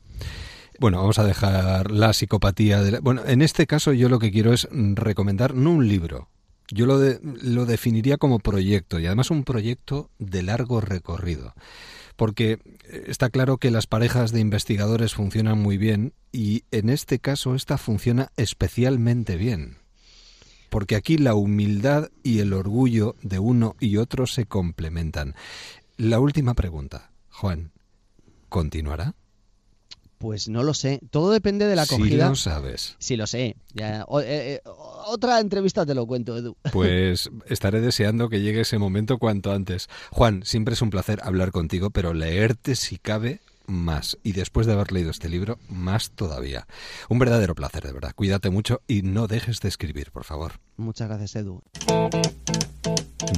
Bueno, 0.80 0.98
vamos 0.98 1.20
a 1.20 1.26
dejar 1.26 1.92
la 1.92 2.14
psicopatía. 2.14 2.82
De 2.82 2.92
la- 2.92 3.00
Bueno, 3.02 3.24
en 3.26 3.42
este 3.42 3.68
caso 3.68 3.92
yo 3.94 4.10
lo 4.10 4.18
que 4.18 4.32
quiero 4.32 4.54
es 4.54 4.68
mm, 4.72 4.96
recomendar 4.96 5.54
no 5.54 5.72
un 5.72 5.88
libro. 5.88 6.30
Yo 6.72 6.86
lo, 6.86 7.00
de- 7.00 7.20
lo 7.24 7.66
definiría 7.66 8.18
como 8.18 8.40
proyecto 8.40 9.00
y 9.00 9.06
además 9.06 9.32
un 9.32 9.44
proyecto 9.44 10.10
de 10.20 10.44
largo 10.44 10.82
recorrido. 10.82 11.54
Porque 12.16 12.60
eh, 12.84 13.04
está 13.08 13.30
claro 13.30 13.58
que 13.58 13.72
las 13.72 13.88
parejas 13.88 14.32
de 14.32 14.40
investigadores 14.42 15.14
funcionan 15.14 15.58
muy 15.58 15.78
bien 15.78 16.14
y 16.32 16.64
en 16.72 16.90
este 16.90 17.20
caso 17.20 17.56
esta 17.56 17.78
funciona 17.78 18.32
especialmente 18.38 19.36
bien. 19.38 19.78
Porque 20.70 20.96
aquí 20.96 21.18
la 21.18 21.34
humildad 21.34 22.10
y 22.22 22.40
el 22.40 22.54
orgullo 22.54 23.16
de 23.24 23.40
uno 23.40 23.76
y 23.80 23.98
otro 23.98 24.28
se 24.28 24.46
complementan. 24.46 25.34
La 25.98 26.20
última 26.20 26.54
pregunta, 26.54 27.12
Juan, 27.30 27.72
¿continuará? 28.50 29.16
Pues 30.20 30.50
no 30.50 30.64
lo 30.64 30.74
sé, 30.74 31.00
todo 31.12 31.32
depende 31.32 31.66
de 31.66 31.76
la 31.78 31.86
Sí 31.86 31.96
acogida. 31.96 32.28
lo 32.30 32.36
sabes. 32.36 32.96
Sí, 33.00 33.16
lo 33.16 33.26
sé. 33.26 33.56
Ya, 33.74 34.04
o- 34.08 34.20
eh, 34.20 34.56
eh, 34.56 34.62
otra 35.08 35.40
entrevista 35.40 35.86
te 35.86 35.96
lo 35.96 36.06
cuento, 36.06 36.38
Edu. 36.38 36.56
Pues 36.74 37.30
estaré 37.48 37.80
deseando 37.82 38.28
que 38.30 38.42
llegue 38.42 38.62
ese 38.62 38.78
momento 38.78 39.18
cuanto 39.18 39.52
antes. 39.54 39.88
Juan, 40.12 40.42
siempre 40.44 40.74
es 40.74 40.82
un 40.82 40.90
placer 40.90 41.22
hablar 41.24 41.52
contigo, 41.52 41.90
pero 41.90 42.14
leerte 42.14 42.76
si 42.76 42.98
cabe 42.98 43.40
más. 43.66 44.18
Y 44.22 44.34
después 44.34 44.68
de 44.68 44.74
haber 44.74 44.92
leído 44.92 45.10
este 45.10 45.30
libro, 45.30 45.58
más 45.70 46.12
todavía. 46.12 46.68
Un 47.08 47.20
verdadero 47.20 47.56
placer, 47.56 47.84
de 47.84 47.94
verdad. 47.94 48.12
Cuídate 48.14 48.50
mucho 48.50 48.82
y 48.88 49.04
no 49.04 49.28
dejes 49.28 49.62
de 49.62 49.70
escribir, 49.70 50.12
por 50.12 50.26
favor. 50.26 50.54
Muchas 50.76 51.08
gracias, 51.08 51.36
Edu. 51.38 51.62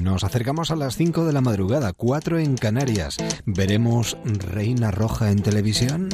Nos 0.02 0.24
acercamos 0.24 0.72
a 0.72 0.76
las 0.76 0.96
5 0.96 1.26
de 1.26 1.34
la 1.34 1.42
madrugada, 1.42 1.94
4 1.94 2.40
en 2.40 2.56
Canarias. 2.56 3.18
¿Veremos 3.46 4.18
Reina 4.24 4.92
Roja 4.92 5.32
en 5.32 5.42
televisión? 5.42 6.10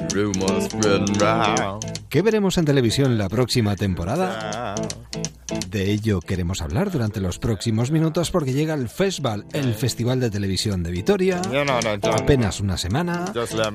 ¿Qué 2.09 2.21
veremos 2.21 2.57
en 2.57 2.65
televisión 2.65 3.17
la 3.17 3.29
próxima 3.29 3.75
temporada? 3.75 4.75
De 5.69 5.91
ello 5.91 6.19
queremos 6.21 6.61
hablar 6.61 6.91
durante 6.91 7.19
los 7.19 7.39
próximos 7.39 7.91
minutos 7.91 8.31
porque 8.31 8.53
llega 8.53 8.73
el 8.73 8.89
Festival, 8.89 9.45
el 9.53 9.73
Festival 9.73 10.19
de 10.19 10.29
Televisión 10.29 10.83
de 10.83 10.91
Vitoria, 10.91 11.41
apenas 12.03 12.59
una 12.59 12.77
semana 12.77 13.25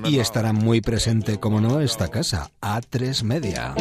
y 0.05 0.19
estará 0.19 0.53
muy 0.53 0.81
presente, 0.81 1.39
como 1.39 1.61
no, 1.61 1.81
esta 1.81 2.09
casa, 2.09 2.51
A3 2.61 3.25
Media. 3.25 3.75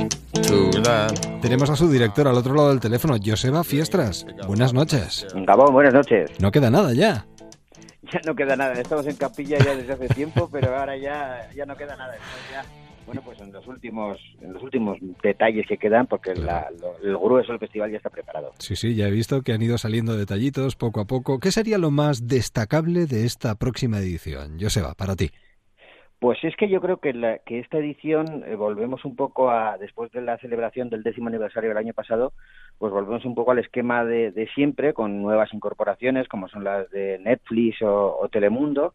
Tenemos 1.41 1.69
a 1.69 1.75
su 1.75 1.89
director 1.89 2.27
al 2.27 2.35
otro 2.35 2.53
lado 2.53 2.69
del 2.69 2.79
teléfono, 2.79 3.15
Joseba 3.23 3.63
Fiestras. 3.63 4.25
Buenas 4.47 4.73
noches. 4.73 5.25
Gabón, 5.33 5.73
buenas 5.73 5.93
noches. 5.93 6.10
No 6.39 6.51
queda 6.51 6.69
nada 6.69 6.93
ya. 6.93 7.25
Ya 8.11 8.19
no 8.25 8.35
queda 8.35 8.55
nada. 8.55 8.73
Estamos 8.73 9.07
en 9.07 9.15
capilla 9.15 9.57
ya 9.59 9.75
desde 9.75 9.93
hace 9.93 10.07
tiempo, 10.09 10.49
pero 10.51 10.75
ahora 10.77 10.97
ya, 10.97 11.49
ya 11.55 11.65
no 11.65 11.75
queda 11.75 11.95
nada. 11.95 12.15
Ya 12.51 12.63
bueno, 13.05 13.23
pues 13.25 13.39
en 13.41 13.51
los 13.51 13.67
últimos, 13.67 14.17
en 14.39 14.53
los 14.53 14.63
últimos 14.63 14.97
detalles 15.21 15.65
que 15.67 15.77
quedan, 15.77 16.07
porque 16.07 16.33
la, 16.33 16.69
lo, 16.79 16.97
el 17.03 17.17
grueso 17.17 17.51
del 17.51 17.59
festival 17.59 17.91
ya 17.91 17.97
está 17.97 18.09
preparado. 18.09 18.53
Sí, 18.59 18.75
sí, 18.75 18.95
ya 18.95 19.07
he 19.07 19.11
visto 19.11 19.41
que 19.41 19.53
han 19.53 19.61
ido 19.61 19.77
saliendo 19.77 20.15
detallitos 20.15 20.77
poco 20.77 21.01
a 21.01 21.05
poco. 21.05 21.39
¿Qué 21.39 21.51
sería 21.51 21.77
lo 21.77 21.91
más 21.91 22.27
destacable 22.27 23.07
de 23.07 23.25
esta 23.25 23.55
próxima 23.55 23.99
edición? 23.99 24.57
Joseba, 24.61 24.93
para 24.93 25.15
ti. 25.15 25.31
Pues 26.21 26.37
es 26.43 26.55
que 26.55 26.69
yo 26.69 26.81
creo 26.81 26.97
que, 26.97 27.13
la, 27.13 27.39
que 27.39 27.57
esta 27.57 27.79
edición 27.79 28.43
eh, 28.45 28.55
volvemos 28.55 29.05
un 29.05 29.15
poco 29.15 29.49
a, 29.49 29.79
después 29.79 30.11
de 30.11 30.21
la 30.21 30.37
celebración 30.37 30.87
del 30.87 31.01
décimo 31.01 31.29
aniversario 31.29 31.69
del 31.69 31.79
año 31.79 31.95
pasado, 31.95 32.33
pues 32.77 32.93
volvemos 32.93 33.25
un 33.25 33.33
poco 33.33 33.49
al 33.49 33.57
esquema 33.57 34.05
de, 34.05 34.29
de 34.29 34.47
siempre, 34.49 34.93
con 34.93 35.19
nuevas 35.19 35.51
incorporaciones 35.51 36.27
como 36.27 36.47
son 36.47 36.63
las 36.63 36.87
de 36.91 37.17
Netflix 37.17 37.81
o, 37.81 38.19
o 38.19 38.29
Telemundo, 38.29 38.93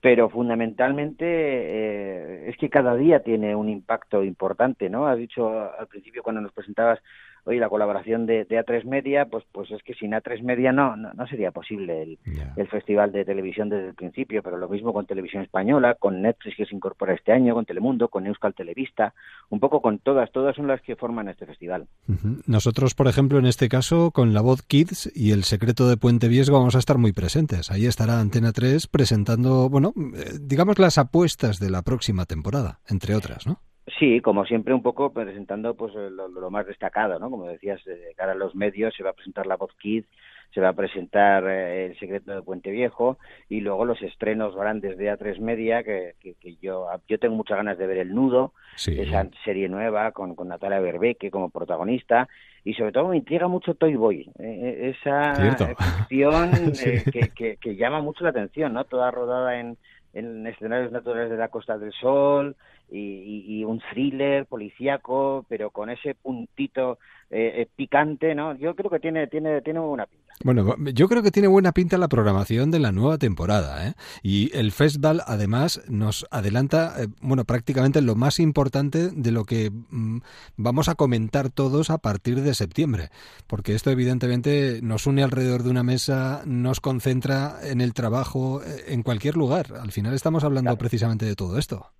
pero 0.00 0.30
fundamentalmente 0.30 1.24
eh, 1.26 2.50
es 2.50 2.56
que 2.56 2.70
cada 2.70 2.94
día 2.94 3.24
tiene 3.24 3.56
un 3.56 3.68
impacto 3.68 4.22
importante, 4.22 4.88
¿no? 4.88 5.08
Has 5.08 5.18
dicho 5.18 5.50
al 5.76 5.88
principio 5.88 6.22
cuando 6.22 6.40
nos 6.40 6.52
presentabas 6.52 7.00
oye, 7.44 7.58
la 7.58 7.68
colaboración 7.68 8.26
de, 8.26 8.44
de, 8.44 8.58
A3 8.58 8.84
Media, 8.84 9.26
pues, 9.26 9.44
pues 9.52 9.70
es 9.70 9.82
que 9.82 9.94
sin 9.94 10.12
A3 10.12 10.42
Media 10.42 10.72
no, 10.72 10.96
no, 10.96 11.12
no 11.12 11.26
sería 11.26 11.50
posible 11.50 12.02
el, 12.02 12.18
yeah. 12.24 12.54
el, 12.56 12.68
festival 12.68 13.12
de 13.12 13.24
televisión 13.24 13.68
desde 13.68 13.88
el 13.88 13.94
principio, 13.94 14.42
pero 14.42 14.56
lo 14.56 14.68
mismo 14.68 14.92
con 14.92 15.06
Televisión 15.06 15.42
Española, 15.42 15.96
con 15.98 16.22
Netflix 16.22 16.56
que 16.56 16.66
se 16.66 16.74
incorpora 16.74 17.14
este 17.14 17.32
año, 17.32 17.54
con 17.54 17.64
Telemundo, 17.64 18.08
con 18.08 18.26
Euskal 18.26 18.54
Televista, 18.54 19.14
un 19.48 19.60
poco 19.60 19.80
con 19.80 19.98
todas, 19.98 20.30
todas 20.32 20.56
son 20.56 20.66
las 20.66 20.80
que 20.82 20.96
forman 20.96 21.28
este 21.28 21.46
festival. 21.46 21.86
Uh 22.08 22.12
-huh. 22.12 22.42
Nosotros, 22.46 22.94
por 22.94 23.08
ejemplo, 23.08 23.38
en 23.38 23.46
este 23.46 23.68
caso, 23.68 24.10
con 24.10 24.34
La 24.34 24.40
Voz 24.40 24.62
Kids 24.62 25.10
y 25.14 25.32
El 25.32 25.44
Secreto 25.44 25.88
de 25.88 25.96
Puente 25.96 26.28
Viesgo 26.28 26.58
vamos 26.58 26.76
a 26.76 26.78
estar 26.78 26.98
muy 26.98 27.12
presentes. 27.12 27.70
Ahí 27.70 27.86
estará 27.86 28.20
Antena 28.20 28.52
3 28.52 28.86
presentando, 28.86 29.68
bueno, 29.68 29.92
eh, 29.96 30.38
digamos 30.40 30.78
las 30.78 30.98
apuestas 30.98 31.58
de 31.58 31.70
la 31.70 31.82
próxima 31.82 32.26
temporada, 32.26 32.80
entre 32.88 33.14
otras, 33.14 33.46
¿no? 33.46 33.60
Sí, 33.98 34.20
como 34.20 34.44
siempre, 34.44 34.74
un 34.74 34.82
poco 34.82 35.12
presentando 35.12 35.74
pues 35.74 35.94
lo, 35.94 36.28
lo, 36.28 36.50
más 36.50 36.66
destacado, 36.66 37.18
¿no? 37.18 37.30
Como 37.30 37.46
decías, 37.46 37.82
de 37.84 38.12
cara 38.16 38.32
a 38.32 38.36
los 38.36 38.54
medios 38.54 38.94
se 38.94 39.02
va 39.02 39.10
a 39.10 39.14
presentar 39.14 39.46
La 39.46 39.56
Voz 39.56 39.74
Kids, 39.80 40.06
se 40.52 40.60
va 40.60 40.70
a 40.70 40.72
presentar 40.74 41.44
eh, 41.46 41.86
El 41.86 41.98
secreto 41.98 42.32
de 42.32 42.42
Puente 42.42 42.70
Viejo 42.70 43.18
y 43.48 43.60
luego 43.60 43.84
los 43.84 44.00
estrenos 44.02 44.54
grandes 44.54 44.98
de 44.98 45.12
A3 45.12 45.40
Media, 45.40 45.82
que, 45.82 46.14
que, 46.20 46.34
que 46.34 46.56
yo 46.56 46.86
yo 47.08 47.18
tengo 47.18 47.36
muchas 47.36 47.56
ganas 47.56 47.78
de 47.78 47.86
ver 47.86 47.98
El 47.98 48.14
Nudo, 48.14 48.52
sí. 48.76 49.00
esa 49.00 49.26
serie 49.44 49.68
nueva 49.68 50.12
con, 50.12 50.34
con 50.34 50.48
Natalia 50.48 50.80
Berbeque 50.80 51.30
como 51.30 51.50
protagonista 51.50 52.28
y 52.64 52.74
sobre 52.74 52.92
todo 52.92 53.08
me 53.08 53.16
intriga 53.16 53.48
mucho 53.48 53.74
Toy 53.74 53.94
Boy, 53.96 54.30
eh, 54.38 54.94
esa 54.94 55.34
ficción 55.34 56.74
sí. 56.74 56.90
eh, 56.90 57.04
que, 57.10 57.28
que, 57.30 57.56
que 57.56 57.76
llama 57.76 58.00
mucho 58.00 58.24
la 58.24 58.30
atención, 58.30 58.72
¿no? 58.74 58.84
Toda 58.84 59.10
rodada 59.10 59.58
en 59.58 59.78
en 60.12 60.46
escenarios 60.46 60.92
naturales 60.92 61.30
de 61.30 61.36
la 61.36 61.48
Costa 61.48 61.78
del 61.78 61.92
Sol 61.92 62.56
y, 62.90 63.64
un 63.64 63.80
thriller 63.92 64.46
policíaco, 64.46 65.44
pero 65.48 65.70
con 65.70 65.90
ese 65.90 66.14
puntito 66.14 66.98
eh, 67.30 67.68
picante, 67.76 68.34
¿no? 68.34 68.56
Yo 68.56 68.74
creo 68.74 68.90
que 68.90 68.98
tiene 68.98 69.26
tiene 69.28 69.60
tiene 69.62 69.78
buena 69.80 70.06
pinta. 70.06 70.30
Bueno, 70.42 70.74
yo 70.94 71.06
creo 71.06 71.22
que 71.22 71.30
tiene 71.30 71.48
buena 71.48 71.72
pinta 71.72 71.98
la 71.98 72.08
programación 72.08 72.70
de 72.70 72.78
la 72.78 72.92
nueva 72.92 73.18
temporada, 73.18 73.86
¿eh? 73.86 73.92
Y 74.22 74.56
el 74.56 74.72
festival 74.72 75.22
además 75.26 75.82
nos 75.86 76.26
adelanta, 76.30 76.94
eh, 76.98 77.08
bueno, 77.20 77.44
prácticamente 77.44 78.00
lo 78.00 78.14
más 78.14 78.40
importante 78.40 79.10
de 79.10 79.32
lo 79.32 79.44
que 79.44 79.70
mm, 79.70 80.20
vamos 80.56 80.88
a 80.88 80.94
comentar 80.94 81.50
todos 81.50 81.90
a 81.90 81.98
partir 81.98 82.40
de 82.40 82.54
septiembre, 82.54 83.10
porque 83.46 83.74
esto 83.74 83.90
evidentemente 83.90 84.80
nos 84.82 85.06
une 85.06 85.22
alrededor 85.22 85.62
de 85.62 85.70
una 85.70 85.82
mesa, 85.82 86.42
nos 86.46 86.80
concentra 86.80 87.58
en 87.62 87.82
el 87.82 87.92
trabajo 87.92 88.62
eh, 88.62 88.84
en 88.88 89.02
cualquier 89.02 89.36
lugar. 89.36 89.74
Al 89.78 89.92
final 89.92 90.14
estamos 90.14 90.42
hablando 90.42 90.70
claro. 90.70 90.78
precisamente 90.78 91.26
de 91.26 91.36
todo 91.36 91.58
esto 91.58 91.92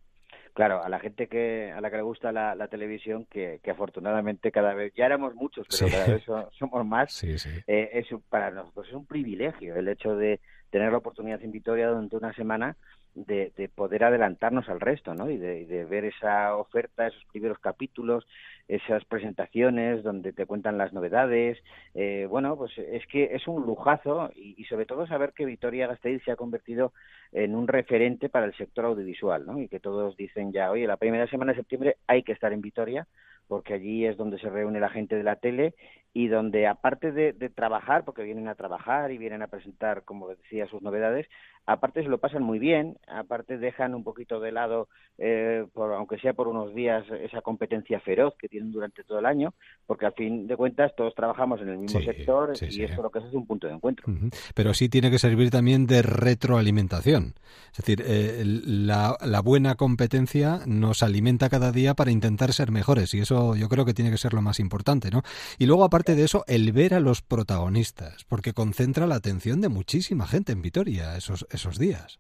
claro, 0.61 0.84
a 0.84 0.90
la 0.90 1.00
gente 1.00 1.26
que 1.26 1.72
a 1.74 1.80
la 1.80 1.90
que 1.90 1.96
le 1.96 2.02
gusta 2.02 2.32
la, 2.32 2.54
la 2.54 2.68
televisión, 2.68 3.24
que, 3.30 3.61
que, 3.62 3.70
afortunadamente 3.70 4.52
cada 4.52 4.74
vez, 4.74 4.92
ya 4.94 5.06
éramos 5.06 5.34
muchos, 5.34 5.66
pero 5.70 5.88
sí. 5.88 5.90
cada 5.90 6.06
vez 6.06 6.22
somos 6.58 6.84
más, 6.84 7.14
sí, 7.14 7.38
sí. 7.38 7.48
Eh, 7.66 7.88
es, 7.94 8.08
para 8.28 8.50
nosotros 8.50 8.86
es 8.88 8.92
un 8.92 9.06
privilegio 9.06 9.74
el 9.74 9.88
hecho 9.88 10.14
de 10.16 10.38
tener 10.68 10.92
la 10.92 10.98
oportunidad 10.98 11.42
en 11.42 11.50
Vitoria 11.50 11.88
durante 11.88 12.14
una 12.14 12.34
semana 12.34 12.76
de, 13.14 13.52
de 13.56 13.68
poder 13.68 14.04
adelantarnos 14.04 14.68
al 14.68 14.80
resto, 14.80 15.14
¿no? 15.14 15.30
Y 15.30 15.36
de, 15.36 15.66
de, 15.66 15.84
ver 15.84 16.04
esa 16.04 16.56
oferta, 16.56 17.06
esos 17.06 17.24
primeros 17.26 17.58
capítulos, 17.58 18.26
esas 18.68 19.04
presentaciones 19.04 20.02
donde 20.02 20.32
te 20.32 20.46
cuentan 20.46 20.78
las 20.78 20.92
novedades. 20.92 21.58
Eh, 21.94 22.26
bueno, 22.30 22.56
pues 22.56 22.76
es 22.78 23.06
que 23.08 23.34
es 23.34 23.46
un 23.48 23.66
lujazo 23.66 24.30
y, 24.34 24.54
y, 24.56 24.64
sobre 24.64 24.86
todo 24.86 25.06
saber 25.06 25.32
que 25.32 25.44
Vitoria 25.44 25.86
Gasteiz 25.86 26.22
se 26.24 26.30
ha 26.30 26.36
convertido 26.36 26.92
en 27.32 27.54
un 27.54 27.68
referente 27.68 28.28
para 28.28 28.46
el 28.46 28.54
sector 28.54 28.84
audiovisual, 28.84 29.44
¿no? 29.46 29.61
Y 29.61 29.68
que 29.68 29.80
todos 29.80 30.16
dicen 30.16 30.52
ya, 30.52 30.70
oye, 30.70 30.86
la 30.86 30.96
primera 30.96 31.26
semana 31.26 31.52
de 31.52 31.58
septiembre 31.58 31.96
hay 32.06 32.22
que 32.22 32.32
estar 32.32 32.52
en 32.52 32.61
Vitoria 32.61 33.06
porque 33.50 33.74
allí 33.74 34.06
es 34.06 34.16
donde 34.16 34.38
se 34.38 34.48
reúne 34.48 34.78
la 34.78 34.90
gente 34.90 35.16
de 35.16 35.24
la 35.24 35.34
tele 35.34 35.74
y 36.12 36.28
donde 36.28 36.66
aparte 36.66 37.12
de, 37.12 37.32
de, 37.32 37.48
trabajar, 37.50 38.04
porque 38.04 38.22
vienen 38.22 38.48
a 38.48 38.56
trabajar 38.56 39.12
y 39.12 39.18
vienen 39.18 39.42
a 39.42 39.46
presentar, 39.46 40.02
como 40.04 40.28
decía, 40.28 40.66
sus 40.66 40.82
novedades, 40.82 41.26
aparte 41.66 42.02
se 42.02 42.08
lo 42.08 42.18
pasan 42.18 42.42
muy 42.42 42.58
bien, 42.58 42.96
aparte 43.06 43.58
dejan 43.58 43.94
un 43.94 44.02
poquito 44.02 44.40
de 44.40 44.50
lado, 44.50 44.88
eh, 45.18 45.66
por, 45.72 45.92
aunque 45.92 46.18
sea 46.18 46.32
por 46.32 46.48
unos 46.48 46.74
días, 46.74 47.04
esa 47.22 47.42
competencia 47.42 48.00
feroz 48.00 48.34
que 48.38 48.48
tienen 48.48 48.72
durante 48.72 49.04
todo 49.04 49.18
el 49.20 49.26
año, 49.26 49.54
porque 49.86 50.06
al 50.06 50.14
fin 50.14 50.46
de 50.46 50.56
cuentas 50.56 50.92
todos 50.96 51.14
trabajamos 51.14 51.61
en 51.61 51.68
el 51.68 51.78
mismo 51.78 52.00
sí, 52.00 52.06
sector 52.06 52.56
sí, 52.56 52.66
y 52.66 52.70
sí. 52.72 52.82
eso 52.82 53.02
lo 53.02 53.11
que 53.11 53.20
es 53.20 53.24
es 53.26 53.34
un 53.34 53.46
punto 53.46 53.68
de 53.68 53.74
encuentro. 53.74 54.06
Uh 54.08 54.16
-huh. 54.16 54.52
Pero 54.54 54.74
sí 54.74 54.88
tiene 54.88 55.11
que 55.11 55.18
servir 55.18 55.50
también 55.50 55.86
de 55.86 56.02
retroalimentación. 56.02 57.34
Es 57.70 57.78
decir, 57.78 58.02
eh, 58.04 58.42
la, 58.44 59.16
la 59.24 59.40
buena 59.40 59.76
competencia 59.76 60.61
nos 60.66 61.02
alimenta 61.02 61.48
cada 61.48 61.70
día 61.70 61.94
para 61.94 62.11
intentar 62.11 62.52
ser 62.52 62.72
mejores 62.72 63.14
y 63.14 63.20
eso 63.20 63.54
yo 63.54 63.68
creo 63.68 63.84
que 63.84 63.94
tiene 63.94 64.11
que 64.11 64.18
ser 64.18 64.32
lo 64.32 64.42
más 64.42 64.58
importante, 64.58 65.11
¿no? 65.11 65.22
Y 65.58 65.66
luego, 65.66 65.84
aparte 65.84 65.99
de 66.05 66.24
eso, 66.24 66.44
el 66.48 66.72
ver 66.72 66.94
a 66.94 67.01
los 67.01 67.22
protagonistas, 67.22 68.24
porque 68.24 68.53
concentra 68.53 69.07
la 69.07 69.16
atención 69.16 69.61
de 69.61 69.68
muchísima 69.68 70.26
gente 70.26 70.53
en 70.53 70.62
Vitoria 70.62 71.16
esos, 71.16 71.46
esos 71.51 71.78
días. 71.78 72.18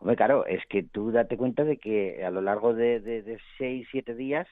Hombre, 0.00 0.16
claro, 0.16 0.46
es 0.46 0.64
que 0.68 0.82
tú 0.84 1.10
date 1.10 1.36
cuenta 1.36 1.64
de 1.64 1.76
que 1.78 2.24
a 2.24 2.30
lo 2.30 2.40
largo 2.40 2.72
de, 2.72 3.00
de, 3.00 3.22
de 3.22 3.38
seis, 3.58 3.86
siete 3.90 4.14
días, 4.14 4.46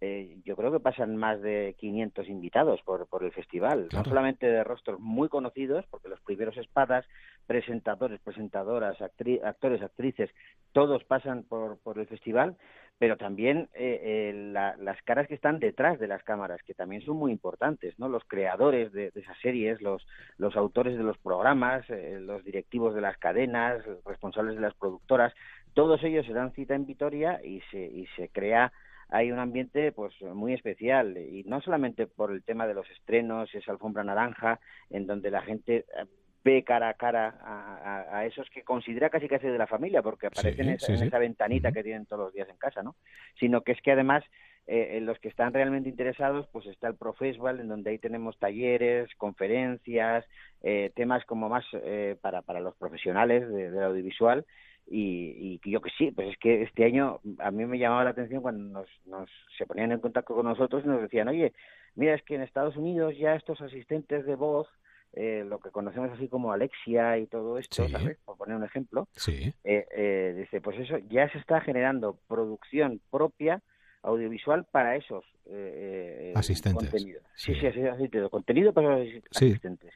eh, 0.00 0.38
yo 0.44 0.54
creo 0.54 0.70
que 0.70 0.80
pasan 0.80 1.16
más 1.16 1.40
de 1.40 1.74
500 1.78 2.28
invitados 2.28 2.80
por, 2.82 3.06
por 3.06 3.24
el 3.24 3.32
festival, 3.32 3.88
claro. 3.88 4.04
no 4.04 4.08
solamente 4.10 4.46
de 4.46 4.62
rostros 4.62 5.00
muy 5.00 5.28
conocidos, 5.28 5.84
porque 5.90 6.08
los 6.08 6.20
primeros 6.20 6.56
espadas, 6.58 7.06
presentadores, 7.46 8.20
presentadoras, 8.20 9.00
actri 9.00 9.40
actores, 9.42 9.82
actrices, 9.82 10.30
todos 10.72 11.02
pasan 11.04 11.42
por, 11.42 11.78
por 11.78 11.98
el 11.98 12.06
festival, 12.06 12.56
pero 12.98 13.16
también 13.16 13.68
eh, 13.74 14.00
eh, 14.02 14.50
la, 14.52 14.76
las 14.76 15.00
caras 15.02 15.26
que 15.26 15.34
están 15.34 15.58
detrás 15.58 15.98
de 15.98 16.06
las 16.06 16.22
cámaras, 16.22 16.62
que 16.62 16.74
también 16.74 17.02
son 17.02 17.16
muy 17.16 17.32
importantes, 17.32 17.98
¿no? 17.98 18.08
Los 18.08 18.24
creadores 18.24 18.92
de, 18.92 19.10
esas 19.14 19.38
series, 19.40 19.80
los, 19.82 20.06
los 20.38 20.56
autores 20.56 20.96
de 20.96 21.02
los 21.02 21.18
programas, 21.18 21.84
eh, 21.90 22.18
los 22.20 22.44
directivos 22.44 22.94
de 22.94 23.00
las 23.00 23.18
cadenas, 23.18 23.82
responsables 24.04 24.54
de 24.54 24.62
las 24.62 24.74
productoras, 24.74 25.34
todos 25.74 26.02
ellos 26.04 26.24
se 26.26 26.32
dan 26.32 26.52
cita 26.52 26.74
en 26.74 26.86
Vitoria 26.86 27.40
y 27.44 27.60
se, 27.70 27.84
y 27.84 28.06
se 28.16 28.28
crea 28.28 28.72
hay 29.10 29.30
un 29.30 29.38
ambiente 29.38 29.92
pues 29.92 30.14
muy 30.22 30.54
especial 30.54 31.16
y 31.18 31.44
no 31.44 31.60
solamente 31.60 32.06
por 32.06 32.32
el 32.32 32.42
tema 32.42 32.66
de 32.66 32.74
los 32.74 32.88
estrenos, 32.90 33.54
esa 33.54 33.70
alfombra 33.70 34.02
naranja 34.02 34.60
en 34.88 35.06
donde 35.06 35.30
la 35.30 35.42
gente 35.42 35.84
ve 36.44 36.62
cara 36.62 36.90
a 36.90 36.94
cara 36.94 37.38
a, 37.40 37.76
a, 37.76 38.18
a, 38.18 38.26
esos 38.26 38.48
que 38.50 38.62
considera 38.62 39.08
casi 39.08 39.28
casi 39.28 39.46
de 39.46 39.58
la 39.58 39.66
familia, 39.66 40.02
porque 40.02 40.26
aparecen 40.26 40.66
sí, 40.66 40.70
en, 40.70 40.76
esa, 40.76 40.86
sí, 40.86 40.92
en 40.92 41.08
esa 41.08 41.18
ventanita 41.18 41.68
uh 41.68 41.70
-huh. 41.70 41.74
que 41.74 41.82
tienen 41.82 42.06
todos 42.06 42.26
los 42.26 42.34
días 42.34 42.48
en 42.48 42.56
casa, 42.56 42.82
¿no? 42.82 42.94
Sino 43.40 43.62
que 43.62 43.72
es 43.72 43.80
que 43.80 43.92
además 43.92 44.22
eh, 44.66 44.96
en 44.96 45.04
los 45.04 45.18
que 45.18 45.28
están 45.28 45.52
realmente 45.52 45.90
interesados, 45.90 46.46
pues 46.50 46.66
está 46.66 46.88
el 46.88 46.96
Profesval, 46.96 47.60
en 47.60 47.68
donde 47.68 47.90
ahí 47.90 47.98
tenemos 47.98 48.38
talleres, 48.38 49.14
conferencias, 49.16 50.24
eh, 50.62 50.90
temas 50.94 51.24
como 51.26 51.48
más 51.50 51.64
eh, 51.74 52.16
para, 52.20 52.40
para 52.40 52.60
los 52.60 52.74
profesionales 52.76 53.46
de, 53.48 53.70
del 53.70 53.82
audiovisual. 53.82 54.46
Y, 54.86 55.60
y 55.64 55.70
yo 55.70 55.80
que 55.80 55.90
sí, 55.96 56.10
pues 56.10 56.28
es 56.28 56.38
que 56.38 56.62
este 56.62 56.84
año 56.84 57.20
a 57.38 57.50
mí 57.50 57.64
me 57.64 57.78
llamaba 57.78 58.04
la 58.04 58.10
atención 58.10 58.42
cuando 58.42 58.80
nos, 58.80 58.88
nos 59.06 59.30
se 59.56 59.64
ponían 59.66 59.92
en 59.92 60.00
contacto 60.00 60.34
con 60.34 60.44
nosotros 60.44 60.82
y 60.84 60.88
nos 60.88 61.00
decían, 61.00 61.28
oye, 61.28 61.54
mira, 61.94 62.14
es 62.14 62.22
que 62.22 62.34
en 62.34 62.42
Estados 62.42 62.76
Unidos 62.76 63.16
ya 63.16 63.34
estos 63.34 63.60
asistentes 63.62 64.26
de 64.26 64.34
voz 64.34 64.68
eh, 65.16 65.44
lo 65.48 65.58
que 65.60 65.70
conocemos 65.70 66.10
así 66.12 66.28
como 66.28 66.52
Alexia 66.52 67.18
y 67.18 67.26
todo 67.26 67.58
esto, 67.58 67.88
¿sabes? 67.88 68.18
Por 68.24 68.36
poner 68.36 68.56
un 68.56 68.64
ejemplo, 68.64 69.08
sí. 69.14 69.54
eh, 69.64 69.86
eh, 69.96 70.34
dice, 70.36 70.60
pues 70.60 70.78
eso 70.78 70.98
ya 71.08 71.30
se 71.30 71.38
está 71.38 71.60
generando 71.60 72.18
producción 72.28 73.00
propia 73.10 73.62
audiovisual 74.02 74.66
para 74.70 74.96
esos 74.96 75.24
eh, 75.46 76.30
eh, 76.30 76.32
Asistentes. 76.36 76.90
contenidos. 76.90 77.22
Sí, 77.34 77.54
sí, 77.54 77.60
sí, 77.72 77.86
asistentes. 77.86 78.30
Contenido 78.30 78.72
para 78.72 78.98
los 78.98 79.08
asistentes. 79.34 79.94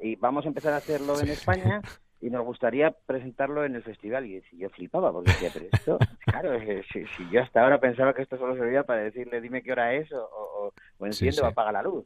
Y 0.00 0.16
vamos 0.16 0.44
a 0.44 0.48
empezar 0.48 0.72
a 0.74 0.76
hacerlo 0.78 1.18
en 1.20 1.28
España 1.28 1.80
y 2.20 2.30
nos 2.30 2.44
gustaría 2.44 2.90
presentarlo 3.06 3.64
en 3.64 3.74
el 3.76 3.82
festival. 3.82 4.26
Y 4.26 4.42
yo 4.58 4.68
flipaba 4.70 5.12
porque 5.12 5.32
decía, 5.32 5.50
pero 5.52 5.66
esto, 5.72 5.98
claro, 6.26 6.58
si, 6.92 7.04
si 7.16 7.30
yo 7.30 7.42
hasta 7.42 7.62
ahora 7.62 7.78
pensaba 7.80 8.14
que 8.14 8.22
esto 8.22 8.36
solo 8.38 8.56
servía 8.56 8.82
para 8.84 9.02
decirle 9.02 9.40
dime 9.40 9.62
qué 9.62 9.72
hora 9.72 9.94
es 9.94 10.10
o, 10.12 10.22
o, 10.24 10.72
o 10.98 11.06
enciende 11.06 11.32
Sí, 11.32 11.38
sí. 11.38 11.44
o 11.44 11.46
apaga 11.46 11.72
la 11.72 11.82
luz. 11.82 12.04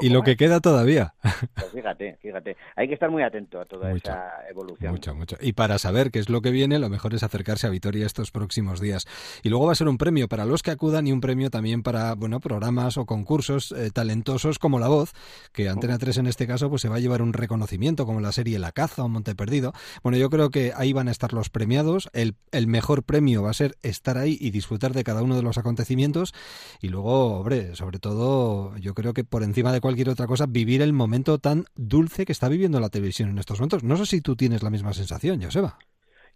y 0.00 0.08
lo 0.10 0.20
más. 0.20 0.24
que 0.26 0.36
queda 0.36 0.60
todavía. 0.60 1.14
Pues 1.54 1.70
fíjate, 1.72 2.16
fíjate. 2.20 2.56
Hay 2.76 2.88
que 2.88 2.94
estar 2.94 3.10
muy 3.10 3.22
atento 3.22 3.60
a 3.60 3.64
toda 3.64 3.92
esa 3.92 4.48
evolución. 4.48 4.92
Mucho, 4.92 5.14
mucho. 5.14 5.36
Y 5.40 5.52
para 5.52 5.78
saber 5.78 6.10
qué 6.10 6.18
es 6.18 6.28
lo 6.28 6.40
que 6.40 6.50
viene, 6.50 6.78
lo 6.78 6.88
mejor 6.88 7.14
es 7.14 7.22
acercarse 7.22 7.66
a 7.66 7.70
Vitoria 7.70 8.06
estos 8.06 8.30
próximos 8.30 8.80
días. 8.80 9.06
Y 9.42 9.48
luego 9.50 9.66
va 9.66 9.72
a 9.72 9.76
ser 9.76 9.88
un 9.88 9.98
premio 9.98 10.28
para 10.28 10.44
los 10.44 10.62
que 10.62 10.70
acudan 10.70 11.06
y 11.06 11.12
un 11.12 11.20
premio 11.20 11.50
también 11.50 11.82
para, 11.82 12.14
bueno, 12.14 12.40
programas 12.40 12.96
o 12.96 13.06
concursos 13.06 13.72
eh, 13.72 13.90
talentosos 13.92 14.58
como 14.58 14.78
La 14.78 14.88
Voz, 14.88 15.12
que 15.52 15.68
Antena 15.68 15.98
3 15.98 16.18
en 16.18 16.26
este 16.26 16.46
caso 16.46 16.68
pues 16.70 16.82
se 16.82 16.88
va 16.88 16.96
a 16.96 17.00
llevar 17.00 17.22
un 17.22 17.32
reconocimiento 17.32 18.06
como 18.06 18.20
la 18.20 18.32
serie 18.32 18.58
La 18.58 18.72
Caza 18.72 19.04
o 19.04 19.08
Monte 19.08 19.34
Perdido. 19.44 19.74
Bueno, 20.02 20.16
yo 20.16 20.30
creo 20.30 20.48
que 20.48 20.72
ahí 20.74 20.94
van 20.94 21.08
a 21.08 21.10
estar 21.10 21.34
los 21.34 21.50
premiados. 21.50 22.08
El, 22.14 22.34
el 22.50 22.66
mejor 22.66 23.02
premio 23.02 23.42
va 23.42 23.50
a 23.50 23.52
ser 23.52 23.74
estar 23.82 24.16
ahí 24.16 24.38
y 24.40 24.52
disfrutar 24.52 24.92
de 24.92 25.04
cada 25.04 25.22
uno 25.22 25.36
de 25.36 25.42
los 25.42 25.58
acontecimientos. 25.58 26.32
Y 26.80 26.88
luego, 26.88 27.40
hombre, 27.40 27.74
sobre 27.74 27.98
todo, 27.98 28.74
yo 28.78 28.94
creo 28.94 29.12
que 29.12 29.22
por 29.22 29.42
encima 29.42 29.70
de 29.70 29.82
cualquier 29.82 30.08
otra 30.08 30.26
cosa, 30.26 30.46
vivir 30.46 30.80
el 30.80 30.94
momento 30.94 31.38
tan 31.38 31.66
dulce 31.74 32.24
que 32.24 32.32
está 32.32 32.48
viviendo 32.48 32.80
la 32.80 32.88
televisión 32.88 33.28
en 33.28 33.38
estos 33.38 33.58
momentos. 33.60 33.84
No 33.84 33.98
sé 33.98 34.06
si 34.06 34.22
tú 34.22 34.34
tienes 34.34 34.62
la 34.62 34.70
misma 34.70 34.94
sensación, 34.94 35.42
Joseba. 35.42 35.76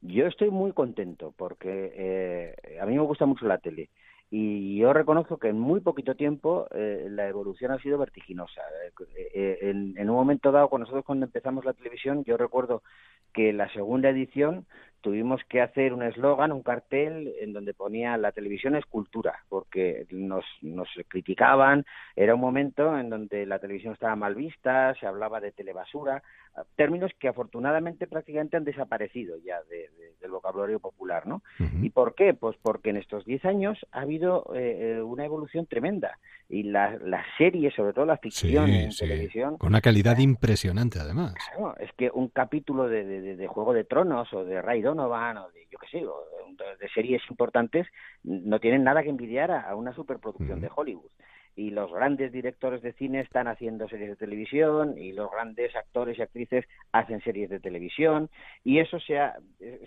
Yo 0.02 0.26
estoy 0.26 0.50
muy 0.50 0.72
contento 0.72 1.32
porque 1.34 1.92
eh, 1.96 2.78
a 2.78 2.84
mí 2.84 2.94
me 2.94 3.02
gusta 3.02 3.24
mucho 3.24 3.46
la 3.46 3.56
tele 3.56 3.88
y 4.30 4.76
yo 4.76 4.92
reconozco 4.92 5.38
que 5.38 5.48
en 5.48 5.58
muy 5.58 5.80
poquito 5.80 6.14
tiempo 6.14 6.66
eh, 6.74 7.06
la 7.10 7.28
evolución 7.28 7.72
ha 7.72 7.78
sido 7.78 7.96
vertiginosa. 7.98 8.60
Eh, 8.86 9.30
eh, 9.34 9.58
en, 9.62 9.94
en 9.96 10.10
un 10.10 10.16
momento 10.16 10.52
dado, 10.52 10.68
con 10.68 10.82
nosotros 10.82 11.04
cuando 11.04 11.24
empezamos 11.26 11.64
la 11.64 11.72
televisión, 11.72 12.24
yo 12.24 12.36
recuerdo 12.36 12.82
que 13.32 13.52
la 13.52 13.72
segunda 13.72 14.10
edición 14.10 14.66
tuvimos 15.00 15.40
que 15.48 15.60
hacer 15.60 15.92
un 15.92 16.02
eslogan, 16.02 16.52
un 16.52 16.62
cartel 16.62 17.32
en 17.40 17.52
donde 17.52 17.74
ponía 17.74 18.16
la 18.16 18.32
televisión 18.32 18.74
es 18.76 18.84
cultura, 18.86 19.34
porque 19.48 20.06
nos, 20.10 20.44
nos 20.62 20.88
criticaban, 21.08 21.84
era 22.16 22.34
un 22.34 22.40
momento 22.40 22.98
en 22.98 23.08
donde 23.10 23.46
la 23.46 23.58
televisión 23.58 23.92
estaba 23.94 24.16
mal 24.16 24.34
vista, 24.34 24.94
se 25.00 25.06
hablaba 25.06 25.40
de 25.40 25.52
telebasura, 25.52 26.22
términos 26.74 27.12
que 27.20 27.28
afortunadamente 27.28 28.06
prácticamente 28.08 28.56
han 28.56 28.64
desaparecido 28.64 29.36
ya 29.44 29.62
de- 29.70 29.88
de- 29.96 30.14
del 30.20 30.30
vocabulario 30.32 30.80
popular, 30.80 31.26
¿no? 31.26 31.42
¿Y 31.80 31.90
por 31.90 32.14
qué? 32.16 32.34
Pues 32.34 32.56
porque 32.60 32.90
en 32.90 32.96
estos 32.96 33.24
10 33.24 33.44
años 33.44 33.78
ha 33.92 34.00
habido 34.00 34.44
eh, 34.54 34.96
eh, 34.98 35.02
una 35.02 35.24
evolución 35.24 35.66
tremenda 35.66 36.18
y 36.48 36.64
la, 36.64 36.96
la 37.04 37.22
serie, 37.36 37.70
sobre 37.70 37.92
todo 37.92 38.06
la 38.06 38.16
ficción 38.16 38.66
Sí, 38.66 38.74
en 38.74 38.92
sí. 38.92 39.06
televisión, 39.06 39.58
Con 39.58 39.68
una 39.68 39.80
calidad 39.80 40.18
impresionante, 40.18 40.98
además. 40.98 41.34
Claro, 41.54 41.76
es 41.78 41.92
que 41.92 42.10
un 42.12 42.28
capítulo 42.28 42.88
de, 42.88 43.04
de- 43.36 43.46
Juego 43.46 43.72
de 43.72 43.84
Tronos 43.84 44.32
o 44.34 44.44
de 44.44 44.60
Ray 44.60 44.82
Donovan 44.98 45.36
o 45.38 45.50
de, 45.50 45.66
yo 45.70 45.78
qué 45.78 45.86
sé, 45.88 46.06
o 46.06 46.24
de, 46.58 46.76
de 46.76 46.88
series 46.90 47.22
importantes 47.30 47.86
no 48.22 48.58
tienen 48.60 48.84
nada 48.84 49.02
que 49.02 49.10
envidiar 49.10 49.50
a, 49.50 49.62
a 49.62 49.76
una 49.76 49.92
superproducción 49.94 50.60
de 50.60 50.70
Hollywood. 50.74 51.10
Y 51.56 51.70
los 51.70 51.92
grandes 51.92 52.30
directores 52.30 52.82
de 52.82 52.92
cine 52.92 53.20
están 53.20 53.48
haciendo 53.48 53.88
series 53.88 54.10
de 54.10 54.16
televisión 54.16 54.96
y 54.96 55.10
los 55.12 55.28
grandes 55.28 55.74
actores 55.74 56.16
y 56.16 56.22
actrices 56.22 56.64
hacen 56.92 57.20
series 57.22 57.50
de 57.50 57.58
televisión 57.58 58.30
y 58.62 58.78
eso 58.78 59.00
se, 59.00 59.18
ha- 59.18 59.36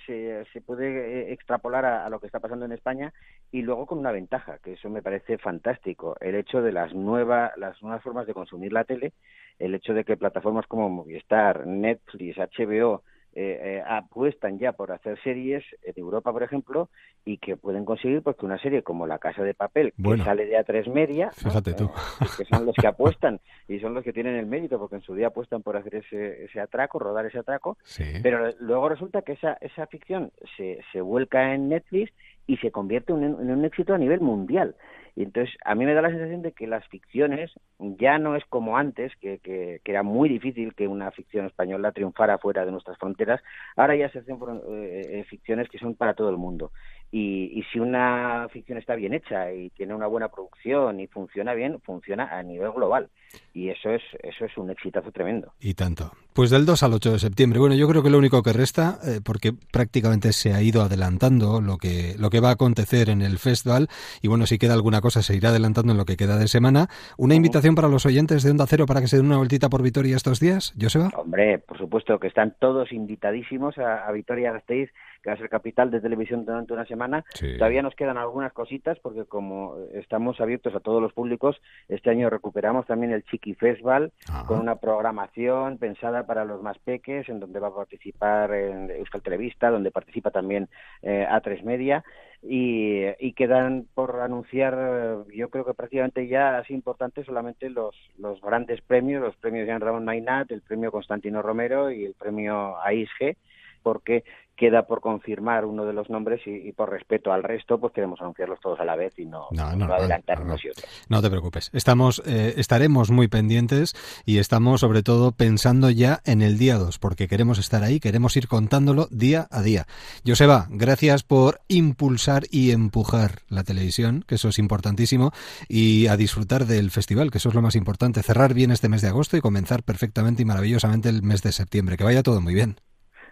se, 0.05 0.43
se 0.51 0.61
puede 0.61 1.29
eh, 1.29 1.31
extrapolar 1.33 1.85
a, 1.85 2.05
a 2.05 2.09
lo 2.09 2.19
que 2.19 2.25
está 2.27 2.41
pasando 2.41 2.65
en 2.65 2.73
España 2.73 3.13
y 3.51 3.61
luego 3.61 3.85
con 3.85 3.99
una 3.99 4.11
ventaja, 4.11 4.59
que 4.59 4.73
eso 4.73 4.89
me 4.89 5.01
parece 5.01 5.37
fantástico, 5.37 6.17
el 6.19 6.35
hecho 6.35 6.61
de 6.61 6.73
las 6.73 6.93
nuevas, 6.93 7.53
las 7.57 7.81
nuevas 7.81 8.03
formas 8.03 8.27
de 8.27 8.33
consumir 8.33 8.73
la 8.73 8.83
tele 8.83 9.13
el 9.59 9.75
hecho 9.75 9.93
de 9.93 10.03
que 10.03 10.17
plataformas 10.17 10.65
como 10.67 10.89
Movistar, 10.89 11.65
Netflix, 11.67 12.37
HBO 12.37 13.03
eh, 13.33 13.59
eh, 13.77 13.83
apuestan 13.87 14.59
ya 14.59 14.73
por 14.73 14.91
hacer 14.91 15.17
series 15.23 15.63
en 15.83 15.93
Europa, 15.97 16.31
por 16.33 16.43
ejemplo, 16.43 16.89
y 17.23 17.37
que 17.37 17.55
pueden 17.55 17.85
conseguir 17.85 18.21
pues 18.21 18.35
que 18.35 18.45
una 18.45 18.57
serie 18.59 18.83
como 18.83 19.07
La 19.07 19.19
Casa 19.19 19.41
de 19.43 19.53
Papel, 19.53 19.93
que 19.93 20.01
Bueno. 20.01 20.25
sale 20.25 20.45
de 20.45 20.57
A3 20.57 20.91
Media, 20.91 21.27
¿no? 21.43 21.49
Fíjate 21.49 21.73
tú. 21.73 21.85
Eh, 21.85 22.25
que 22.37 22.45
son 22.45 22.65
los 22.65 22.75
que 22.75 22.87
apuestan 22.87 23.39
y 23.67 23.79
son 23.79 23.93
los 23.93 24.03
que 24.03 24.11
tienen 24.13 24.35
el 24.35 24.45
mérito, 24.47 24.77
porque 24.79 24.95
en 24.95 25.01
su 25.01 25.15
día 25.15 25.27
apuestan 25.27 25.61
por 25.61 25.77
hacer 25.77 25.95
ese, 25.95 26.43
ese 26.45 26.59
atraco, 26.59 26.99
rodar 26.99 27.25
ese 27.25 27.39
atraco, 27.39 27.77
Sí. 27.83 28.03
pero 28.21 28.49
luego 28.59 28.89
resulta 28.89 29.21
que 29.21 29.33
esa, 29.33 29.53
esa 29.61 29.87
ficción 29.87 30.31
se, 30.57 30.79
se 30.91 30.99
vuelca 31.01 31.53
en 31.53 31.69
Netflix 31.69 32.11
y 32.47 32.57
se 32.57 32.71
convierte 32.71 33.13
en 33.13 33.23
un 33.23 33.65
éxito 33.65 33.93
a 33.93 33.97
nivel 33.97 34.19
mundial. 34.19 34.75
Y 35.15 35.23
entonces 35.23 35.55
a 35.65 35.75
mí 35.75 35.85
me 35.85 35.93
da 35.93 36.01
la 36.01 36.09
sensación 36.09 36.41
de 36.41 36.53
que 36.53 36.67
las 36.67 36.87
ficciones 36.87 37.51
ya 37.79 38.17
no 38.17 38.35
es 38.35 38.45
como 38.45 38.77
antes, 38.77 39.11
que, 39.17 39.39
que, 39.39 39.81
que 39.83 39.91
era 39.91 40.03
muy 40.03 40.29
difícil 40.29 40.73
que 40.73 40.87
una 40.87 41.11
ficción 41.11 41.45
española 41.45 41.91
triunfara 41.91 42.37
fuera 42.37 42.65
de 42.65 42.71
nuestras 42.71 42.97
fronteras. 42.97 43.41
Ahora 43.75 43.95
ya 43.95 44.09
se 44.09 44.19
hacen 44.19 44.35
eh, 44.35 45.01
eh, 45.19 45.23
ficciones 45.29 45.67
que 45.69 45.79
son 45.79 45.95
para 45.95 46.13
todo 46.13 46.29
el 46.29 46.37
mundo. 46.37 46.71
Y, 47.11 47.59
y 47.59 47.63
si 47.71 47.79
una 47.79 48.47
ficción 48.51 48.77
está 48.77 48.95
bien 48.95 49.13
hecha 49.13 49.51
y 49.51 49.69
tiene 49.71 49.93
una 49.93 50.07
buena 50.07 50.29
producción 50.29 50.99
y 50.99 51.07
funciona 51.07 51.53
bien, 51.53 51.79
funciona 51.81 52.37
a 52.37 52.41
nivel 52.41 52.71
global. 52.71 53.09
Y 53.53 53.69
eso 53.69 53.89
es, 53.89 54.01
eso 54.23 54.45
es 54.45 54.57
un 54.57 54.69
exitazo 54.69 55.11
tremendo. 55.11 55.53
Y 55.59 55.73
tanto. 55.73 56.11
Pues 56.33 56.49
del 56.49 56.65
2 56.65 56.83
al 56.83 56.93
8 56.93 57.11
de 57.11 57.19
septiembre. 57.19 57.59
Bueno, 57.59 57.75
yo 57.75 57.89
creo 57.89 58.01
que 58.01 58.09
lo 58.09 58.17
único 58.17 58.41
que 58.41 58.53
resta, 58.53 58.99
eh, 59.03 59.19
porque 59.23 59.51
prácticamente 59.51 60.31
se 60.31 60.53
ha 60.53 60.61
ido 60.61 60.81
adelantando 60.81 61.59
lo 61.59 61.77
que, 61.77 62.15
lo 62.17 62.29
que 62.29 62.39
va 62.39 62.49
a 62.49 62.53
acontecer 62.53 63.09
en 63.09 63.21
el 63.21 63.37
festival, 63.37 63.89
y 64.21 64.29
bueno, 64.29 64.45
si 64.45 64.57
queda 64.57 64.73
alguna 64.73 65.01
cosa 65.01 65.21
se 65.21 65.35
irá 65.35 65.49
adelantando 65.49 65.91
en 65.91 65.97
lo 65.97 66.05
que 66.05 66.15
queda 66.15 66.37
de 66.37 66.47
semana. 66.47 66.87
Una 67.17 67.35
invitación 67.35 67.75
para 67.75 67.89
los 67.89 68.05
oyentes 68.05 68.43
de 68.43 68.51
Onda 68.51 68.65
Cero 68.65 68.85
para 68.85 69.01
que 69.01 69.07
se 69.07 69.17
den 69.17 69.25
una 69.25 69.37
vueltita 69.37 69.69
por 69.69 69.83
Vitoria 69.83 70.15
estos 70.15 70.39
días, 70.39 70.73
Joseba. 70.79 71.09
Hombre, 71.17 71.59
por 71.59 71.77
supuesto 71.77 72.17
que 72.17 72.27
están 72.27 72.55
todos 72.59 72.93
invitadísimos 72.93 73.77
a, 73.77 74.07
a 74.07 74.11
Vitoria-Gasteiz, 74.13 74.89
que 75.21 75.29
va 75.29 75.35
a 75.35 75.37
ser 75.37 75.49
capital 75.49 75.91
de 75.91 76.01
televisión 76.01 76.45
durante 76.45 76.73
una 76.73 76.85
semana. 76.85 77.23
Sí. 77.33 77.57
Todavía 77.57 77.81
nos 77.81 77.95
quedan 77.95 78.17
algunas 78.17 78.53
cositas 78.53 78.99
porque 78.99 79.25
como 79.25 79.77
estamos 79.93 80.39
abiertos 80.41 80.75
a 80.75 80.79
todos 80.79 81.01
los 81.01 81.13
públicos, 81.13 81.61
este 81.87 82.09
año 82.09 82.29
recuperamos 82.29 82.85
también 82.85 83.11
el 83.13 83.23
Chiqui 83.23 83.53
Festival 83.53 84.11
con 84.47 84.59
una 84.59 84.75
programación 84.75 85.77
pensada 85.77 86.25
para 86.25 86.45
los 86.45 86.61
más 86.61 86.77
peques, 86.79 87.29
en 87.29 87.39
donde 87.39 87.59
va 87.59 87.67
a 87.67 87.75
participar 87.75 88.53
en 88.53 88.89
Euskal 88.91 89.21
Televista, 89.21 89.69
donde 89.69 89.91
participa 89.91 90.31
también 90.31 90.69
eh, 91.01 91.27
A3 91.29 91.63
Media. 91.63 92.03
Y, 92.43 93.03
y 93.19 93.33
quedan 93.33 93.85
por 93.93 94.19
anunciar, 94.19 94.75
eh, 94.75 95.35
yo 95.35 95.49
creo 95.49 95.63
que 95.63 95.75
prácticamente 95.75 96.27
ya 96.27 96.57
así 96.57 96.73
importantes 96.73 97.27
solamente 97.27 97.69
los, 97.69 97.95
los 98.17 98.41
grandes 98.41 98.81
premios, 98.81 99.21
los 99.21 99.35
premios 99.35 99.67
Jean 99.67 99.79
Ramón 99.79 100.05
Mainat, 100.05 100.49
el 100.51 100.61
premio 100.61 100.91
Constantino 100.91 101.43
Romero 101.43 101.91
y 101.91 102.03
el 102.03 102.15
premio 102.15 102.79
AISG, 102.81 103.37
porque 103.81 104.23
queda 104.55 104.83
por 104.85 105.01
confirmar 105.01 105.65
uno 105.65 105.85
de 105.85 105.93
los 105.93 106.11
nombres 106.11 106.41
y, 106.45 106.51
y 106.51 106.71
por 106.71 106.91
respeto 106.91 107.31
al 107.33 107.41
resto, 107.41 107.79
pues 107.79 107.93
queremos 107.93 108.21
anunciarlos 108.21 108.59
todos 108.59 108.79
a 108.79 108.85
la 108.85 108.95
vez 108.95 109.17
y 109.17 109.25
no, 109.25 109.47
No, 109.49 109.75
no 109.75 109.87
no, 109.87 109.93
adelantar 109.95 110.37
no, 110.37 110.45
no. 110.45 110.51
unos 110.51 110.63
y 110.65 110.69
otros. 110.69 110.85
No 111.09 111.19
te 111.19 111.29
preocupes. 111.31 111.71
Estamos, 111.73 112.21
eh, 112.27 112.53
estaremos 112.57 113.09
muy 113.09 113.27
pendientes 113.27 113.95
y 114.23 114.37
estamos 114.37 114.81
sobre 114.81 115.01
todo 115.01 115.31
pensando 115.31 115.89
ya 115.89 116.19
en 116.25 116.43
el 116.43 116.59
día 116.59 116.77
2, 116.77 116.99
porque 116.99 117.27
queremos 117.27 117.57
estar 117.57 117.81
ahí, 117.83 117.99
queremos 117.99 118.37
ir 118.37 118.47
contándolo 118.47 119.07
día 119.09 119.47
a 119.49 119.63
día. 119.63 119.87
Joseba, 120.27 120.67
gracias 120.69 121.23
por 121.23 121.61
impulsar 121.67 122.43
y 122.51 122.69
empujar 122.69 123.39
la 123.49 123.63
televisión, 123.63 124.23
que 124.27 124.35
eso 124.35 124.49
es 124.49 124.59
importantísimo, 124.59 125.31
y 125.69 126.05
a 126.05 126.17
disfrutar 126.17 126.65
del 126.67 126.91
festival, 126.91 127.31
que 127.31 127.39
eso 127.39 127.49
es 127.49 127.55
lo 127.55 127.63
más 127.63 127.75
importante. 127.75 128.21
Cerrar 128.21 128.53
bien 128.53 128.69
este 128.69 128.89
mes 128.89 129.01
de 129.01 129.07
agosto 129.07 129.37
y 129.37 129.41
comenzar 129.41 129.81
perfectamente 129.81 130.43
y 130.43 130.45
maravillosamente 130.45 131.09
el 131.09 131.23
mes 131.23 131.41
de 131.41 131.51
septiembre. 131.51 131.97
Que 131.97 132.03
vaya 132.03 132.21
todo 132.21 132.41
muy 132.41 132.53
bien. 132.53 132.75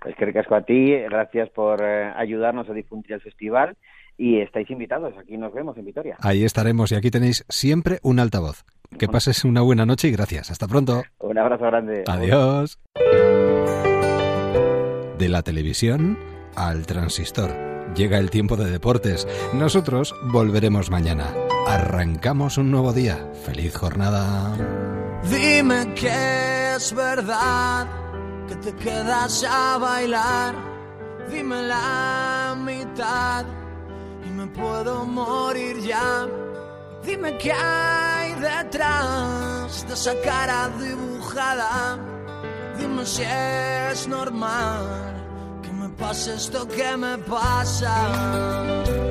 Es 0.06 0.16
que 0.16 0.26
ricasco 0.26 0.56
a 0.56 0.62
ti, 0.62 0.96
gracias 0.96 1.50
por 1.50 1.82
eh, 1.82 2.12
ayudarnos 2.16 2.70
a 2.70 2.74
difundir 2.74 3.14
el 3.14 3.22
festival 3.22 3.76
y 4.18 4.42
estáis 4.42 4.70
invitados, 4.70 5.14
aquí 5.18 5.38
nos 5.38 5.54
vemos 5.54 5.78
en 5.78 5.86
Vitoria. 5.86 6.18
Ahí 6.20 6.44
estaremos 6.44 6.92
y 6.92 6.96
aquí 6.96 7.10
tenéis 7.10 7.46
siempre 7.48 8.00
un 8.04 8.20
altavoz. 8.20 8.66
Que 8.98 9.08
pases 9.08 9.46
una 9.46 9.62
buena 9.62 9.86
noche 9.86 10.08
y 10.08 10.12
gracias. 10.12 10.52
Hasta 10.52 10.68
pronto. 10.68 11.04
Un 11.20 11.38
abrazo 11.38 11.66
grande. 11.66 12.04
Adiós. 12.08 12.80
De 15.18 15.30
la 15.30 15.42
televisión 15.44 16.18
al 16.56 16.86
transistor. 16.86 17.52
Llega 17.96 18.18
el 18.18 18.30
tiempo 18.30 18.58
de 18.58 18.70
deportes. 18.70 19.28
Nosotros 19.54 20.16
volveremos 20.34 20.90
mañana. 20.90 21.34
arrancamos 21.68 22.58
un 22.58 22.72
nuevo 22.72 22.94
día. 22.94 23.32
Feliz 23.46 23.76
jornada. 23.76 24.56
Dime 25.30 25.94
que 25.94 26.76
es 26.76 26.94
verdad 26.96 28.09
te 28.62 28.74
quedas 28.76 29.44
a 29.44 29.78
bailar. 29.78 30.56
Dime 31.30 31.62
la 31.64 32.56
mitad 32.58 33.46
y 34.26 34.30
me 34.30 34.48
puedo 34.48 35.06
morir 35.06 35.80
ya. 35.80 36.28
Dime 37.04 37.38
qué 37.38 37.52
hay 37.54 38.34
detrás 38.36 39.86
de 39.88 39.94
esa 39.94 40.14
cara 40.22 40.70
dibujada. 40.80 41.98
Dime 42.78 43.06
si 43.06 43.24
es 43.24 44.08
normal 44.08 45.62
que 45.62 45.72
me 45.72 45.90
pase 45.90 46.36
esto 46.36 46.68
que 46.68 46.98
me 46.98 47.18
pasa. 47.20 49.09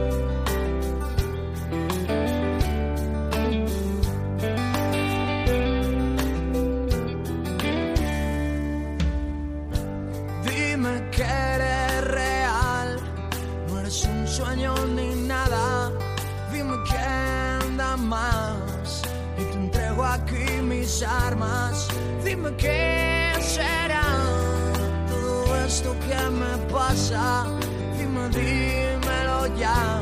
Aquí 20.15 20.63
mis 20.63 21.03
armas. 21.03 21.89
Dime 22.25 22.55
qué 22.57 23.33
será 23.41 24.07
todo 25.09 25.57
esto 25.67 25.95
que 26.07 26.31
me 26.31 26.57
pasa. 26.73 27.47
Dime, 27.97 28.29
dímelo 28.31 29.47
ya, 29.57 30.01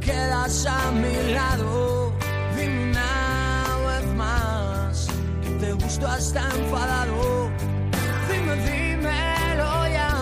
quedas 0.00 0.66
a 0.66 0.90
mi 0.92 1.32
lado. 1.32 2.12
Dime 2.56 2.90
una 2.90 3.76
vez 3.86 4.06
más 4.14 5.06
que 5.42 5.50
te 5.60 5.72
gusto 5.72 6.06
hasta 6.06 6.40
enfadado. 6.56 7.50
Dime, 8.30 8.54
dímelo 8.66 9.88
ya, 9.88 10.12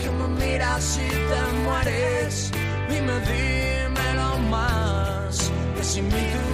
que 0.00 0.10
me 0.10 0.28
miras 0.40 0.98
y 0.98 1.08
te 1.08 1.40
mueres. 1.64 2.50
Dime, 2.88 3.14
dímelo 3.30 4.38
más, 4.50 5.50
que 5.76 5.84
sin 5.84 6.04
mí 6.06 6.24
tú 6.32 6.47